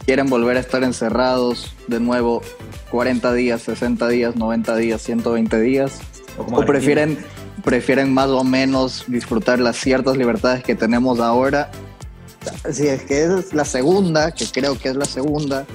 quieren 0.05 0.27
volver 0.27 0.57
a 0.57 0.59
estar 0.59 0.83
encerrados 0.83 1.73
de 1.87 1.99
nuevo 1.99 2.41
40 2.91 3.33
días, 3.33 3.63
60 3.63 4.07
días, 4.09 4.35
90 4.35 4.75
días, 4.75 5.01
120 5.01 5.59
días, 5.59 5.99
o, 6.37 6.65
prefieren, 6.65 7.17
prefieren 7.63 8.13
más 8.13 8.27
o 8.29 8.43
menos 8.43 9.05
disfrutar 9.07 9.59
las 9.59 9.77
ciertas 9.77 10.17
libertades 10.17 10.63
que 10.63 10.75
tenemos 10.75 11.19
ahora. 11.19 11.71
Si 12.71 12.87
es 12.87 13.03
que 13.03 13.23
es 13.23 13.53
la 13.53 13.65
segunda, 13.65 14.31
que 14.31 14.45
creo 14.45 14.77
que 14.77 14.89
es 14.89 14.95
la 14.95 15.05
segunda, 15.05 15.65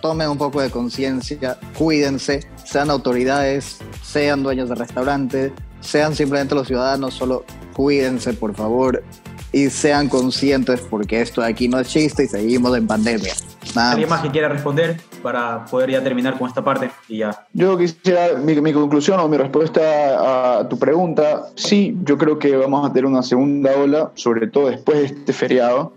tomen 0.00 0.28
un 0.28 0.38
poco 0.38 0.60
de 0.60 0.70
conciencia, 0.70 1.58
cuídense, 1.76 2.48
sean 2.64 2.90
autoridades, 2.90 3.78
sean 4.02 4.42
dueños 4.42 4.68
de 4.68 4.74
restaurantes, 4.74 5.52
sean 5.80 6.14
simplemente 6.14 6.54
los 6.54 6.66
ciudadanos, 6.66 7.14
solo 7.14 7.44
cuídense 7.72 8.32
por 8.32 8.54
favor 8.54 9.04
y 9.52 9.70
sean 9.70 10.08
conscientes 10.08 10.80
porque 10.80 11.20
esto 11.20 11.40
de 11.40 11.48
aquí 11.48 11.68
no 11.68 11.78
es 11.78 11.88
chiste 11.88 12.24
y 12.24 12.28
seguimos 12.28 12.76
en 12.76 12.86
pandemia. 12.86 13.34
¿Alguien 13.76 14.08
más 14.08 14.22
que 14.22 14.30
quiera 14.30 14.48
responder 14.48 15.00
para 15.18 15.64
poder 15.64 15.90
ya 15.90 16.02
terminar 16.02 16.38
con 16.38 16.48
esta 16.48 16.62
parte 16.62 16.90
y 17.08 17.18
ya? 17.18 17.46
Yo 17.52 17.76
quisiera, 17.76 18.36
mi, 18.38 18.60
mi, 18.60 18.72
conclusión 18.72 19.20
o 19.20 19.28
mi 19.28 19.36
respuesta 19.36 20.60
a 20.60 20.68
tu 20.68 20.78
pregunta, 20.78 21.48
sí, 21.54 21.96
yo 22.04 22.16
creo 22.16 22.38
que 22.38 22.56
vamos 22.56 22.88
a 22.88 22.92
tener 22.92 23.06
una 23.06 23.22
segunda 23.22 23.72
ola, 23.76 24.10
sobre 24.14 24.46
todo 24.46 24.70
después 24.70 24.98
de 24.98 25.04
este 25.06 25.32
feriado, 25.32 25.92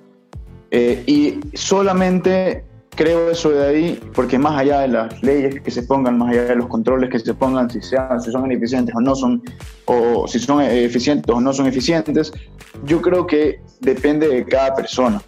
eh, 0.71 1.03
y 1.05 1.39
solamente 1.55 2.63
creo 2.95 3.31
eso 3.31 3.49
de 3.49 3.65
ahí, 3.65 3.99
porque 4.13 4.37
más 4.37 4.59
allá 4.59 4.81
de 4.81 4.89
las 4.89 5.23
leyes 5.23 5.61
que 5.61 5.71
se 5.71 5.83
pongan, 5.83 6.17
más 6.17 6.31
allá 6.31 6.45
de 6.45 6.55
los 6.55 6.67
controles 6.67 7.09
que 7.09 7.19
se 7.19 7.33
pongan, 7.33 7.69
si, 7.69 7.81
sean, 7.81 8.21
si 8.21 8.31
son 8.31 8.45
ineficientes 8.45 8.93
o 8.95 9.01
no 9.01 9.15
son, 9.15 9.41
o 9.85 10.27
si 10.27 10.39
son 10.39 10.61
eficientes 10.61 11.33
o 11.33 11.39
no 11.39 11.53
son 11.53 11.67
eficientes, 11.67 12.31
yo 12.85 13.01
creo 13.01 13.25
que 13.25 13.61
depende 13.79 14.27
de 14.27 14.45
cada 14.45 14.75
persona. 14.75 15.21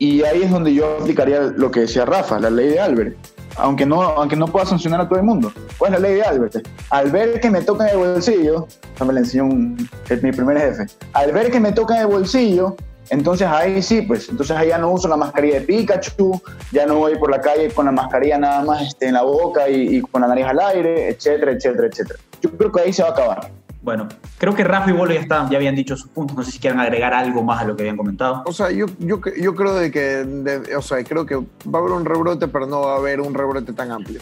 Y 0.00 0.24
ahí 0.24 0.42
es 0.44 0.50
donde 0.50 0.72
yo 0.72 0.96
aplicaría 0.98 1.40
lo 1.42 1.70
que 1.70 1.80
decía 1.80 2.06
Rafa, 2.06 2.40
la 2.40 2.48
ley 2.48 2.70
de 2.70 2.80
Albert. 2.80 3.18
Aunque 3.56 3.84
no, 3.84 4.00
aunque 4.00 4.34
no 4.34 4.46
pueda 4.46 4.64
sancionar 4.64 5.02
a 5.02 5.06
todo 5.06 5.18
el 5.18 5.26
mundo. 5.26 5.52
Pues 5.76 5.92
la 5.92 5.98
ley 5.98 6.14
de 6.14 6.22
Albert. 6.22 6.66
Al 6.88 7.10
ver 7.10 7.38
que 7.38 7.50
me 7.50 7.60
toca 7.60 7.86
en 7.86 8.00
el 8.00 8.06
bolsillo, 8.06 8.66
me 9.04 9.12
le 9.12 9.20
enseñó 9.20 9.44
mi 9.44 10.32
primer 10.32 10.58
jefe. 10.58 10.86
Al 11.12 11.32
ver 11.32 11.50
que 11.50 11.60
me 11.60 11.72
toca 11.72 11.96
en 11.96 12.00
el 12.00 12.06
bolsillo, 12.06 12.76
entonces 13.10 13.46
ahí 13.46 13.82
sí, 13.82 14.00
pues, 14.00 14.30
entonces 14.30 14.56
ahí 14.56 14.68
ya 14.68 14.78
no 14.78 14.90
uso 14.90 15.06
la 15.06 15.18
mascarilla 15.18 15.56
de 15.56 15.66
Pikachu, 15.66 16.40
ya 16.72 16.86
no 16.86 16.94
voy 16.94 17.18
por 17.18 17.30
la 17.30 17.42
calle 17.42 17.68
con 17.68 17.84
la 17.84 17.92
mascarilla 17.92 18.38
nada 18.38 18.64
más 18.64 18.80
este, 18.80 19.08
en 19.08 19.14
la 19.14 19.22
boca 19.22 19.68
y, 19.68 19.96
y 19.96 20.00
con 20.00 20.22
la 20.22 20.28
nariz 20.28 20.46
al 20.46 20.60
aire, 20.60 21.10
etcétera, 21.10 21.52
etcétera, 21.52 21.88
etcétera. 21.88 22.18
Yo 22.40 22.50
creo 22.56 22.72
que 22.72 22.80
ahí 22.80 22.92
se 22.94 23.02
va 23.02 23.10
a 23.10 23.12
acabar. 23.12 23.50
Bueno, 23.82 24.08
creo 24.36 24.54
que 24.54 24.62
Rafa 24.62 24.90
y 24.90 24.92
Bolo 24.92 25.14
ya, 25.14 25.20
están, 25.20 25.48
ya 25.48 25.56
habían 25.56 25.74
dicho 25.74 25.96
sus 25.96 26.10
puntos. 26.10 26.36
No 26.36 26.42
sé 26.42 26.52
si 26.52 26.58
quieren 26.58 26.80
agregar 26.80 27.14
algo 27.14 27.42
más 27.42 27.62
a 27.62 27.64
lo 27.64 27.76
que 27.76 27.82
habían 27.82 27.96
comentado. 27.96 28.42
O 28.44 28.52
sea, 28.52 28.70
yo, 28.70 28.86
yo, 28.98 29.20
yo 29.40 29.54
creo 29.54 29.74
de 29.74 29.90
que, 29.90 30.74
o 30.76 30.82
sea, 30.82 31.02
creo 31.02 31.24
que 31.24 31.36
va 31.36 31.78
a 31.78 31.78
haber 31.78 31.92
un 31.92 32.04
rebrote, 32.04 32.46
pero 32.48 32.66
no 32.66 32.82
va 32.82 32.94
a 32.94 32.96
haber 32.96 33.20
un 33.20 33.32
rebrote 33.32 33.72
tan 33.72 33.90
amplio. 33.90 34.20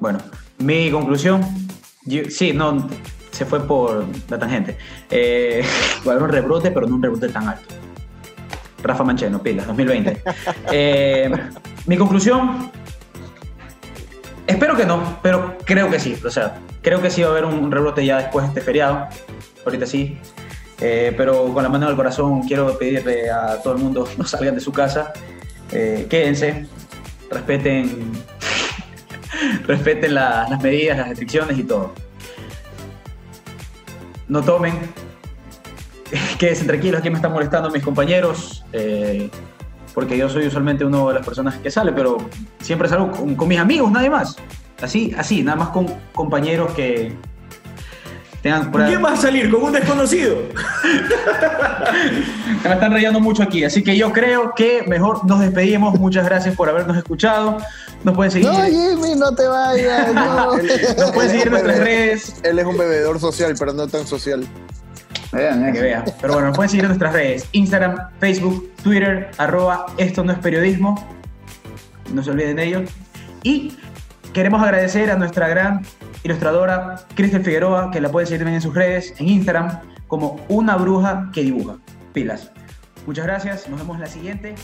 Bueno, 0.00 0.18
mi 0.58 0.90
conclusión, 0.90 1.42
sí, 2.28 2.52
no, 2.52 2.88
se 3.30 3.46
fue 3.46 3.60
por 3.60 4.04
la 4.28 4.38
tangente. 4.38 4.76
Eh, 5.10 5.64
va 6.06 6.12
a 6.12 6.14
haber 6.16 6.24
un 6.24 6.30
rebrote, 6.30 6.70
pero 6.72 6.86
no 6.88 6.96
un 6.96 7.02
rebrote 7.02 7.28
tan 7.28 7.48
alto. 7.48 7.74
Rafa 8.82 9.04
Mancheno, 9.04 9.40
pilas, 9.40 9.66
2020. 9.66 10.22
Eh, 10.72 11.30
mi 11.86 11.96
conclusión, 11.96 12.70
espero 14.46 14.76
que 14.76 14.84
no, 14.84 15.18
pero 15.22 15.56
creo 15.64 15.88
que 15.88 15.98
sí. 15.98 16.16
O 16.24 16.30
sea, 16.30 16.58
Creo 16.82 17.02
que 17.02 17.10
sí 17.10 17.22
va 17.22 17.28
a 17.28 17.30
haber 17.32 17.44
un 17.44 17.70
rebrote 17.70 18.04
ya 18.04 18.18
después 18.18 18.44
de 18.44 18.48
este 18.50 18.60
feriado, 18.60 19.08
ahorita 19.64 19.86
sí. 19.86 20.18
Eh, 20.80 21.12
pero 21.16 21.52
con 21.52 21.62
la 21.62 21.68
mano 21.68 21.88
del 21.88 21.96
corazón 21.96 22.42
quiero 22.42 22.78
pedirle 22.78 23.28
a 23.30 23.60
todo 23.60 23.74
el 23.74 23.80
mundo 23.80 24.08
no 24.16 24.24
salgan 24.24 24.54
de 24.54 24.60
su 24.60 24.72
casa, 24.72 25.12
eh, 25.72 26.06
quédense, 26.08 26.68
respeten, 27.30 28.12
respeten 29.66 30.14
las 30.14 30.62
medidas, 30.62 30.98
las 30.98 31.08
restricciones 31.08 31.58
y 31.58 31.64
todo. 31.64 31.94
No 34.28 34.40
tomen, 34.42 34.78
quédense 36.38 36.64
tranquilos, 36.64 37.00
aquí 37.00 37.10
me 37.10 37.16
están 37.16 37.32
molestando 37.32 37.70
mis 37.70 37.82
compañeros, 37.82 38.64
eh, 38.72 39.30
porque 39.94 40.16
yo 40.16 40.28
soy 40.28 40.46
usualmente 40.46 40.84
una 40.84 41.04
de 41.08 41.14
las 41.14 41.26
personas 41.26 41.56
que 41.56 41.72
sale, 41.72 41.92
pero 41.92 42.18
siempre 42.60 42.88
salgo 42.88 43.10
con 43.10 43.48
mis 43.48 43.58
amigos, 43.58 43.90
nadie 43.90 44.10
más. 44.10 44.36
Así, 44.82 45.14
así, 45.18 45.42
nada 45.42 45.56
más 45.56 45.68
con 45.70 45.86
compañeros 46.12 46.72
que 46.72 47.12
tengan... 48.42 48.70
¿Con 48.70 48.86
quién 48.86 49.02
vas 49.02 49.18
a 49.18 49.22
salir? 49.22 49.50
¿Con 49.50 49.64
un 49.64 49.72
desconocido? 49.72 50.36
me 52.64 52.72
están 52.72 52.92
rayando 52.92 53.20
mucho 53.20 53.42
aquí, 53.42 53.64
así 53.64 53.82
que 53.82 53.96
yo 53.96 54.12
creo 54.12 54.54
que 54.54 54.82
mejor 54.86 55.24
nos 55.26 55.40
despedimos. 55.40 55.98
Muchas 55.98 56.24
gracias 56.24 56.54
por 56.54 56.68
habernos 56.68 56.96
escuchado. 56.96 57.58
Nos 58.04 58.14
pueden 58.14 58.30
seguir. 58.30 58.48
No, 58.48 58.64
Jimmy, 58.64 59.14
no 59.16 59.34
te 59.34 59.46
vayas. 59.46 60.12
No. 60.14 60.56
nos 60.56 61.12
pueden 61.12 61.30
seguir 61.30 61.46
en 61.46 61.52
nuestras 61.52 61.78
redes. 61.78 62.34
Él 62.44 62.58
es 62.58 62.64
un 62.64 62.78
bebedor 62.78 63.18
social, 63.18 63.54
pero 63.58 63.72
no 63.72 63.88
tan 63.88 64.06
social. 64.06 64.46
Vean, 65.32 65.72
que 65.72 65.80
vean. 65.80 66.04
Pero 66.20 66.34
bueno, 66.34 66.48
nos 66.48 66.56
pueden 66.56 66.70
seguir 66.70 66.84
en 66.84 66.90
nuestras 66.90 67.12
redes: 67.12 67.46
Instagram, 67.52 67.96
Facebook, 68.20 68.72
Twitter, 68.82 69.30
arroba 69.38 69.86
esto 69.96 70.24
no 70.24 70.32
es 70.32 70.38
periodismo. 70.38 71.06
no 72.12 72.22
se 72.22 72.30
olviden 72.30 72.56
de 72.56 72.64
ello. 72.64 72.82
Y 73.42 73.76
queremos 74.32 74.62
agradecer 74.62 75.10
a 75.10 75.16
nuestra 75.16 75.48
gran 75.48 75.82
ilustradora, 76.22 76.96
Cristel 77.14 77.44
Figueroa, 77.44 77.90
que 77.90 78.00
la 78.00 78.10
pueden 78.10 78.26
seguir 78.26 78.40
también 78.40 78.56
en 78.56 78.62
sus 78.62 78.74
redes, 78.74 79.14
en 79.18 79.28
Instagram, 79.28 79.80
como 80.06 80.40
una 80.48 80.76
bruja 80.76 81.30
que 81.32 81.42
dibuja. 81.42 81.76
Pilas. 82.12 82.50
Muchas 83.06 83.26
gracias, 83.26 83.68
nos 83.68 83.80
vemos 83.80 83.96
en 83.96 84.00
la 84.02 84.06
siguiente. 84.06 84.54